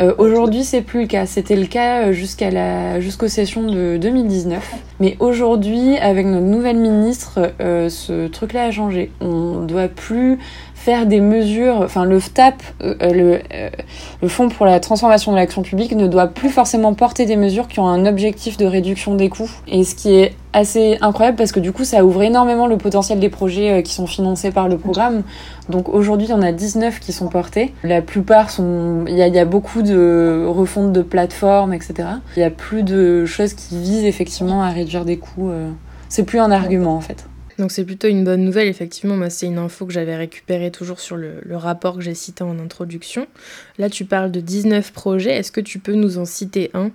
Euh, 0.00 0.12
aujourd'hui 0.18 0.64
c'est 0.64 0.82
plus 0.82 1.02
le 1.02 1.06
cas, 1.06 1.26
c'était 1.26 1.56
le 1.56 1.66
cas 1.66 2.10
jusqu'à 2.10 2.50
la 2.50 3.00
jusqu'aux 3.00 3.28
sessions 3.28 3.62
de 3.62 3.96
2019. 3.96 4.74
Mais 4.98 5.16
aujourd'hui 5.20 5.98
avec 5.98 6.26
notre 6.26 6.46
nouvelle 6.46 6.78
ministre, 6.78 7.52
ce 7.60 8.26
truc-là 8.26 8.64
a 8.64 8.70
changé. 8.72 9.12
On 9.20 9.60
doit 9.60 9.88
plus 9.88 10.38
faire 10.80 11.04
des 11.04 11.20
mesures, 11.20 11.82
enfin 11.82 12.06
le 12.06 12.18
FTAP, 12.18 12.54
euh, 12.80 12.94
euh, 13.02 13.12
le, 13.12 13.40
euh, 13.52 14.28
Fonds 14.28 14.48
pour 14.48 14.64
la 14.64 14.80
transformation 14.80 15.30
de 15.30 15.36
l'action 15.36 15.60
publique, 15.60 15.92
ne 15.92 16.06
doit 16.06 16.28
plus 16.28 16.48
forcément 16.48 16.94
porter 16.94 17.26
des 17.26 17.36
mesures 17.36 17.68
qui 17.68 17.80
ont 17.80 17.86
un 17.86 18.06
objectif 18.06 18.56
de 18.56 18.64
réduction 18.64 19.14
des 19.14 19.28
coûts. 19.28 19.50
Et 19.68 19.84
ce 19.84 19.94
qui 19.94 20.14
est 20.14 20.34
assez 20.54 20.96
incroyable 21.02 21.36
parce 21.36 21.52
que 21.52 21.60
du 21.60 21.70
coup 21.70 21.84
ça 21.84 22.02
ouvre 22.02 22.22
énormément 22.22 22.66
le 22.66 22.78
potentiel 22.78 23.20
des 23.20 23.28
projets 23.28 23.82
qui 23.82 23.92
sont 23.92 24.06
financés 24.06 24.50
par 24.52 24.68
le 24.68 24.78
programme. 24.78 25.22
Donc 25.68 25.90
aujourd'hui 25.90 26.28
on 26.32 26.40
a 26.40 26.50
19 26.50 26.98
qui 26.98 27.12
sont 27.12 27.28
portés. 27.28 27.74
La 27.84 28.00
plupart 28.00 28.48
sont... 28.48 29.04
Il 29.06 29.16
y 29.16 29.22
a, 29.22 29.28
y 29.28 29.38
a 29.38 29.44
beaucoup 29.44 29.82
de 29.82 30.46
refontes 30.48 30.94
de 30.94 31.02
plateformes, 31.02 31.74
etc. 31.74 32.08
Il 32.38 32.40
y 32.40 32.44
a 32.44 32.50
plus 32.50 32.82
de 32.84 33.26
choses 33.26 33.52
qui 33.52 33.78
visent 33.78 34.06
effectivement 34.06 34.62
à 34.62 34.70
réduire 34.70 35.04
des 35.04 35.18
coûts. 35.18 35.50
C'est 36.08 36.24
plus 36.24 36.40
un 36.40 36.50
argument 36.50 36.96
en 36.96 37.00
fait. 37.00 37.26
Donc 37.60 37.70
c'est 37.70 37.84
plutôt 37.84 38.08
une 38.08 38.24
bonne 38.24 38.42
nouvelle, 38.42 38.68
effectivement. 38.68 39.16
Moi, 39.16 39.28
c'est 39.28 39.46
une 39.46 39.58
info 39.58 39.84
que 39.84 39.92
j'avais 39.92 40.16
récupérée 40.16 40.70
toujours 40.70 40.98
sur 40.98 41.16
le, 41.16 41.42
rapport 41.52 41.96
que 41.96 42.00
j'ai 42.00 42.14
cité 42.14 42.42
en 42.42 42.58
introduction. 42.58 43.26
Là, 43.78 43.90
tu 43.90 44.06
parles 44.06 44.30
de 44.30 44.40
19 44.40 44.92
projets. 44.92 45.36
Est-ce 45.36 45.52
que 45.52 45.60
tu 45.60 45.78
peux 45.78 45.92
nous 45.92 46.16
en 46.16 46.24
citer 46.24 46.70
un? 46.72 46.90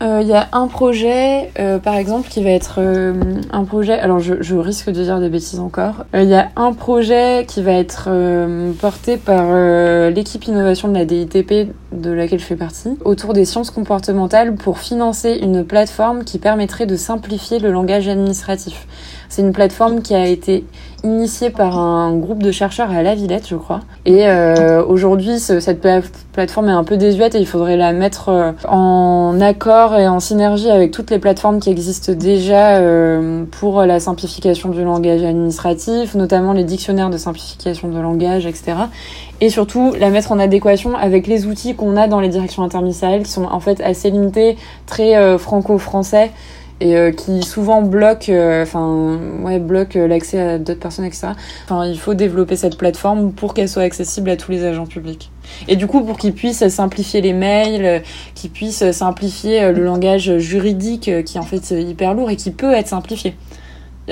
Il 0.00 0.06
euh, 0.06 0.22
y 0.22 0.32
a 0.32 0.48
un 0.52 0.66
projet, 0.66 1.50
euh, 1.60 1.78
par 1.78 1.94
exemple, 1.94 2.28
qui 2.28 2.42
va 2.42 2.50
être 2.50 2.76
euh. 2.78 3.14
Alors, 3.52 4.18
je, 4.18 4.56
risque 4.56 4.90
de 4.90 5.02
dire 5.02 5.20
des 5.20 5.28
bêtises 5.28 5.60
encore. 5.60 6.04
Il 6.12 6.24
y 6.24 6.34
a 6.34 6.50
un 6.56 6.72
projet 6.72 7.46
qui 7.46 7.62
va 7.62 7.72
être 7.72 8.10
porté 8.80 9.16
par 9.16 9.54
l'équipe 10.10 10.44
innovation 10.46 10.88
de 10.88 10.94
la 10.94 11.04
DITP, 11.04 11.72
de 11.92 12.10
laquelle 12.10 12.40
je 12.40 12.44
fais 12.44 12.56
partie, 12.56 12.98
autour 13.04 13.32
des 13.32 13.44
sciences 13.44 13.70
comportementales 13.70 14.56
pour 14.56 14.78
financer 14.78 15.38
une 15.40 15.64
plateforme 15.64 16.24
qui 16.24 16.38
permettrait 16.38 16.86
de 16.86 16.96
simplifier 16.96 17.60
le 17.60 17.70
langage 17.70 18.08
administratif. 18.08 18.86
C'est 19.32 19.40
une 19.40 19.52
plateforme 19.52 20.02
qui 20.02 20.14
a 20.14 20.26
été 20.26 20.66
initiée 21.04 21.48
par 21.48 21.78
un 21.78 22.14
groupe 22.14 22.42
de 22.42 22.52
chercheurs 22.52 22.90
à 22.90 23.02
La 23.02 23.14
Villette, 23.14 23.48
je 23.48 23.56
crois. 23.56 23.80
Et 24.04 24.28
euh, 24.28 24.84
aujourd'hui, 24.84 25.38
cette 25.38 25.80
plateforme 26.34 26.68
est 26.68 26.72
un 26.72 26.84
peu 26.84 26.98
désuète 26.98 27.34
et 27.34 27.38
il 27.38 27.46
faudrait 27.46 27.78
la 27.78 27.94
mettre 27.94 28.28
euh, 28.28 28.52
en 28.68 29.40
accord 29.40 29.96
et 29.96 30.06
en 30.06 30.20
synergie 30.20 30.68
avec 30.68 30.90
toutes 30.90 31.10
les 31.10 31.18
plateformes 31.18 31.60
qui 31.60 31.70
existent 31.70 32.12
déjà 32.12 32.76
euh, 32.76 33.44
pour 33.50 33.80
la 33.86 34.00
simplification 34.00 34.68
du 34.68 34.84
langage 34.84 35.24
administratif, 35.24 36.14
notamment 36.14 36.52
les 36.52 36.64
dictionnaires 36.64 37.08
de 37.08 37.16
simplification 37.16 37.88
de 37.88 37.98
langage, 37.98 38.44
etc. 38.44 38.74
Et 39.40 39.48
surtout, 39.48 39.94
la 39.98 40.10
mettre 40.10 40.30
en 40.32 40.38
adéquation 40.38 40.94
avec 40.94 41.26
les 41.26 41.46
outils 41.46 41.74
qu'on 41.74 41.96
a 41.96 42.06
dans 42.06 42.20
les 42.20 42.28
directions 42.28 42.64
interministérielles 42.64 43.22
qui 43.22 43.32
sont 43.32 43.46
en 43.46 43.60
fait 43.60 43.80
assez 43.80 44.10
limités, 44.10 44.58
très 44.86 45.38
franco-français 45.38 46.30
et 46.82 46.96
euh, 46.96 47.12
qui 47.12 47.42
souvent 47.42 47.80
bloque 47.80 48.28
euh, 48.28 48.62
enfin 48.62 49.16
ouais 49.42 49.60
bloque 49.60 49.94
euh, 49.94 50.08
l'accès 50.08 50.40
à 50.40 50.58
d'autres 50.58 50.80
personnes 50.80 51.04
etc 51.04 51.28
enfin 51.64 51.86
il 51.86 51.98
faut 51.98 52.14
développer 52.14 52.56
cette 52.56 52.76
plateforme 52.76 53.32
pour 53.32 53.54
qu'elle 53.54 53.68
soit 53.68 53.84
accessible 53.84 54.30
à 54.30 54.36
tous 54.36 54.50
les 54.50 54.64
agents 54.64 54.86
publics. 54.86 55.30
Et 55.68 55.76
du 55.76 55.86
coup 55.86 56.02
pour 56.02 56.18
qu'ils 56.18 56.34
puissent 56.34 56.66
simplifier 56.68 57.20
les 57.20 57.32
mails 57.32 58.02
qu'ils 58.34 58.50
puissent 58.50 58.90
simplifier 58.90 59.70
le 59.72 59.84
langage 59.84 60.38
juridique 60.38 61.10
qui 61.24 61.38
en 61.38 61.42
fait 61.42 61.72
est 61.72 61.82
hyper 61.82 62.14
lourd 62.14 62.30
et 62.30 62.36
qui 62.36 62.50
peut 62.50 62.72
être 62.72 62.88
simplifié 62.88 63.34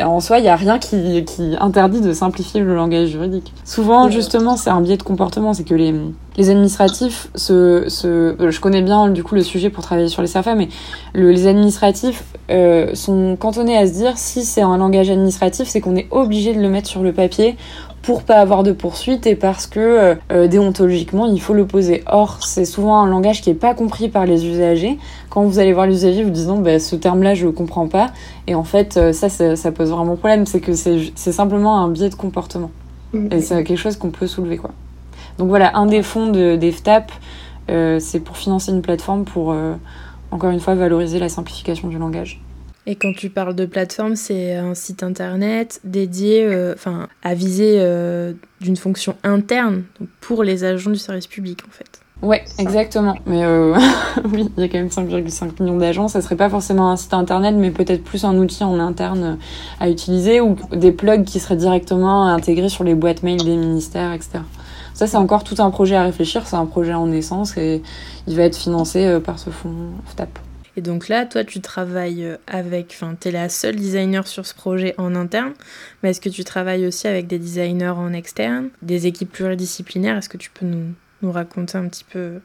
en 0.02 0.20
soi, 0.20 0.38
il 0.38 0.42
n'y 0.42 0.48
a 0.48 0.56
rien 0.56 0.78
qui, 0.78 1.24
qui, 1.24 1.56
interdit 1.60 2.00
de 2.00 2.12
simplifier 2.12 2.60
le 2.60 2.74
langage 2.74 3.08
juridique. 3.08 3.52
Souvent, 3.64 4.10
justement, 4.10 4.56
c'est 4.56 4.70
un 4.70 4.80
biais 4.80 4.96
de 4.96 5.02
comportement, 5.02 5.54
c'est 5.54 5.64
que 5.64 5.74
les, 5.74 5.94
les 6.36 6.50
administratifs, 6.50 7.28
se, 7.34 7.88
se, 7.88 8.34
je 8.38 8.60
connais 8.60 8.82
bien 8.82 9.08
du 9.08 9.22
coup 9.22 9.34
le 9.34 9.42
sujet 9.42 9.70
pour 9.70 9.82
travailler 9.82 10.08
sur 10.08 10.22
les 10.22 10.28
SAFA, 10.28 10.54
mais 10.54 10.68
le, 11.14 11.30
les 11.30 11.46
administratifs 11.46 12.24
euh, 12.50 12.94
sont 12.94 13.36
cantonnés 13.38 13.76
à 13.76 13.86
se 13.86 13.92
dire 13.92 14.16
si 14.16 14.44
c'est 14.44 14.62
un 14.62 14.76
langage 14.76 15.10
administratif, 15.10 15.68
c'est 15.68 15.80
qu'on 15.80 15.96
est 15.96 16.08
obligé 16.10 16.54
de 16.54 16.60
le 16.60 16.68
mettre 16.68 16.88
sur 16.88 17.02
le 17.02 17.12
papier 17.12 17.56
pour 18.02 18.22
pas 18.22 18.36
avoir 18.36 18.62
de 18.62 18.72
poursuite 18.72 19.26
et 19.26 19.34
parce 19.34 19.66
que 19.66 19.80
euh, 19.80 20.14
euh, 20.32 20.48
déontologiquement 20.48 21.26
il 21.26 21.40
faut 21.40 21.52
le 21.52 21.66
poser. 21.66 22.02
Or 22.06 22.38
c'est 22.42 22.64
souvent 22.64 23.00
un 23.00 23.06
langage 23.06 23.42
qui 23.42 23.50
est 23.50 23.54
pas 23.54 23.74
compris 23.74 24.08
par 24.08 24.26
les 24.26 24.46
usagers. 24.46 24.98
Quand 25.28 25.44
vous 25.44 25.58
allez 25.58 25.72
voir 25.72 25.86
l'usager 25.86 26.24
vous 26.24 26.30
disant 26.30 26.58
bah, 26.58 26.78
ce 26.78 26.96
terme-là 26.96 27.34
je 27.34 27.46
le 27.46 27.52
comprends 27.52 27.88
pas 27.88 28.10
et 28.46 28.54
en 28.54 28.64
fait 28.64 28.96
euh, 28.96 29.12
ça, 29.12 29.28
ça, 29.28 29.72
pose 29.72 29.90
vraiment 29.90 30.16
problème. 30.16 30.46
C'est 30.46 30.60
que 30.60 30.72
c'est 30.72 31.32
simplement 31.32 31.78
un 31.78 31.88
biais 31.88 32.08
de 32.08 32.14
comportement 32.14 32.70
mm. 33.12 33.32
et 33.32 33.40
c'est 33.42 33.62
quelque 33.64 33.78
chose 33.78 33.96
qu'on 33.96 34.10
peut 34.10 34.26
soulever 34.26 34.56
quoi. 34.56 34.70
Donc 35.38 35.48
voilà 35.48 35.76
un 35.76 35.86
des 35.86 36.02
fonds 36.02 36.30
de, 36.30 36.56
des 36.56 36.72
FTAP 36.72 37.12
c'est 38.00 38.18
pour 38.18 38.36
financer 38.36 38.72
une 38.72 38.82
plateforme 38.82 39.24
pour 39.24 39.54
encore 40.32 40.50
une 40.50 40.58
fois 40.58 40.74
valoriser 40.74 41.20
la 41.20 41.28
simplification 41.28 41.86
du 41.86 41.98
langage. 41.98 42.40
Et 42.86 42.94
quand 42.94 43.12
tu 43.14 43.28
parles 43.28 43.54
de 43.54 43.66
plateforme, 43.66 44.16
c'est 44.16 44.54
un 44.54 44.74
site 44.74 45.02
internet 45.02 45.80
dédié 45.84 46.44
euh, 46.44 46.72
enfin, 46.74 47.08
à 47.22 47.34
viser 47.34 47.76
euh, 47.78 48.32
d'une 48.60 48.76
fonction 48.76 49.16
interne 49.22 49.84
pour 50.20 50.42
les 50.42 50.64
agents 50.64 50.90
du 50.90 50.98
service 50.98 51.26
public 51.26 51.60
en 51.68 51.70
fait. 51.70 52.00
Ouais, 52.22 52.42
exactement. 52.58 53.16
Mais 53.26 53.44
euh, 53.44 53.74
oui, 54.24 54.50
il 54.56 54.60
y 54.62 54.64
a 54.64 54.68
quand 54.68 54.78
même 54.78 54.88
5,5 54.88 55.62
millions 55.62 55.76
d'agents. 55.76 56.08
Ça 56.08 56.20
serait 56.20 56.36
pas 56.36 56.50
forcément 56.50 56.90
un 56.90 56.96
site 56.96 57.14
internet, 57.14 57.54
mais 57.56 57.70
peut-être 57.70 58.02
plus 58.02 58.24
un 58.24 58.36
outil 58.36 58.64
en 58.64 58.78
interne 58.78 59.38
à 59.78 59.88
utiliser 59.88 60.40
ou 60.40 60.56
des 60.72 60.92
plugs 60.92 61.24
qui 61.24 61.38
seraient 61.38 61.56
directement 61.56 62.26
intégrés 62.26 62.68
sur 62.68 62.84
les 62.84 62.94
boîtes 62.94 63.22
mail 63.22 63.42
des 63.42 63.56
ministères, 63.56 64.12
etc. 64.12 64.40
Ça, 64.94 65.06
c'est 65.06 65.16
encore 65.16 65.44
tout 65.44 65.56
un 65.58 65.70
projet 65.70 65.96
à 65.96 66.02
réfléchir, 66.02 66.46
c'est 66.46 66.56
un 66.56 66.66
projet 66.66 66.92
en 66.92 67.06
naissance 67.06 67.56
et 67.56 67.82
il 68.26 68.36
va 68.36 68.42
être 68.42 68.56
financé 68.56 69.18
par 69.24 69.38
ce 69.38 69.48
fonds 69.48 69.92
FTAP. 70.06 70.38
Et 70.76 70.80
donc 70.80 71.08
là, 71.08 71.26
toi, 71.26 71.44
tu 71.44 71.60
travailles 71.60 72.36
avec, 72.46 72.92
enfin, 72.94 73.14
tu 73.20 73.28
es 73.28 73.30
la 73.30 73.48
seule 73.48 73.76
designer 73.76 74.26
sur 74.26 74.46
ce 74.46 74.54
projet 74.54 74.94
en 74.98 75.14
interne, 75.14 75.52
mais 76.02 76.10
est-ce 76.10 76.20
que 76.20 76.28
tu 76.28 76.44
travailles 76.44 76.86
aussi 76.86 77.08
avec 77.08 77.26
des 77.26 77.38
designers 77.38 77.88
en 77.88 78.12
externe, 78.12 78.68
des 78.82 79.06
équipes 79.06 79.32
pluridisciplinaires? 79.32 80.16
Est-ce 80.16 80.28
que 80.28 80.36
tu 80.36 80.50
peux 80.50 80.66
nous, 80.66 80.94
nous 81.22 81.32
raconter 81.32 81.76
un 81.78 81.88
petit 81.88 82.04
peu 82.04 82.40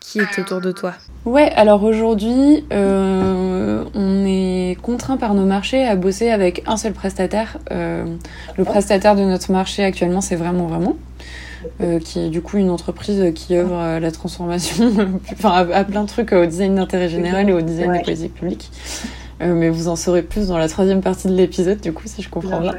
qui 0.00 0.20
est 0.20 0.38
autour 0.38 0.60
de 0.60 0.72
toi? 0.72 0.94
Ouais, 1.24 1.50
alors 1.56 1.82
aujourd'hui, 1.82 2.64
euh, 2.72 3.84
on 3.94 4.24
est 4.24 4.76
contraint 4.80 5.16
par 5.16 5.34
nos 5.34 5.44
marchés 5.44 5.84
à 5.84 5.96
bosser 5.96 6.30
avec 6.30 6.62
un 6.66 6.76
seul 6.76 6.92
prestataire. 6.92 7.58
Euh, 7.72 8.04
le 8.56 8.64
prestataire 8.64 9.16
de 9.16 9.22
notre 9.22 9.50
marché 9.50 9.84
actuellement, 9.84 10.20
c'est 10.20 10.36
vraiment 10.36 10.66
vraiment. 10.66 10.96
Euh, 11.80 11.98
qui 11.98 12.20
est 12.20 12.28
du 12.28 12.42
coup 12.42 12.58
une 12.58 12.70
entreprise 12.70 13.32
qui 13.34 13.56
œuvre 13.56 13.76
à 13.76 14.00
la 14.00 14.10
transformation, 14.10 14.92
enfin 15.32 15.66
à, 15.72 15.84
plein 15.84 16.02
de 16.02 16.08
trucs, 16.08 16.32
au 16.32 16.46
design 16.46 16.74
d'intérêt 16.74 17.08
général 17.08 17.48
et 17.48 17.52
au 17.52 17.60
design 17.60 17.92
de 17.92 18.02
politique 18.02 18.34
publique. 18.34 18.70
Euh, 19.42 19.52
mais 19.54 19.68
vous 19.68 19.88
en 19.88 19.96
saurez 19.96 20.22
plus 20.22 20.48
dans 20.48 20.56
la 20.56 20.66
troisième 20.66 21.02
partie 21.02 21.28
de 21.28 21.34
l'épisode, 21.34 21.80
du 21.80 21.92
coup, 21.92 22.04
si 22.06 22.22
je 22.22 22.30
comprends 22.30 22.60
bien. 22.60 22.72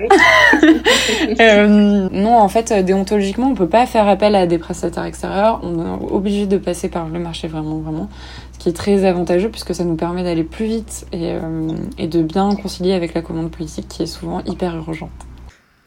euh, 1.39 2.09
non, 2.11 2.35
en 2.35 2.47
fait, 2.49 2.73
déontologiquement, 2.83 3.49
on 3.49 3.53
peut 3.53 3.69
pas 3.69 3.85
faire 3.85 4.07
appel 4.07 4.33
à 4.33 4.47
des 4.47 4.57
prestataires 4.57 5.03
extérieurs. 5.03 5.59
On 5.61 5.79
est 5.79 6.11
obligé 6.11 6.47
de 6.47 6.57
passer 6.57 6.89
par 6.89 7.09
le 7.09 7.19
marché 7.19 7.47
vraiment, 7.47 7.77
vraiment. 7.77 8.09
Ce 8.53 8.59
qui 8.59 8.69
est 8.69 8.73
très 8.73 9.05
avantageux 9.05 9.49
puisque 9.49 9.75
ça 9.75 9.83
nous 9.83 9.95
permet 9.95 10.23
d'aller 10.23 10.43
plus 10.43 10.65
vite 10.65 11.05
et, 11.11 11.33
euh, 11.33 11.69
et 11.99 12.07
de 12.07 12.23
bien 12.23 12.55
concilier 12.55 12.93
avec 12.93 13.13
la 13.13 13.21
commande 13.21 13.51
politique 13.51 13.87
qui 13.87 14.01
est 14.01 14.07
souvent 14.07 14.41
hyper 14.45 14.75
urgente. 14.75 15.11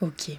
Ok. 0.01 0.37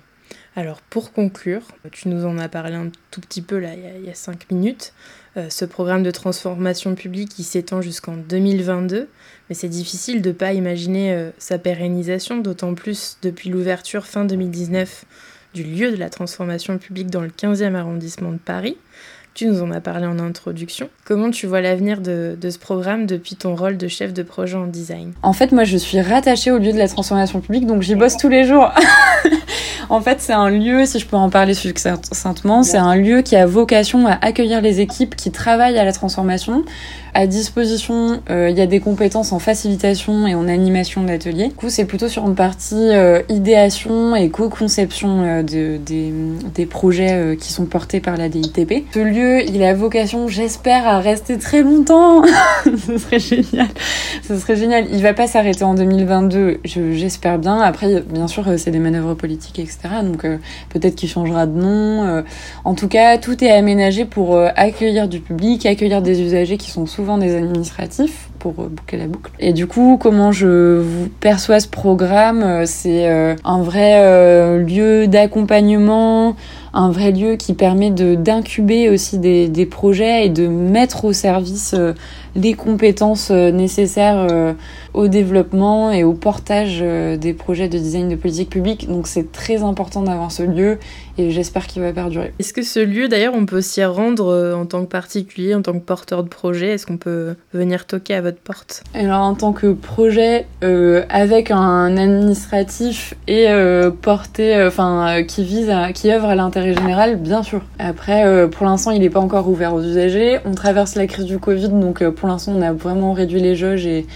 Alors 0.54 0.82
pour 0.82 1.12
conclure, 1.12 1.62
tu 1.92 2.08
nous 2.08 2.26
en 2.26 2.36
as 2.36 2.48
parlé 2.48 2.74
un 2.74 2.90
tout 3.10 3.22
petit 3.22 3.40
peu 3.40 3.58
là 3.58 3.70
il 3.74 4.04
y 4.04 4.10
a, 4.10 4.14
cinq 4.14 4.50
minutes, 4.50 4.92
euh, 5.38 5.48
ce 5.48 5.64
programme 5.64 6.02
de 6.02 6.10
transformation 6.10 6.94
publique 6.94 7.30
qui 7.30 7.42
s'étend 7.42 7.80
jusqu'en 7.80 8.16
2022, 8.16 9.08
mais 9.48 9.54
c'est 9.54 9.68
difficile 9.68 10.20
de 10.20 10.28
ne 10.28 10.34
pas 10.34 10.52
imaginer 10.52 11.12
euh, 11.14 11.30
sa 11.38 11.58
pérennisation, 11.58 12.36
d'autant 12.36 12.74
plus 12.74 13.16
depuis 13.22 13.48
l'ouverture 13.48 14.04
fin 14.04 14.26
2019 14.26 15.06
du 15.54 15.64
lieu 15.64 15.90
de 15.90 15.96
la 15.96 16.10
transformation 16.10 16.76
publique 16.76 17.08
dans 17.08 17.22
le 17.22 17.28
15e 17.28 17.74
arrondissement 17.74 18.32
de 18.32 18.38
Paris. 18.38 18.76
Tu 19.34 19.46
nous 19.46 19.62
en 19.62 19.70
as 19.70 19.80
parlé 19.80 20.04
en 20.04 20.18
introduction. 20.18 20.90
Comment 21.06 21.30
tu 21.30 21.46
vois 21.46 21.62
l'avenir 21.62 22.02
de, 22.02 22.36
de, 22.38 22.50
ce 22.50 22.58
programme 22.58 23.06
depuis 23.06 23.34
ton 23.34 23.56
rôle 23.56 23.78
de 23.78 23.88
chef 23.88 24.12
de 24.12 24.22
projet 24.22 24.58
en 24.58 24.66
design? 24.66 25.14
En 25.22 25.32
fait, 25.32 25.52
moi, 25.52 25.64
je 25.64 25.78
suis 25.78 26.02
rattachée 26.02 26.50
au 26.50 26.58
lieu 26.58 26.72
de 26.72 26.76
la 26.76 26.88
transformation 26.88 27.40
publique, 27.40 27.66
donc 27.66 27.80
j'y 27.80 27.94
bosse 27.94 28.18
tous 28.18 28.28
les 28.28 28.44
jours. 28.44 28.70
En 29.92 30.00
fait, 30.00 30.22
c'est 30.22 30.32
un 30.32 30.48
lieu, 30.48 30.86
si 30.86 30.98
je 31.00 31.06
peux 31.06 31.18
en 31.18 31.28
parler 31.28 31.52
succinctement, 31.52 32.62
c'est 32.62 32.78
un 32.78 32.96
lieu 32.96 33.20
qui 33.20 33.36
a 33.36 33.44
vocation 33.44 34.06
à 34.06 34.12
accueillir 34.22 34.62
les 34.62 34.80
équipes 34.80 35.14
qui 35.14 35.30
travaillent 35.30 35.78
à 35.78 35.84
la 35.84 35.92
transformation. 35.92 36.64
À 37.14 37.26
disposition, 37.26 38.22
euh, 38.30 38.48
il 38.48 38.56
y 38.56 38.62
a 38.62 38.66
des 38.66 38.80
compétences 38.80 39.32
en 39.32 39.38
facilitation 39.38 40.26
et 40.26 40.34
en 40.34 40.48
animation 40.48 41.04
d'ateliers. 41.04 41.48
Du 41.48 41.54
coup, 41.54 41.68
c'est 41.68 41.84
plutôt 41.84 42.08
sur 42.08 42.26
une 42.26 42.34
partie 42.34 42.74
euh, 42.74 43.20
idéation 43.28 44.16
et 44.16 44.30
co-conception 44.30 45.22
euh, 45.22 45.42
de, 45.42 45.76
des, 45.76 46.10
des 46.54 46.64
projets 46.64 47.36
qui 47.38 47.52
sont 47.52 47.66
portés 47.66 48.00
par 48.00 48.16
la 48.16 48.30
DITP. 48.30 48.86
Ce 48.94 48.98
lieu, 48.98 49.42
il 49.42 49.62
a 49.62 49.74
vocation, 49.74 50.26
j'espère, 50.26 50.88
à 50.88 51.00
rester 51.00 51.36
très 51.36 51.62
longtemps. 51.62 52.22
Ce 52.64 52.96
serait 52.96 53.20
génial. 53.20 53.68
Ce 54.26 54.38
serait 54.38 54.56
génial. 54.56 54.86
Il 54.90 55.02
va 55.02 55.12
pas 55.12 55.26
s'arrêter 55.26 55.64
en 55.64 55.74
2022, 55.74 56.60
j'espère 56.64 57.38
bien. 57.38 57.60
Après, 57.60 58.00
bien 58.00 58.26
sûr, 58.26 58.46
c'est 58.56 58.70
des 58.70 58.78
manœuvres 58.78 59.12
politiques, 59.12 59.58
etc. 59.58 59.81
Donc 59.82 60.24
euh, 60.24 60.38
peut-être 60.70 60.94
qu'il 60.94 61.08
changera 61.08 61.46
de 61.46 61.58
nom. 61.58 62.04
Euh. 62.04 62.22
en 62.64 62.74
tout 62.74 62.88
cas, 62.88 63.18
tout 63.18 63.42
est 63.42 63.50
aménagé 63.50 64.04
pour 64.04 64.36
euh, 64.36 64.48
accueillir 64.54 65.08
du 65.08 65.20
public, 65.20 65.66
accueillir 65.66 66.02
des 66.02 66.20
usagers 66.22 66.56
qui 66.56 66.70
sont 66.70 66.86
souvent 66.86 67.18
des 67.18 67.34
administratifs 67.34 68.28
pour 68.38 68.52
boucler 68.52 68.98
la 68.98 69.06
boucle. 69.06 69.30
Et 69.38 69.52
du 69.52 69.66
coup, 69.66 69.98
comment 70.00 70.32
je 70.32 70.80
vous 70.80 71.08
perçois 71.20 71.60
ce 71.60 71.68
programme 71.68 72.66
C'est 72.66 73.08
un 73.44 73.62
vrai 73.62 74.58
lieu 74.58 75.06
d'accompagnement, 75.06 76.34
un 76.72 76.90
vrai 76.90 77.12
lieu 77.12 77.36
qui 77.36 77.54
permet 77.54 77.90
d'incuber 77.90 78.88
aussi 78.88 79.18
des, 79.18 79.48
des, 79.48 79.66
projets 79.66 80.26
et 80.26 80.28
de 80.28 80.48
mettre 80.48 81.04
au 81.04 81.12
service 81.12 81.76
les 82.34 82.54
compétences 82.54 83.30
nécessaires 83.30 84.54
au 84.94 85.08
développement 85.08 85.90
et 85.90 86.04
au 86.04 86.12
portage 86.12 86.80
euh, 86.82 87.16
des 87.16 87.32
projets 87.32 87.68
de 87.68 87.78
design 87.78 88.08
de 88.08 88.16
politique 88.16 88.50
publique. 88.50 88.88
Donc 88.88 89.06
c'est 89.06 89.32
très 89.32 89.62
important 89.62 90.02
d'avoir 90.02 90.30
ce 90.30 90.42
lieu 90.42 90.78
et 91.18 91.30
j'espère 91.30 91.66
qu'il 91.66 91.82
va 91.82 91.92
perdurer. 91.92 92.32
Est-ce 92.38 92.52
que 92.52 92.62
ce 92.62 92.80
lieu, 92.80 93.08
d'ailleurs, 93.08 93.34
on 93.34 93.44
peut 93.44 93.60
s'y 93.60 93.84
rendre 93.84 94.28
euh, 94.28 94.54
en 94.54 94.64
tant 94.64 94.82
que 94.82 94.88
particulier, 94.88 95.54
en 95.54 95.62
tant 95.62 95.72
que 95.72 95.78
porteur 95.78 96.22
de 96.22 96.28
projet? 96.28 96.68
Est-ce 96.68 96.86
qu'on 96.86 96.96
peut 96.96 97.34
venir 97.52 97.86
toquer 97.86 98.14
à 98.14 98.20
votre 98.20 98.38
porte? 98.38 98.82
Alors 98.94 99.20
en 99.20 99.34
tant 99.34 99.52
que 99.52 99.72
projet, 99.72 100.46
euh, 100.62 101.04
avec 101.10 101.50
un 101.50 101.96
administratif 101.96 103.14
et 103.28 103.48
euh, 103.48 103.90
porté, 103.90 104.62
enfin 104.64 105.22
qui 105.26 105.44
vise, 105.44 105.70
à, 105.70 105.92
qui 105.92 106.10
œuvre 106.10 106.28
à 106.28 106.34
l'intérêt 106.34 106.74
général, 106.74 107.16
bien 107.16 107.42
sûr. 107.42 107.62
Après, 107.78 108.48
pour 108.50 108.66
l'instant, 108.66 108.90
il 108.90 109.00
n'est 109.00 109.10
pas 109.10 109.20
encore 109.20 109.48
ouvert 109.48 109.74
aux 109.74 109.82
usagers. 109.82 110.38
On 110.44 110.54
traverse 110.54 110.94
la 110.94 111.06
crise 111.06 111.26
du 111.26 111.38
Covid, 111.38 111.68
donc 111.68 112.06
pour 112.10 112.21
l'instant, 112.28 112.52
on 112.56 112.62
a 112.62 112.72
vraiment 112.72 113.12
réduit 113.12 113.40
les 113.40 113.56
jauges 113.56 113.86
et 113.86 114.06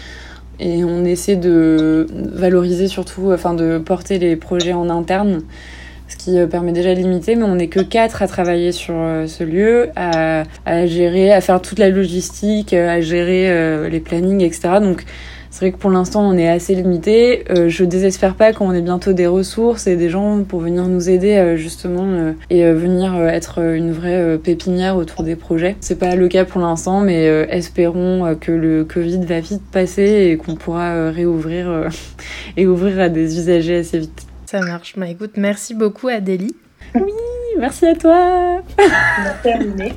on 0.61 1.05
essaie 1.05 1.37
de 1.37 2.07
valoriser 2.13 2.89
surtout, 2.89 3.33
enfin 3.33 3.55
de 3.55 3.79
porter 3.79 4.19
les 4.19 4.37
projets 4.37 4.73
en 4.73 4.89
interne, 4.89 5.43
ce 6.09 6.17
qui 6.17 6.39
euh, 6.39 6.47
permet 6.47 6.73
déjà 6.73 6.95
de 6.95 7.01
limiter, 7.01 7.35
mais 7.37 7.45
on 7.45 7.57
n'est 7.57 7.69
que 7.69 7.81
quatre 7.81 8.23
à 8.23 8.29
travailler 8.29 8.73
sur 8.73 8.95
euh, 8.97 9.27
ce 9.27 9.45
lieu, 9.45 9.91
à, 9.97 10.45
gérer, 10.87 11.33
à 11.33 11.41
faire 11.41 11.61
toute 11.61 11.79
la 11.79 11.91
logistique, 11.91 12.73
à 12.73 13.01
gérer 13.01 13.51
euh, 13.51 13.89
les 13.89 14.01
plannings, 14.01 14.43
etc. 14.43 14.81
Donc 14.81 15.05
c'est 15.57 15.65
vrai 15.65 15.73
que 15.73 15.79
pour 15.79 15.89
l'instant, 15.89 16.21
on 16.21 16.37
est 16.37 16.51
assez 16.51 16.75
limité. 16.75 17.45
Euh, 17.49 17.71
je 17.71 17.83
désespère 17.83 18.35
pas 18.35 18.53
qu'on 18.53 18.73
ait 18.75 18.83
bientôt 18.83 19.15
des 19.15 19.27
ressources 19.27 19.87
et 19.87 19.97
des 19.97 20.11
gens 20.11 20.45
pour 20.45 20.61
venir 20.61 20.85
nous 20.85 21.09
aider 21.09 21.37
euh, 21.37 21.57
justement 21.57 22.05
euh, 22.05 22.33
et 22.51 22.71
venir 22.73 23.15
être 23.27 23.61
une 23.61 23.91
vraie 23.91 24.37
pépinière 24.37 24.99
autour 24.99 25.23
des 25.23 25.35
projets. 25.35 25.75
C'est 25.81 25.99
pas 25.99 26.15
le 26.15 26.29
cas 26.29 26.45
pour 26.45 26.61
l'instant, 26.61 27.01
mais 27.01 27.25
espérons 27.49 28.37
que 28.39 28.53
le 28.53 28.85
Covid 28.85 29.25
va 29.25 29.41
vite 29.41 29.63
passer 29.73 30.29
et 30.31 30.37
qu'on 30.37 30.57
pourra 30.57 31.11
réouvrir 31.11 31.89
et 32.59 32.67
ouvrir 32.67 33.01
à 33.01 33.09
des 33.09 33.39
usagers 33.39 33.79
assez 33.79 34.01
vite. 34.01 34.27
Ça 34.45 34.61
marche. 34.61 34.93
Bah 34.99 35.09
écoute, 35.09 35.39
merci 35.39 35.73
beaucoup 35.73 36.09
Adélie. 36.09 36.55
Oui, 36.95 37.13
merci 37.59 37.87
à 37.87 37.95
toi. 37.95 38.61
On 38.79 39.27
a 39.27 39.31
terminé. 39.43 39.95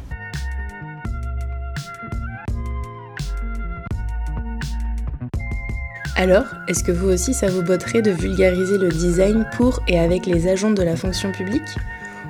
Alors, 6.19 6.47
est-ce 6.67 6.83
que 6.83 6.91
vous 6.91 7.07
aussi 7.07 7.33
ça 7.33 7.47
vous 7.47 7.61
botterait 7.61 8.01
de 8.01 8.11
vulgariser 8.11 8.77
le 8.77 8.89
design 8.89 9.45
pour 9.55 9.79
et 9.87 9.97
avec 9.97 10.25
les 10.25 10.49
agents 10.49 10.69
de 10.69 10.83
la 10.83 10.97
fonction 10.97 11.31
publique? 11.31 11.77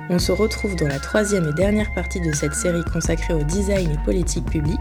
On 0.08 0.20
se 0.20 0.30
retrouve 0.30 0.76
dans 0.76 0.86
la 0.86 1.00
troisième 1.00 1.48
et 1.48 1.52
dernière 1.52 1.92
partie 1.92 2.20
de 2.20 2.32
cette 2.32 2.54
série 2.54 2.84
consacrée 2.84 3.34
au 3.34 3.42
design 3.42 3.90
et 3.90 4.04
politique 4.04 4.44
publique, 4.44 4.78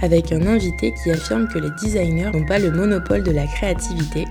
avec 0.00 0.32
un 0.32 0.44
invité 0.44 0.92
qui 0.92 1.12
affirme 1.12 1.46
que 1.46 1.60
les 1.60 1.70
designers 1.80 2.32
n'ont 2.32 2.44
pas 2.44 2.58
le 2.58 2.72
monopole 2.72 3.22
de 3.22 3.30
la 3.30 3.46
créativité 3.46 4.24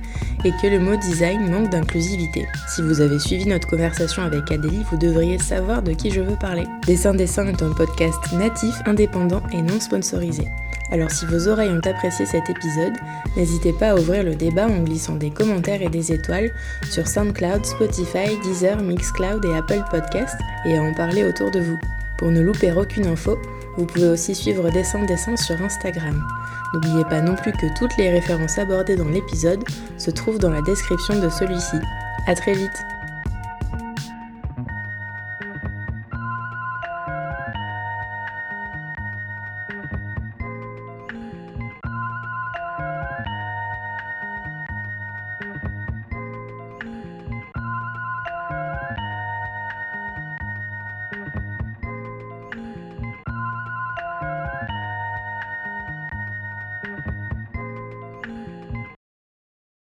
et 0.44 0.52
que 0.62 0.68
le 0.68 0.80
mot 0.80 0.98
design 0.98 1.50
manque 1.50 1.70
d'inclusivité. 1.70 2.46
Si 2.68 2.82
vous 2.82 3.00
avez 3.00 3.18
suivi 3.18 3.46
notre 3.46 3.70
conversation 3.70 4.24
avec 4.24 4.52
Adélie, 4.52 4.84
vous 4.92 4.98
devriez 4.98 5.38
savoir 5.40 5.84
de 5.84 5.94
qui 5.94 6.12
je 6.12 6.20
veux 6.20 6.36
parler. 6.36 6.66
Dessin 6.86 7.14
Dessin 7.14 7.48
est 7.48 7.64
un 7.64 7.72
podcast 7.72 8.20
natif, 8.34 8.76
indépendant 8.86 9.42
et 9.54 9.62
non 9.62 9.80
sponsorisé. 9.80 10.50
Alors 10.92 11.10
si 11.10 11.26
vos 11.26 11.48
oreilles 11.48 11.72
ont 11.72 11.88
apprécié 11.88 12.26
cet 12.26 12.50
épisode, 12.50 12.94
n'hésitez 13.38 13.72
pas 13.72 13.92
à 13.92 13.96
ouvrir 13.96 14.24
le 14.24 14.36
débat 14.36 14.68
en 14.68 14.84
glissant 14.84 15.16
des 15.16 15.32
commentaires 15.32 15.82
et 15.82 15.90
des 15.90 16.12
étoiles 16.12 16.52
sur 16.90 17.08
SoundCloud, 17.08 17.66
Spotify, 17.66 18.38
Deezer, 18.44 18.78
Mixcloud 18.82 19.44
et 19.46 19.56
Apple 19.56 19.84
Podcasts 19.90 20.40
et 20.66 20.78
à 20.78 20.82
en 20.82 20.94
parler 20.94 21.24
autour 21.24 21.50
de 21.50 21.62
vous. 21.62 21.80
Pour 22.18 22.30
ne 22.30 22.42
louper 22.42 22.74
aucune 22.74 23.08
info, 23.08 23.40
vous 23.78 23.86
pouvez 23.86 24.10
aussi 24.10 24.36
suivre 24.36 24.70
Dessin 24.70 25.06
Dessin 25.06 25.38
sur 25.38 25.62
Instagram. 25.62 26.22
N'oubliez 26.74 27.06
pas 27.06 27.22
non 27.22 27.36
plus 27.36 27.54
que 27.54 27.74
toutes 27.78 27.96
les 27.98 28.10
références 28.10 28.58
abordées 28.58 28.98
dans 28.98 29.08
l'épisode 29.08 29.64
se 29.98 30.12
trouvent 30.12 30.40
dans 30.40 30.52
la 30.52 30.62
description 30.62 31.20
de 31.20 31.30
celui-ci. 31.30 31.78
A 32.28 32.36
très 32.36 32.54
vite 32.54 32.84